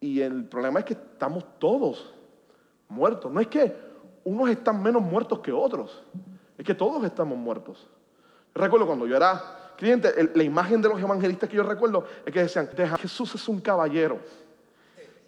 [0.00, 2.14] Y el problema es que estamos todos
[2.88, 3.30] muertos.
[3.30, 3.76] No es que
[4.24, 6.02] unos están menos muertos que otros,
[6.56, 7.86] es que todos estamos muertos.
[8.54, 12.40] Recuerdo cuando yo era cliente, la imagen de los evangelistas que yo recuerdo es que
[12.40, 14.20] decían, "Deja, Jesús es un caballero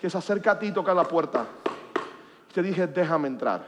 [0.02, 1.46] que se acerca a ti y toca la puerta.
[2.52, 3.66] Te dije, déjame entrar.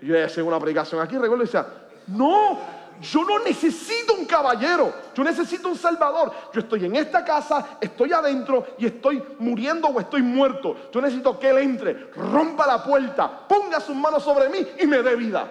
[0.00, 1.66] Y yo hacía una predicación aquí, recuerdo y decía,
[2.08, 2.58] no,
[3.00, 6.32] yo no necesito un caballero, yo necesito un salvador.
[6.52, 10.76] Yo estoy en esta casa, estoy adentro y estoy muriendo o estoy muerto.
[10.92, 15.02] Yo necesito que Él entre, rompa la puerta, ponga sus manos sobre mí y me
[15.02, 15.48] dé vida.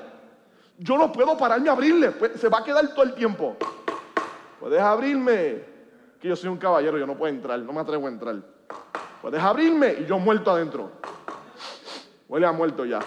[0.78, 3.56] Yo no puedo pararme a abrirle, pues, se va a quedar todo el tiempo.
[4.60, 5.64] Puedes abrirme,
[6.20, 8.36] que yo soy un caballero, yo no puedo entrar, no me atrevo a entrar.
[9.22, 10.92] Puedes abrirme y yo muerto adentro.
[12.28, 13.00] Huele a muerto ya.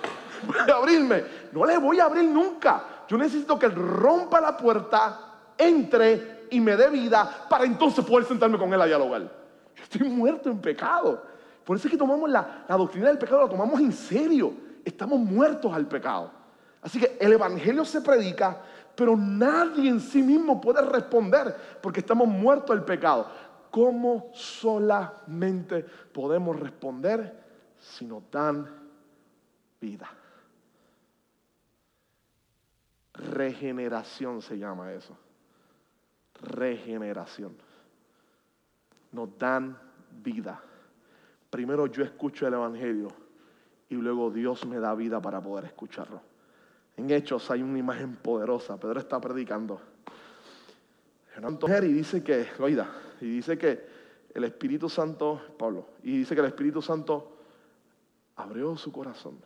[0.46, 1.24] Puede abrirme.
[1.52, 2.84] No le voy a abrir nunca.
[3.08, 8.26] Yo necesito que él rompa la puerta, entre y me dé vida para entonces poder
[8.26, 9.30] sentarme con él a dialogar.
[9.80, 11.22] Estoy muerto en pecado.
[11.64, 14.52] Por eso es que tomamos la, la doctrina del pecado, la tomamos en serio.
[14.84, 16.30] Estamos muertos al pecado.
[16.80, 18.58] Así que el Evangelio se predica,
[18.94, 23.26] pero nadie en sí mismo puede responder porque estamos muertos al pecado.
[23.70, 27.47] ¿Cómo solamente podemos responder
[27.88, 28.68] si nos dan
[29.80, 30.08] vida?
[33.14, 35.16] Regeneración se llama eso.
[36.40, 37.56] Regeneración.
[39.12, 39.76] Nos dan
[40.22, 40.62] vida.
[41.50, 43.08] Primero yo escucho el Evangelio
[43.88, 46.20] y luego Dios me da vida para poder escucharlo.
[46.96, 48.78] En Hechos hay una imagen poderosa.
[48.78, 49.80] Pedro está predicando.
[51.84, 52.88] Y dice que, oiga,
[53.20, 53.86] y dice que
[54.34, 57.37] el Espíritu Santo, Pablo, y dice que el Espíritu Santo
[58.38, 59.38] abrió su corazón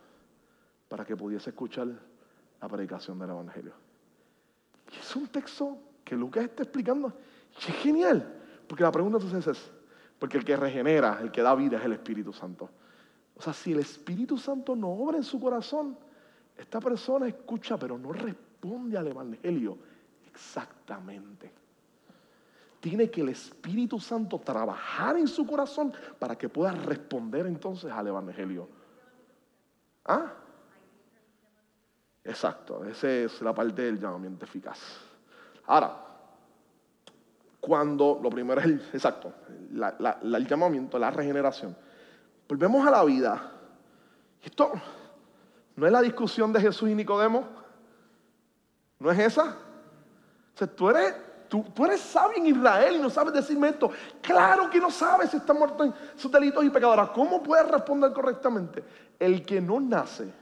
[0.89, 1.89] para que pudiese escuchar
[2.61, 3.73] la predicación del Evangelio.
[4.93, 7.13] Y es un texto que Lucas está explicando.
[7.55, 8.41] Y es genial.
[8.69, 9.73] Porque la pregunta entonces es,
[10.19, 12.71] porque el que regenera, el que da vida es el Espíritu Santo.
[13.35, 15.97] O sea, si el Espíritu Santo no obra en su corazón,
[16.57, 19.79] esta persona escucha pero no responde al Evangelio
[20.31, 21.51] exactamente.
[22.79, 28.09] Tiene que el Espíritu Santo trabajar en su corazón para que pueda responder entonces al
[28.09, 28.82] Evangelio.
[30.05, 30.33] ¿Ah?
[32.25, 34.79] Exacto, esa es la parte del llamamiento eficaz.
[35.67, 35.97] Ahora,
[37.61, 39.33] cuando lo primero es el, exacto,
[40.23, 41.77] el llamamiento, la regeneración.
[42.49, 43.53] Volvemos a la vida.
[44.43, 44.73] Esto
[45.77, 47.49] no es la discusión de Jesús y Nicodemo.
[48.99, 49.57] ¿No es esa?
[50.55, 51.15] O sea, tú eres,
[51.75, 53.91] tú, eres sabio en Israel y no sabes decirme esto.
[54.23, 56.97] Claro que no sabes si está muerto en sus delitos y pecados.
[56.99, 58.83] Ahora, ¿cómo puedes responder correctamente?
[59.19, 60.33] El que no nace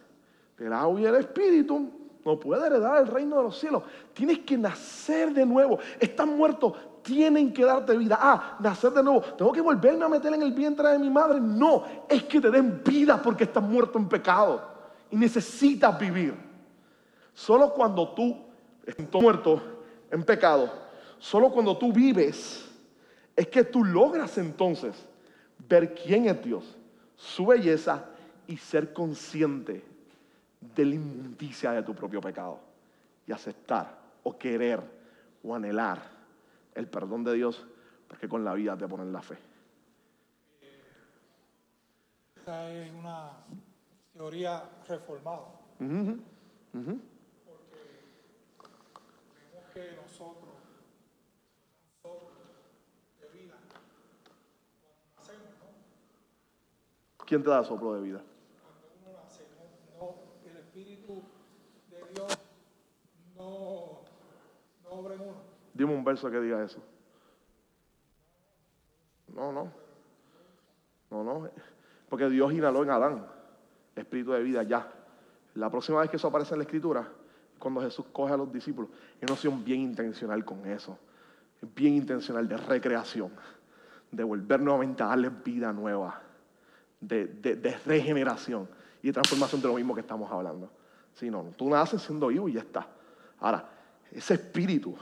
[0.57, 1.91] del agua y el espíritu
[2.25, 3.83] no puede heredar el reino de los cielos.
[4.13, 5.81] Tienes que nacer de nuevo.
[5.99, 8.17] Estás muerto, tienen que darte vida.
[8.21, 9.21] Ah, nacer de nuevo.
[9.21, 11.41] Tengo que volverme a meter en el vientre de mi madre.
[11.41, 14.63] No, es que te den vida porque estás muerto en pecado
[15.11, 16.35] y necesitas vivir.
[17.35, 18.37] Solo cuando tú
[18.87, 19.61] estás muerto
[20.11, 20.90] en pecado,
[21.21, 22.69] solo cuando tú vives,
[23.37, 24.97] es que tú logras entonces
[25.69, 26.77] ver quién es Dios,
[27.15, 28.07] su belleza
[28.49, 29.85] y ser consciente
[30.61, 32.59] de la inmundicia de tu propio pecado
[33.27, 34.81] y aceptar o querer
[35.45, 36.03] o anhelar
[36.75, 37.65] el perdón de Dios
[38.09, 39.39] porque con la vida te ponen la fe.
[42.37, 43.31] Esta es una
[44.13, 45.47] teoría reformada.
[45.79, 46.19] Ujú.
[46.73, 47.01] Vemos
[49.73, 50.51] que nosotros
[53.21, 53.55] de vida,
[54.81, 57.20] cuando nacemos, ¿no?
[57.31, 58.21] ¿Quién te da soplo de vida?
[60.45, 61.23] El Espíritu
[61.89, 62.39] de Dios
[63.37, 64.01] no,
[64.91, 65.37] obra en uno.
[65.73, 66.81] Dime un verso que diga eso.
[69.29, 69.71] No, no.
[71.09, 71.49] No, no.
[72.09, 73.25] Porque Dios inhaló en Adán
[73.95, 74.93] espíritu de vida ya.
[75.55, 77.07] La próxima vez que eso aparece en la escritura,
[77.61, 78.91] cuando Jesús coge a los discípulos,
[79.21, 80.99] es una opción bien intencional con eso.
[81.63, 83.31] Es bien intencional de recreación,
[84.11, 86.23] de volver nuevamente a darles vida nueva,
[87.01, 88.69] de, de- de regeneración
[89.03, 90.71] y de transformación de lo mismo que estamos hablando.
[91.15, 92.87] Si no, tú naces siendo vivo y ya está.
[93.41, 93.69] Ahora,
[94.13, 94.95] ese espíritu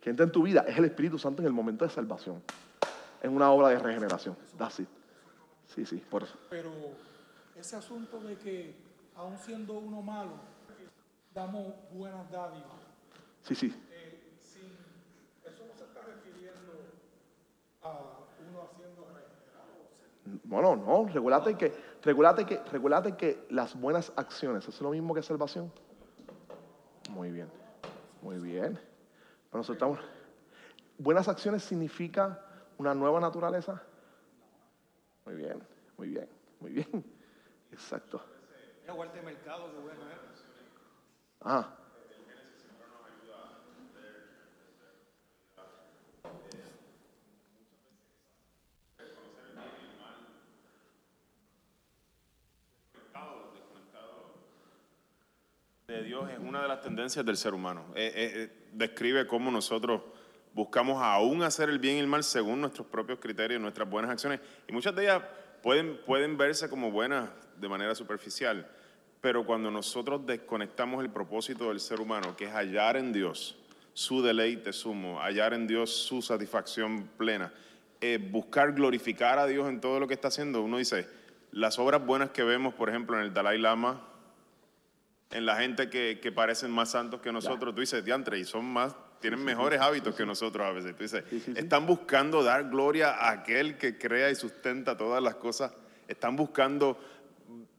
[0.00, 2.42] que entra en tu vida es el Espíritu Santo en el momento de salvación,
[3.22, 4.36] en una obra de regeneración.
[4.58, 4.88] That's it.
[5.66, 6.36] Sí, sí, por eso.
[6.50, 6.70] Pero
[7.56, 8.74] ese asunto de que,
[9.16, 10.32] aun siendo uno malo,
[11.34, 12.66] damos buenas dádivas.
[13.42, 13.74] Sí, sí.
[13.90, 14.76] eh, sin-
[15.44, 16.72] eso no se está refiriendo
[17.82, 17.90] a
[18.48, 19.88] uno haciendo regenerado.
[20.44, 21.72] Bueno, no, regulate que,
[22.02, 25.72] regulate que, regulate que las buenas acciones, ¿es lo mismo que salvación?
[27.10, 27.50] Muy bien,
[28.20, 28.74] muy bien.
[28.74, 30.00] Pero nosotros estamos-
[30.98, 32.40] buenas acciones significa
[32.78, 33.82] una nueva naturaleza.
[35.24, 35.62] Muy bien,
[35.96, 36.28] muy bien,
[36.60, 37.04] muy bien.
[37.72, 38.22] Exacto.
[41.40, 41.76] Ah,
[56.02, 57.84] Dios es una de las tendencias del ser humano.
[57.94, 60.02] Eh, eh, eh, describe cómo nosotros
[60.54, 64.40] buscamos aún hacer el bien y el mal según nuestros propios criterios, nuestras buenas acciones.
[64.68, 65.22] Y muchas de ellas
[65.62, 68.66] pueden, pueden verse como buenas de manera superficial,
[69.20, 73.56] pero cuando nosotros desconectamos el propósito del ser humano, que es hallar en Dios
[73.94, 77.52] su deleite sumo, hallar en Dios su satisfacción plena,
[78.00, 81.06] eh, buscar glorificar a Dios en todo lo que está haciendo, uno dice,
[81.52, 84.08] las obras buenas que vemos, por ejemplo, en el Dalai Lama,
[85.32, 88.64] en la gente que, que parecen más santos que nosotros, tú dices, diantre, y son
[88.64, 90.94] más, tienen mejores hábitos que nosotros a veces.
[90.96, 91.24] Tú dices,
[91.56, 95.72] están buscando dar gloria a aquel que crea y sustenta todas las cosas,
[96.08, 96.98] están buscando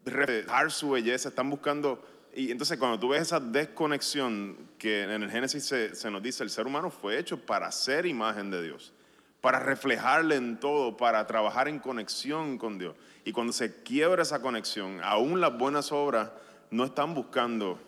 [0.05, 2.03] reflejar su belleza, están buscando...
[2.35, 6.43] Y entonces cuando tú ves esa desconexión que en el Génesis se, se nos dice,
[6.43, 8.91] el ser humano fue hecho para ser imagen de Dios,
[9.39, 12.95] para reflejarle en todo, para trabajar en conexión con Dios.
[13.23, 16.31] Y cuando se quiebra esa conexión, aún las buenas obras
[16.73, 17.79] no están buscando,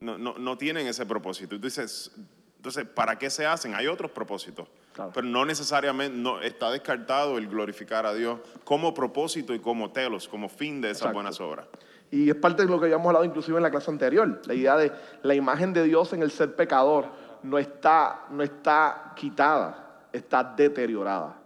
[0.00, 1.58] no, no, no tienen ese propósito.
[1.58, 2.12] Dices,
[2.56, 3.74] entonces, ¿para qué se hacen?
[3.74, 4.68] Hay otros propósitos.
[4.92, 5.10] Claro.
[5.12, 10.28] Pero no necesariamente no, está descartado el glorificar a Dios como propósito y como telos,
[10.28, 11.14] como fin de esas Exacto.
[11.14, 11.66] buenas obras.
[12.10, 14.40] Y es parte de lo que habíamos hablado inclusive en la clase anterior.
[14.46, 17.06] La idea de la imagen de Dios en el ser pecador
[17.42, 21.36] no está, no está quitada, está deteriorada.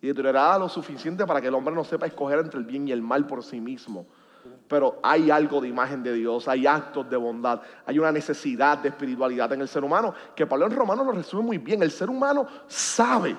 [0.00, 2.92] y deteriorada lo suficiente para que el hombre no sepa escoger entre el bien y
[2.92, 4.06] el mal por sí mismo.
[4.68, 8.90] Pero hay algo de imagen de Dios, hay actos de bondad, hay una necesidad de
[8.90, 11.82] espiritualidad en el ser humano, que Pablo en Romano lo resume muy bien.
[11.82, 13.34] El ser humano sabe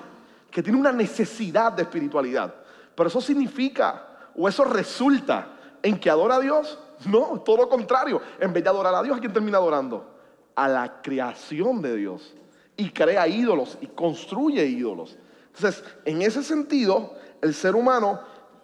[0.50, 2.52] que tiene una necesidad de espiritualidad,
[2.94, 5.46] pero eso significa o eso resulta
[5.82, 6.78] en que adora a Dios.
[7.06, 8.20] No, todo lo contrario.
[8.38, 10.18] En vez de adorar a Dios, ¿a quién termina adorando?
[10.54, 12.34] A la creación de Dios.
[12.76, 15.16] Y crea ídolos y construye ídolos.
[15.54, 18.20] Entonces, en ese sentido, el ser humano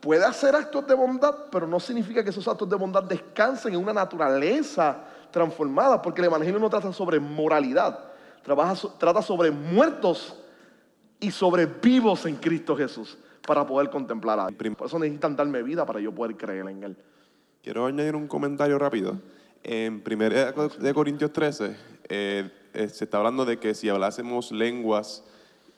[0.07, 3.81] puede hacer actos de bondad, pero no significa que esos actos de bondad descansen en
[3.81, 5.03] una naturaleza
[5.33, 7.99] transformada, porque el Evangelio no trata sobre moralidad,
[8.45, 10.39] trabaja trata sobre muertos
[11.19, 14.77] y sobre vivos en Cristo Jesús para poder contemplar a Dios.
[14.77, 16.97] Por eso necesitan darme vida para yo poder creer en Él.
[17.61, 19.19] Quiero añadir un comentario rápido.
[19.65, 21.77] En 1 de Corintios 13
[22.09, 25.25] eh, eh, se está hablando de que si hablásemos lenguas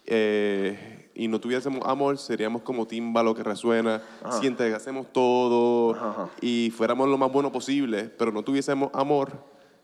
[0.05, 4.01] eh, y no tuviésemos amor, seríamos como tímbalo que resuena.
[4.41, 6.31] Si entregásemos todo Ajá.
[6.41, 9.33] y fuéramos lo más bueno posible, pero no tuviésemos amor,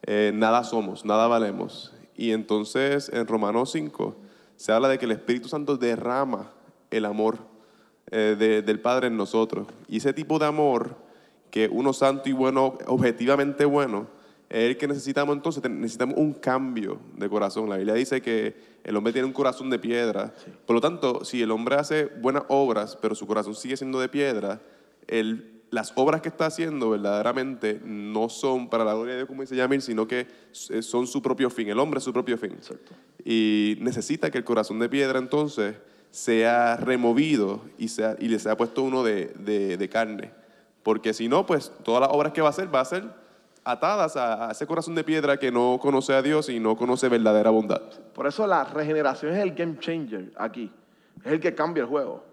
[0.07, 1.93] eh, nada somos, nada valemos.
[2.17, 4.15] Y entonces en Romanos 5
[4.57, 6.53] se habla de que el Espíritu Santo derrama
[6.91, 7.39] el amor
[8.11, 9.67] eh, de- del Padre en nosotros.
[9.89, 10.95] Y ese tipo de amor,
[11.51, 14.07] que uno santo y bueno, objetivamente bueno,
[14.63, 17.69] es el que necesitamos entonces, necesitamos un cambio de corazón.
[17.69, 18.55] La Biblia dice que
[18.85, 20.33] el hombre tiene un corazón de piedra.
[20.67, 24.09] Por lo tanto, si el hombre hace buenas obras, pero su corazón sigue siendo de
[24.09, 24.61] piedra,
[25.09, 29.41] el- las obras que está haciendo verdaderamente no son para la gloria de Dios, como
[29.43, 31.69] dice Yamil, sino que s- son su propio fin.
[31.69, 32.57] El hombre es su propio fin.
[33.25, 35.75] Y necesita que el corazón de piedra entonces
[36.13, 40.31] sea removido y, sea, y le sea puesto uno de, de- de carne.
[40.85, 43.24] Porque si no, pues todas las obras que va a hacer va a ser
[43.65, 47.51] atadas a, ese corazón de piedra que no conoce a Dios y no conoce verdadera
[47.51, 47.81] bondad.
[48.15, 50.71] Por eso la regeneración es el game changer aquí.
[51.25, 52.25] Es el que cambia el juego.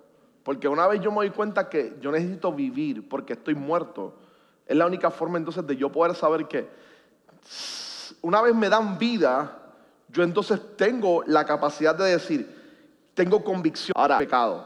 [0.43, 4.15] Porque una vez yo me doy cuenta que yo necesito vivir porque estoy muerto,
[4.65, 6.67] es la única forma entonces de yo poder saber que
[8.21, 9.57] una vez me dan vida,
[10.09, 12.61] yo entonces tengo la capacidad de decir,
[13.13, 14.65] tengo convicción, ahora pecado,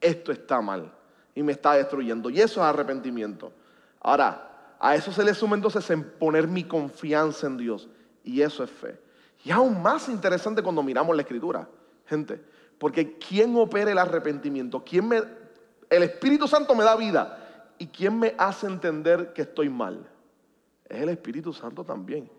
[0.00, 0.90] esto está mal
[1.34, 2.30] y me está destruyendo.
[2.30, 3.52] Y eso es arrepentimiento.
[4.00, 4.53] Ahora,
[4.86, 7.88] a eso se le suma entonces en poner mi confianza en Dios.
[8.22, 9.00] Y eso es fe.
[9.42, 11.66] Y aún más interesante cuando miramos la escritura,
[12.04, 12.38] gente.
[12.76, 14.84] Porque ¿quién opera el arrepentimiento?
[14.84, 15.22] ¿Quién me,
[15.88, 17.72] el Espíritu Santo me da vida.
[17.78, 20.06] ¿Y quién me hace entender que estoy mal?
[20.86, 22.30] Es el Espíritu Santo también.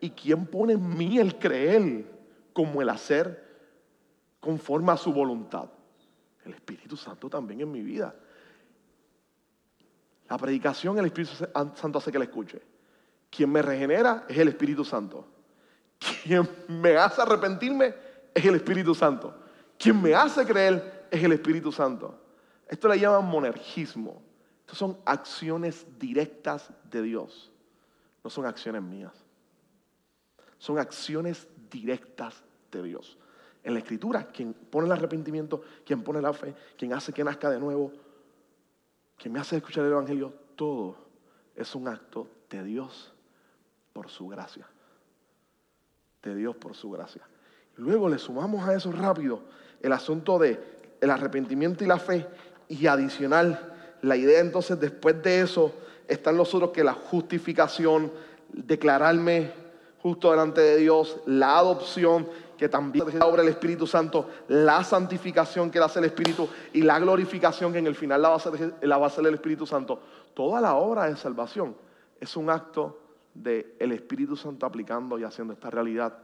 [0.00, 2.06] ¿Y quién pone en mí el creer
[2.52, 3.48] como el hacer
[4.38, 5.68] conforme a su voluntad?
[6.44, 8.14] El Espíritu Santo también en mi vida.
[10.30, 11.34] La predicación el Espíritu
[11.74, 12.62] Santo hace que la escuche.
[13.28, 15.26] Quien me regenera es el Espíritu Santo.
[16.22, 17.92] Quien me hace arrepentirme
[18.32, 19.34] es el Espíritu Santo.
[19.76, 22.16] Quien me hace creer es el Espíritu Santo.
[22.68, 24.22] Esto le llaman monergismo.
[24.60, 27.50] Estas son acciones directas de Dios.
[28.22, 29.12] No son acciones mías.
[30.58, 32.40] Son acciones directas
[32.70, 33.18] de Dios.
[33.64, 37.50] En la escritura, quien pone el arrepentimiento, quien pone la fe, quien hace que nazca
[37.50, 37.92] de nuevo,
[39.20, 40.96] quien me hace escuchar el Evangelio, todo
[41.54, 43.12] es un acto de Dios
[43.92, 44.66] por su gracia.
[46.22, 47.22] De Dios por su gracia.
[47.76, 49.42] Luego le sumamos a eso rápido
[49.82, 50.58] el asunto de
[51.00, 52.26] el arrepentimiento y la fe
[52.68, 53.70] y adicional
[54.02, 55.72] la idea entonces después de eso
[56.08, 58.10] están los otros que la justificación,
[58.52, 59.52] declararme
[60.02, 62.28] justo delante de Dios, la adopción
[62.60, 66.82] que también la obra del Espíritu Santo, la santificación que la hace el Espíritu y
[66.82, 69.32] la glorificación que en el final la va a hacer, la va a hacer el
[69.32, 69.98] Espíritu Santo.
[70.34, 71.74] Toda la obra de salvación
[72.20, 73.00] es un acto
[73.32, 76.18] del Espíritu Santo aplicando y haciendo esta realidad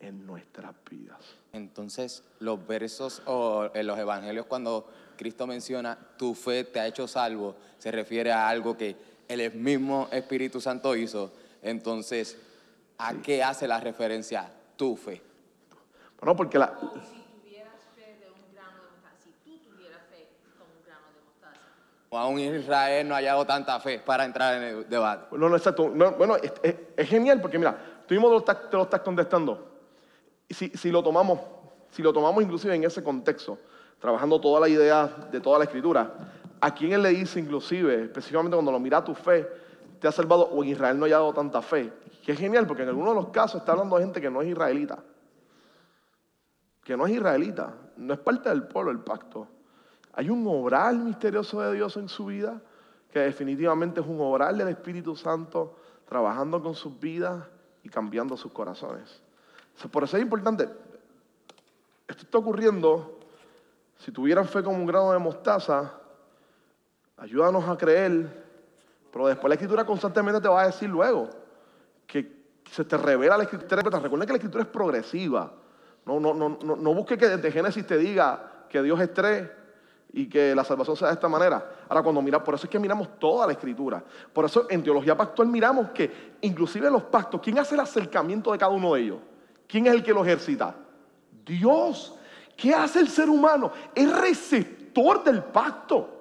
[0.00, 1.20] en nuestras vidas.
[1.52, 4.88] Entonces, los versos o en los evangelios cuando
[5.18, 8.96] Cristo menciona tu fe te ha hecho salvo, se refiere a algo que
[9.28, 11.30] el mismo Espíritu Santo hizo.
[11.60, 12.38] Entonces,
[12.96, 15.33] ¿a qué hace la referencia tu fe?
[16.20, 20.28] Bueno, porque la, Si tuvieras fe de un grano de mostaza, si tú tuvieras fe
[20.58, 21.60] como un grano de mostaza.
[22.10, 25.36] O aún Israel no ha hallado tanta fe para entrar en el debate.
[25.36, 25.90] No, no, exacto.
[25.94, 27.76] No, bueno, es, es- es genial porque mira,
[28.06, 29.70] tú mismo te lo estás, te lo estás contestando.
[30.48, 31.40] Y si, si lo tomamos,
[31.90, 33.58] si lo tomamos inclusive en ese contexto,
[33.98, 36.12] trabajando toda la idea de toda la escritura,
[36.60, 39.46] a quién él le dice inclusive, específicamente cuando lo mira tu fe,
[40.00, 41.92] te ha salvado o en Israel no haya dado tanta fe.
[42.24, 44.40] Que es genial porque en algunos de los casos está hablando de gente que no
[44.42, 44.98] es israelita.
[46.84, 49.48] Que no es israelita, no es parte del pueblo, del pacto.
[50.12, 52.60] Hay un obrar misterioso de Dios en su vida,
[53.10, 55.76] que definitivamente es un obrar del Espíritu Santo
[56.08, 57.44] trabajando con sus vidas
[57.82, 59.22] y cambiando sus corazones.
[59.90, 60.68] Por eso es importante,
[62.06, 63.18] esto está ocurriendo
[63.96, 65.92] Si tuvieran fe como un grano de mostaza,
[67.16, 68.44] ayúdanos a creer.
[69.10, 71.30] Pero después la escritura constantemente te va a decir luego
[72.06, 73.82] que se te revela la escritura.
[73.82, 75.52] Recuerda que la escritura es progresiva.
[76.06, 79.48] No, no, no, no, no busque que desde Génesis te diga que Dios es tres
[80.12, 81.72] y que la salvación sea de esta manera.
[81.88, 84.02] Ahora cuando mira, por eso es que miramos toda la escritura.
[84.32, 88.58] Por eso en teología pactual miramos que inclusive los pactos, ¿quién hace el acercamiento de
[88.58, 89.18] cada uno de ellos?
[89.66, 90.74] ¿Quién es el que lo ejercita?
[91.44, 92.14] Dios.
[92.56, 93.72] ¿Qué hace el ser humano?
[93.94, 96.13] Es receptor del pacto.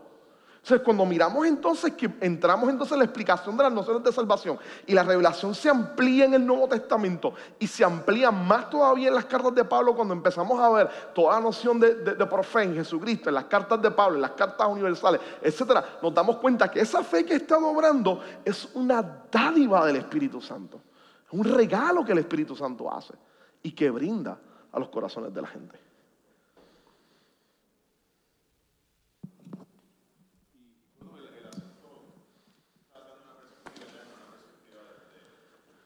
[0.63, 4.57] Entonces, cuando miramos entonces que entramos entonces en la explicación de las nociones de salvación
[4.87, 9.15] y la revelación se amplía en el Nuevo Testamento y se amplía más todavía en
[9.15, 12.45] las cartas de Pablo cuando empezamos a ver toda la noción de, de, de por
[12.45, 16.37] fe en Jesucristo, en las cartas de Pablo, en las cartas universales, etcétera, nos damos
[16.37, 20.79] cuenta que esa fe que está obrando es una dádiva del Espíritu Santo.
[21.27, 23.15] Es un regalo que el Espíritu Santo hace
[23.63, 24.39] y que brinda
[24.71, 25.82] a los corazones de la gente.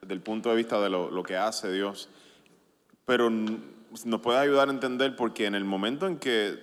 [0.08, 2.08] Desde el punto de vista de lo, lo que hace Dios.
[3.06, 6.60] Pero nos puede ayudar a entender porque en el momento en que,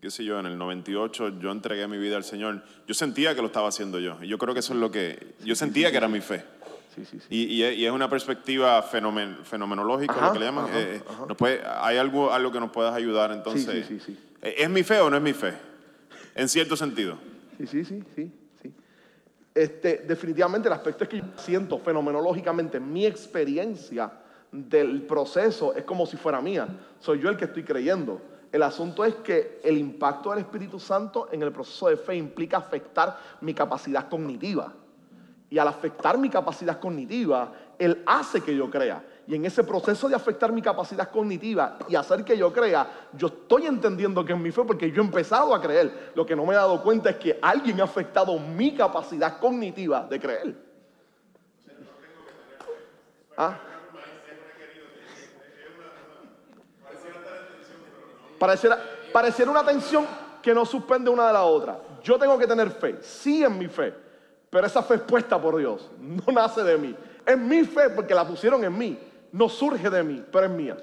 [0.00, 3.40] qué sé yo, en el 98 yo entregué mi vida al Señor, yo sentía que
[3.40, 4.18] lo estaba haciendo yo.
[4.20, 6.44] Y yo creo que eso es lo que, yo sentía que era mi fe.
[6.96, 7.26] Sí, sí, sí.
[7.30, 10.64] Y, y es- una perspectiva fenomen- fenomenológica, Ajá, lo que le llaman.
[10.66, 11.26] ajá, Eh, eh, ajá.
[11.26, 13.86] nos puede- ¿Hay algo, algo que nos puedas ayudar entonces?
[13.86, 14.18] sí, sí, sí.
[14.42, 15.54] ¿Es mi fe o no es mi fe?
[16.34, 17.16] En cierto sentido.
[17.58, 18.32] Sí, sí, sí, sí.
[19.54, 24.10] Este, definitivamente el aspecto es que yo siento fenomenológicamente mi experiencia
[24.50, 26.66] del proceso es como si fuera mía.
[26.98, 28.20] Soy yo el que estoy creyendo.
[28.50, 32.56] El asunto es que el impacto del Espíritu Santo en el proceso de fe implica
[32.56, 34.72] afectar mi capacidad cognitiva.
[35.50, 39.04] Y al afectar mi capacidad cognitiva, Él hace que yo crea.
[39.26, 43.28] Y en ese proceso de afectar mi capacidad cognitiva y hacer que yo crea, yo
[43.28, 46.12] estoy entendiendo que es mi fe porque yo he empezado a creer.
[46.14, 50.06] Lo que no me he dado cuenta es que alguien ha afectado mi capacidad cognitiva
[50.08, 50.54] de creer.
[53.36, 53.58] ¿Ah?
[58.38, 58.78] Pareciera,
[59.12, 60.06] pareciera una tensión
[60.42, 61.78] que no suspende una de la otra.
[62.02, 63.94] Yo tengo que tener fe, sí en mi fe,
[64.50, 66.94] pero esa fe es puesta por Dios, no nace de mí.
[67.24, 68.98] Es mi fe porque la pusieron en mí,
[69.34, 70.76] no surge de mí, pero es mía.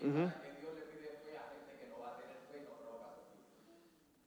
[0.00, 0.30] Ujú.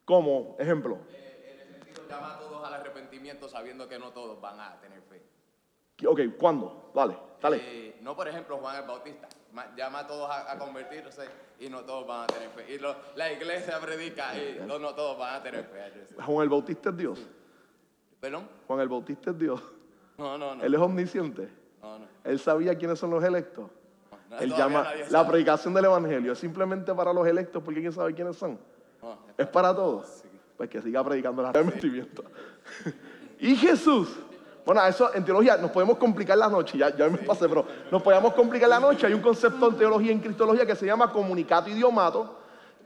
[0.06, 1.00] Como ejemplo,
[2.10, 5.22] Llama a todos al arrepentimiento sabiendo que no todos van a tener fe.
[6.06, 6.92] ok, ¿cuándo?
[6.94, 7.58] Dale, dale.
[7.62, 9.30] Eh, no, por ejemplo, Juan el Bautista.
[9.54, 11.26] Ma- Llama a todos a, a convertirse
[11.60, 12.74] y no todos van a tener fe.
[12.74, 16.16] Y lo- la iglesia predica y no, no todos van a tener fe.
[16.22, 17.26] Juan el Bautista es Dios.
[18.20, 18.50] ¿Perdón?
[18.68, 19.62] Juan el Bautista es Dios.
[20.18, 20.64] No, no, no.
[20.64, 21.48] Él es omnisciente.
[21.82, 22.06] No, no.
[22.24, 23.70] Él sabía quiénes son los electos.
[24.30, 28.14] No, Él llama la predicación del evangelio es simplemente para los electos porque quién sabe
[28.14, 28.58] quiénes son.
[29.38, 30.24] Es para todos.
[30.58, 32.24] Pues que siga predicando el arrepentimiento.
[33.40, 34.16] y Jesús.
[34.66, 38.02] Bueno, eso en teología nos podemos complicar la noche, ya, ya me pasé, pero nos
[38.04, 39.08] podemos complicar la noche.
[39.08, 42.38] Hay un concepto en teología, en cristología, que se llama comunicato idiomato.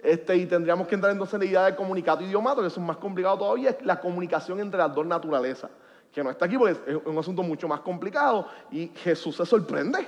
[0.01, 2.85] Este, y tendríamos que entrar entonces en la idea de comunicato idiomato, que eso es
[2.85, 5.69] más complicado todavía, es la comunicación entre las dos naturalezas.
[6.15, 8.47] Que no está aquí porque es un asunto mucho más complicado.
[8.71, 10.07] Y Jesús se sorprende.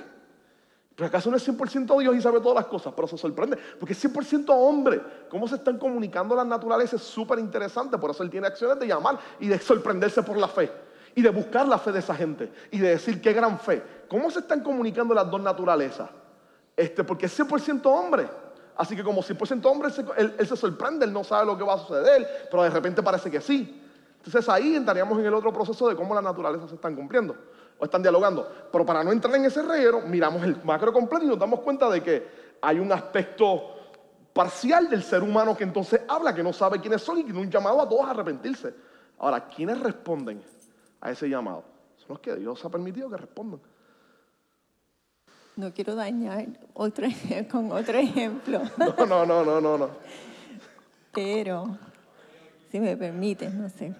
[0.96, 3.92] Pero acaso no es 100% Dios y sabe todas las cosas, pero se sorprende, porque
[3.92, 5.00] es 100% hombre.
[5.28, 8.88] Cómo se están comunicando las naturalezas es súper interesante, por eso él tiene acciones de
[8.88, 10.72] llamar y de sorprenderse por la fe,
[11.14, 13.80] y de buscar la fe de esa gente, y de decir qué gran fe.
[14.08, 16.10] ¿Cómo se están comunicando las dos naturalezas?
[16.76, 18.26] Este, porque es 100% hombre.
[18.74, 21.78] Así que como 100% hombre, él se sorprende, él no sabe lo que va a
[21.78, 23.87] suceder, pero de repente parece que sí.
[24.18, 27.34] Entonces ahí entraríamos en el otro proceso de cómo las naturalezas se están cumpliendo
[27.78, 28.46] o están dialogando.
[28.70, 31.88] Pero para no entrar en ese reguero, miramos el macro completo y nos damos cuenta
[31.88, 32.28] de que
[32.60, 33.74] hay un aspecto
[34.32, 37.40] parcial del ser humano que entonces habla, que no sabe quiénes son y que tiene
[37.40, 38.74] un llamado a todos a arrepentirse.
[39.18, 40.42] Ahora, ¿quiénes responden
[41.00, 41.64] a ese llamado?
[41.96, 43.60] Son los que Dios ha permitido que respondan.
[45.56, 47.08] No quiero dañar otro,
[47.50, 49.90] con otro ejemplo, No, no, no, no, no, no.
[51.12, 51.76] pero
[52.70, 53.92] si me permites, no sé.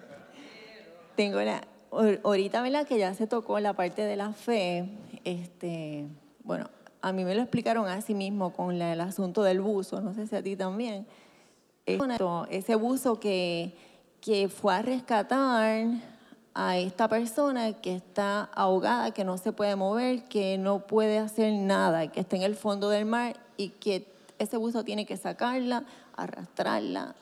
[1.19, 2.87] Tengo la, ahor- ahorita, ¿verdad?
[2.87, 4.89] Que ya se tocó la parte de la fe.
[5.25, 6.07] Este,
[6.45, 6.71] bueno,
[7.03, 10.29] a mí me lo explicaron así mismo con la- el asunto del buzo, no sé
[10.29, 11.07] si a ti también.
[12.51, 13.75] Ese buzo que,
[14.21, 15.87] que fue a rescatar
[16.55, 21.53] a esta persona que está ahogada, que no se puede mover, que no puede hacer
[21.53, 24.07] nada, que está en el fondo del mar y que
[24.39, 25.83] ese buzo tiene que sacarla,
[26.17, 27.17] arrastrarla,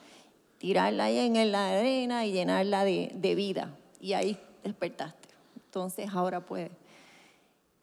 [0.58, 3.70] tirarla ahí en la arena y llenarla de, de vida.
[4.06, 5.30] Y ahí despertaste.
[5.56, 6.70] Entonces ahora puede.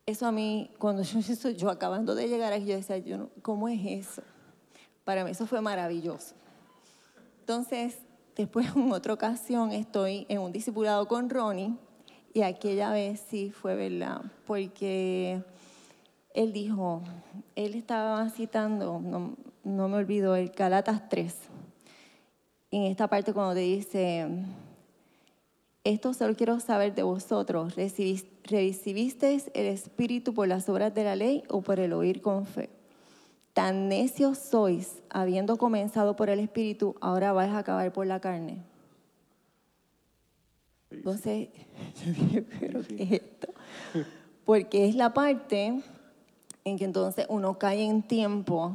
[0.05, 3.29] Eso a mí, cuando yo, eso- yo acabando de llegar aquí, yo decía, yo no-
[3.41, 4.21] ¿cómo es eso?
[5.03, 6.33] Para mí eso fue maravilloso.
[7.41, 7.97] Entonces,
[8.37, 11.73] después en otra ocasión estoy en un discipulado con Ronnie
[12.33, 15.43] y aquella vez sí fue verdad, porque
[16.33, 17.01] él dijo,
[17.57, 19.35] él estaba citando, no,
[19.65, 21.35] no me olvido, el Galatas 3.
[22.71, 24.25] En esta parte cuando te dice,
[25.83, 31.15] esto solo quiero saber de vosotros, ¿recibis- ¿recibisteis el Espíritu por las obras de la
[31.15, 32.69] ley o por el oír con fe?
[33.53, 38.63] Tan necios sois, habiendo comenzado por el Espíritu, ahora vais a acabar por la carne.
[40.89, 41.49] Entonces,
[42.05, 43.47] yo dije, pero ¿qué es esto?
[44.45, 45.81] Porque es la parte
[46.65, 48.73] en que entonces uno cae en tiempo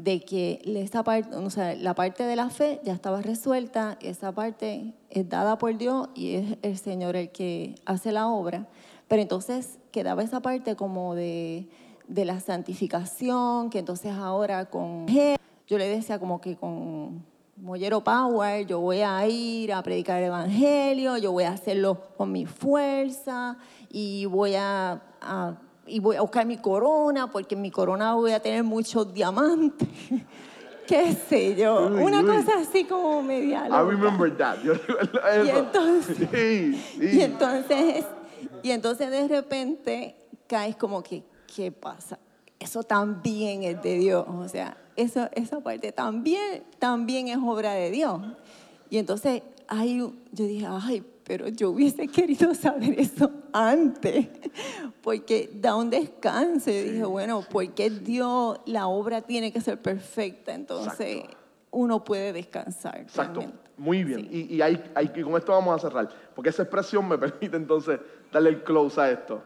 [0.00, 4.30] de que esa parte, o sea, la parte de la fe ya estaba resuelta, esa
[4.30, 8.68] parte es dada por Dios y es el Señor el que hace la obra,
[9.08, 11.68] pero entonces quedaba esa parte como de,
[12.06, 15.06] de la santificación, que entonces ahora con
[15.66, 17.24] yo le decía como que con
[17.56, 22.30] Mollero Power, yo voy a ir a predicar el Evangelio, yo voy a hacerlo con
[22.30, 23.58] mi fuerza
[23.90, 25.58] y voy a, a-
[25.88, 29.88] y voy a buscar mi corona, porque en mi corona voy a tener muchos diamantes.
[30.86, 31.86] ¿Qué sé yo?
[31.88, 32.26] Uy, Una uy.
[32.26, 34.56] cosa así como media I remember that.
[34.62, 34.72] Yo
[35.44, 37.18] Y entonces- Sí, sí.
[37.18, 38.04] Y entonces,
[38.62, 40.16] y entonces de repente
[40.46, 41.22] caes como que,
[41.54, 42.18] ¿qué pasa?
[42.58, 44.24] Eso también es de Dios.
[44.28, 48.20] O sea, eso, esa parte también, también es obra de Dios.
[48.88, 50.12] Y entonces ahí yo
[50.46, 54.26] dije, ay, pero yo hubiese querido saber eso antes,
[55.02, 56.70] porque da un descanso.
[56.70, 61.22] Y dije, bueno, porque Dios, la obra tiene que ser perfecta, entonces
[61.70, 62.98] uno puede descansar.
[62.98, 63.70] Exacto, realmente.
[63.76, 64.26] muy bien.
[64.30, 67.56] Y, y hay, hay- y con esto vamos a cerrar, porque esa expresión me permite
[67.56, 68.00] entonces
[68.32, 69.42] darle el close a esto.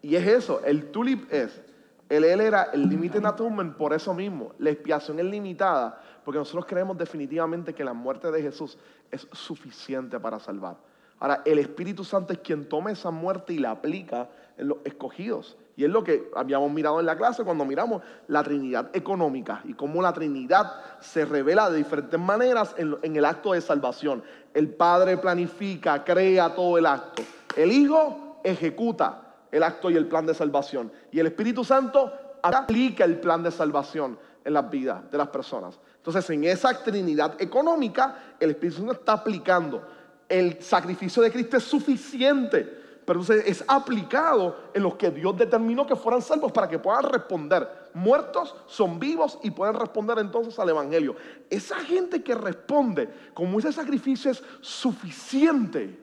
[0.00, 1.60] Y es eso, el tulip es,
[2.08, 4.52] el él era el limited atonement por eso mismo.
[4.58, 8.78] La expiación es limitada, porque nosotros creemos definitivamente que la muerte de Jesús
[9.10, 10.76] es suficiente para salvar.
[11.24, 14.28] Ahora, el Espíritu Santo es quien toma esa muerte y la aplica
[14.58, 15.56] en los escogidos.
[15.74, 19.72] Y es lo que habíamos mirado en la clase cuando miramos la Trinidad económica y
[19.72, 20.70] cómo la Trinidad
[21.00, 24.22] se revela de diferentes maneras en, en el acto de salvación.
[24.52, 27.22] El Padre planifica, crea todo el acto.
[27.56, 30.92] El Hijo ejecuta el acto y el plan de salvación.
[31.10, 35.80] Y el Espíritu Santo aplica el plan de salvación en las vidas de las personas.
[35.96, 40.03] Entonces, en esa Trinidad económica, el Espíritu Santo está aplicando.
[40.34, 42.64] El sacrificio de Cristo es suficiente,
[43.06, 47.68] pero es aplicado en los que Dios determinó que fueran salvos para que puedan responder.
[47.94, 51.14] Muertos son vivos y pueden responder entonces al Evangelio.
[51.48, 55.96] Esa gente que responde, como ese sacrificio es suficiente,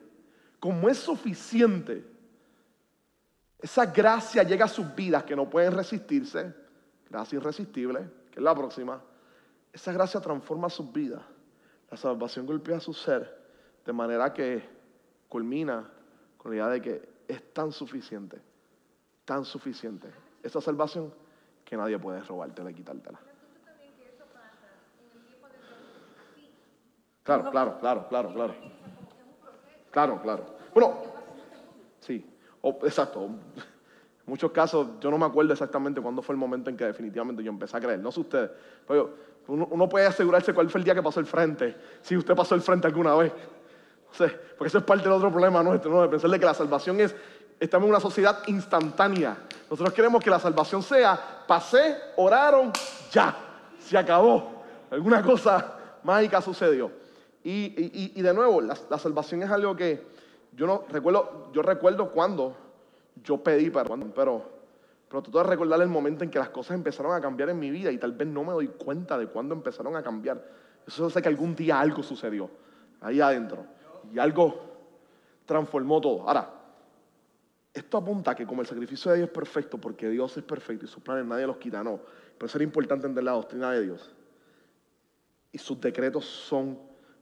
[0.62, 2.06] como es suficiente,
[3.60, 6.56] esa gracia llega a sus vidas que no pueden resistirse,
[7.10, 9.02] gracia irresistible, que es la próxima.
[9.74, 11.22] Esa gracia transforma sus vidas.
[11.90, 13.41] La salvación golpea su ser
[13.86, 14.62] de manera que
[15.28, 15.90] culmina
[16.38, 18.38] con la idea de que es tan suficiente,
[19.26, 20.08] tan suficiente.
[20.44, 21.14] Esa salvación
[21.66, 23.20] que nadie puede robártela y quitártela.
[27.24, 28.56] Claro, claro, claro, claro, claro.
[29.92, 30.46] Claro, claro.
[30.74, 30.94] Bueno,
[32.00, 32.26] sí,
[32.62, 33.26] o- exacto.
[33.26, 33.34] En
[34.26, 37.52] muchos casos, yo no me acuerdo exactamente cuándo fue el momento en que definitivamente yo
[37.52, 38.00] empecé a creer.
[38.00, 38.52] No sé ustedes,
[38.88, 39.14] pero
[39.48, 42.56] uno, uno puede asegurarse cuál fue el día que pasó el frente, si usted pasó
[42.56, 43.34] el frente alguna vez.
[44.12, 44.28] Sé,
[44.58, 46.02] porque eso es parte del otro problema nuestro, ¿no?
[46.02, 47.16] De pensar de que la salvación es,
[47.60, 49.38] estamos en una sociedad instantánea.
[49.70, 52.72] Nosotros queremos que la salvación sea, pasé, oraron,
[53.12, 53.36] ya,
[53.80, 54.64] se acabó.
[54.90, 56.92] Alguna cosa mágica sucedió.
[57.44, 60.06] Y, y- y- de nuevo, la, salvación es algo que
[60.54, 62.56] yo no recuerdo, yo recuerdo cuando
[63.24, 64.44] yo pedí perdón, pero,
[65.10, 67.72] pero trato de recordar el momento en que las cosas empezaron a cambiar en mi
[67.72, 70.44] vida y tal vez no me doy cuenta de cuándo empezaron a cambiar.
[70.86, 72.50] Eso hace que algún día algo sucedió
[73.02, 73.66] ahí adentro
[74.14, 74.72] y algo
[75.46, 76.28] transformó todo.
[76.28, 76.62] Ahora,
[77.74, 80.86] esto apunta a que como el sacrificio de Dios es perfecto, porque Dios es perfecto
[80.86, 82.00] y sus planes nadie los quita, no.
[82.38, 84.14] Pero eso era importante entender la doctrina de Dios.
[85.52, 86.78] Y sus decretos son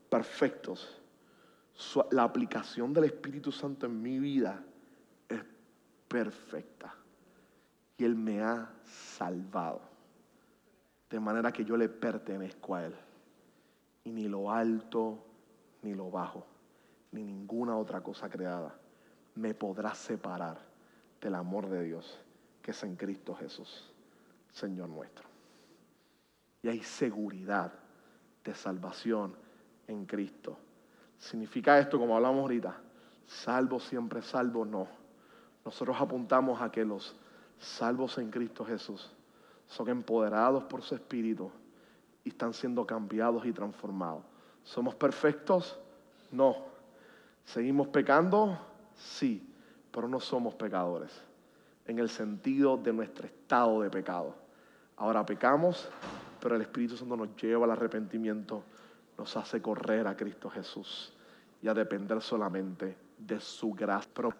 [0.08, 0.96] perfectos.
[2.10, 4.62] La aplicación del Espíritu Santo en mi vida
[5.28, 5.40] es
[6.08, 6.94] perfecta.
[7.96, 9.80] Y Él me ha salvado.
[11.08, 12.94] De manera que yo le pertenezco a Él.
[14.04, 15.24] Y ni lo alto,
[15.82, 16.46] ni lo bajo,
[17.12, 18.74] ni ninguna otra cosa creada
[19.34, 20.58] me podrá separar
[21.20, 22.18] del amor de Dios
[22.62, 23.90] que es en Cristo Jesús,
[24.52, 25.28] Señor nuestro.
[26.62, 27.72] Y hay seguridad
[28.44, 29.34] de salvación
[29.86, 30.58] en Cristo.
[31.18, 32.76] ¿Significa esto, como hablamos ahorita?
[33.26, 34.88] Salvo siempre, salvo no.
[35.64, 37.16] Nosotros apuntamos a que los
[37.58, 39.12] salvos en Cristo Jesús
[39.66, 41.50] son empoderados por su Espíritu
[42.24, 44.24] y están siendo cambiados y transformados.
[44.64, 45.78] ¿Somos perfectos?
[46.30, 46.69] No.
[47.52, 48.56] ¿Seguimos pecando?
[48.94, 49.44] Sí,
[49.90, 51.10] pero no somos pecadores
[51.84, 54.36] en el sentido de nuestro estado de pecado.
[54.96, 55.88] Ahora pecamos,
[56.40, 58.62] pero el Espíritu Santo nos lleva al arrepentimiento,
[59.18, 61.12] nos hace correr a Cristo Jesús
[61.60, 64.12] y a depender solamente de su gracia.
[64.14, 64.32] Pero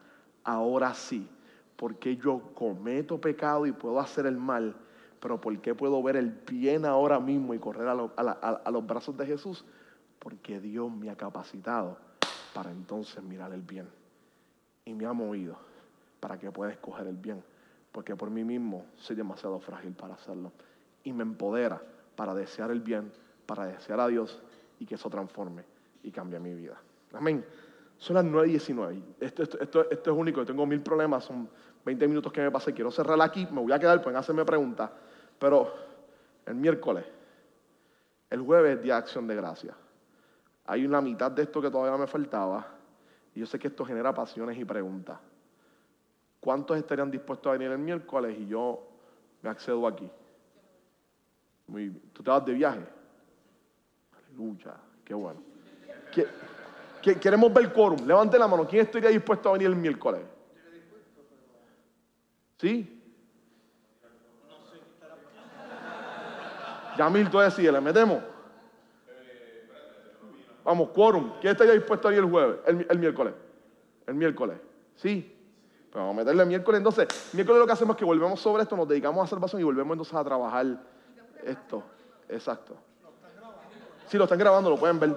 [0.44, 1.28] ahora sí,
[1.74, 4.76] porque yo cometo pecado y puedo hacer el mal,
[5.18, 7.92] pero ¿por qué puedo ver el bien ahora mismo y correr a,
[8.22, 9.64] a los brazos de Jesús?
[10.20, 12.09] Porque Dios me ha capacitado
[12.52, 13.88] para entonces mirar el bien
[14.84, 15.56] y me ha movido
[16.18, 17.42] para que pueda escoger el bien,
[17.92, 20.52] porque por mí mismo soy demasiado frágil para hacerlo.
[21.02, 21.80] Y me empodera
[22.14, 23.10] para desear el bien,
[23.46, 24.40] para desear a Dios
[24.78, 25.64] y que eso transforme
[26.02, 26.80] y cambie mi vida.
[27.12, 27.44] Amén.
[27.98, 29.02] Son las 9 y 19.
[29.20, 31.48] Esto, es único, yo tengo mil problemas, son
[31.84, 32.72] 20 minutos que me pasé.
[32.72, 34.90] Quiero cerrar aquí, me voy a quedar, pueden hacerme preguntas.
[35.38, 35.74] Pero
[36.46, 37.04] el miércoles,
[38.30, 39.74] el jueves es Día de Acción de Gracia.
[40.70, 42.64] Hay una mitad de esto que todavía me faltaba.
[43.34, 45.18] Y yo sé que esto genera pasiones y preguntas.
[46.38, 48.80] ¿Cuántos estarían dispuestos a venir el miércoles y yo
[49.42, 50.08] me accedo aquí?
[52.12, 52.86] ¿Tú te vas de viaje?
[54.16, 54.74] Aleluya,
[55.04, 55.42] qué bueno.
[56.14, 56.26] ¿Qui-
[57.02, 58.06] qui- Queremos ver el quórum.
[58.06, 58.64] Levante la mano.
[58.64, 60.22] ¿Quién estaría dispuesto a venir el miércoles?
[62.58, 63.02] ¿Sí?
[66.96, 68.22] Yamil, tú decides, ¿le metemos?
[70.64, 71.32] Vamos, quórum.
[71.40, 72.56] ¿Quién estaría dispuesto a venir el jueves?
[72.66, 73.34] El, mi- el miércoles.
[74.06, 74.56] El miércoles.
[74.96, 75.36] ¿Sí?
[75.90, 76.78] Pues vamos a meterle el miércoles.
[76.78, 79.64] Entonces, miércoles lo que hacemos es que volvemos sobre esto, nos dedicamos a salvación y
[79.64, 80.66] volvemos entonces a trabajar
[81.44, 81.82] esto.
[82.28, 82.76] Exacto.
[84.06, 85.16] Sí, lo están grabando, lo pueden ver.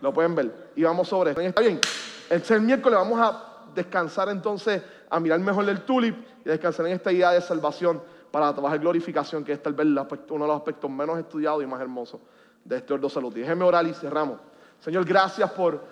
[0.00, 0.70] Lo pueden ver.
[0.76, 1.40] Y vamos sobre esto.
[1.40, 1.80] ¿Está bien?
[2.28, 6.92] Entonces, el miércoles vamos a descansar entonces, a mirar mejor el tulip y descansar en
[6.92, 8.00] esta idea de salvación
[8.30, 11.80] para trabajar glorificación, que es tal vez uno de los aspectos menos estudiados y más
[11.80, 12.20] hermosos
[12.64, 13.34] de este ordo salud.
[13.36, 14.38] Y déjenme orar y cerramos.
[14.84, 15.82] Señor, gracias por,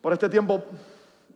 [0.00, 0.64] por este tiempo.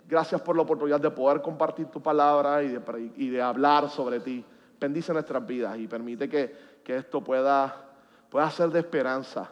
[0.09, 4.19] Gracias por la oportunidad de poder compartir tu palabra y de, y de hablar sobre
[4.21, 4.43] ti.
[4.81, 7.85] Bendice nuestras vidas y permite que, que esto pueda,
[8.31, 9.51] pueda ser de esperanza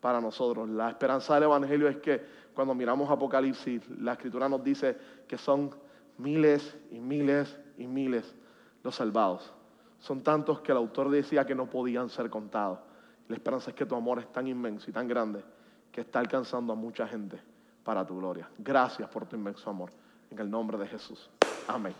[0.00, 0.68] para nosotros.
[0.68, 2.20] La esperanza del Evangelio es que
[2.52, 4.98] cuando miramos Apocalipsis, la Escritura nos dice
[5.28, 5.70] que son
[6.18, 8.34] miles y miles y miles
[8.82, 9.52] los salvados.
[10.00, 12.80] Son tantos que el autor decía que no podían ser contados.
[13.28, 15.53] La esperanza es que tu amor es tan inmenso y tan grande
[15.94, 17.40] que está alcanzando a mucha gente
[17.84, 18.48] para tu gloria.
[18.58, 19.90] Gracias por tu inmenso amor.
[20.28, 21.30] En el nombre de Jesús.
[21.68, 21.94] Amén.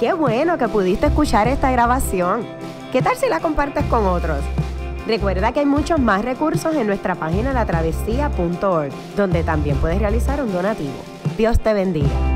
[0.00, 2.44] Qué bueno que pudiste escuchar esta grabación.
[2.90, 4.40] ¿Qué tal si la compartes con otros?
[5.06, 10.52] Recuerda que hay muchos más recursos en nuestra página latravesía.org, donde también puedes realizar un
[10.52, 10.94] donativo.
[11.36, 12.31] Dios te bendiga.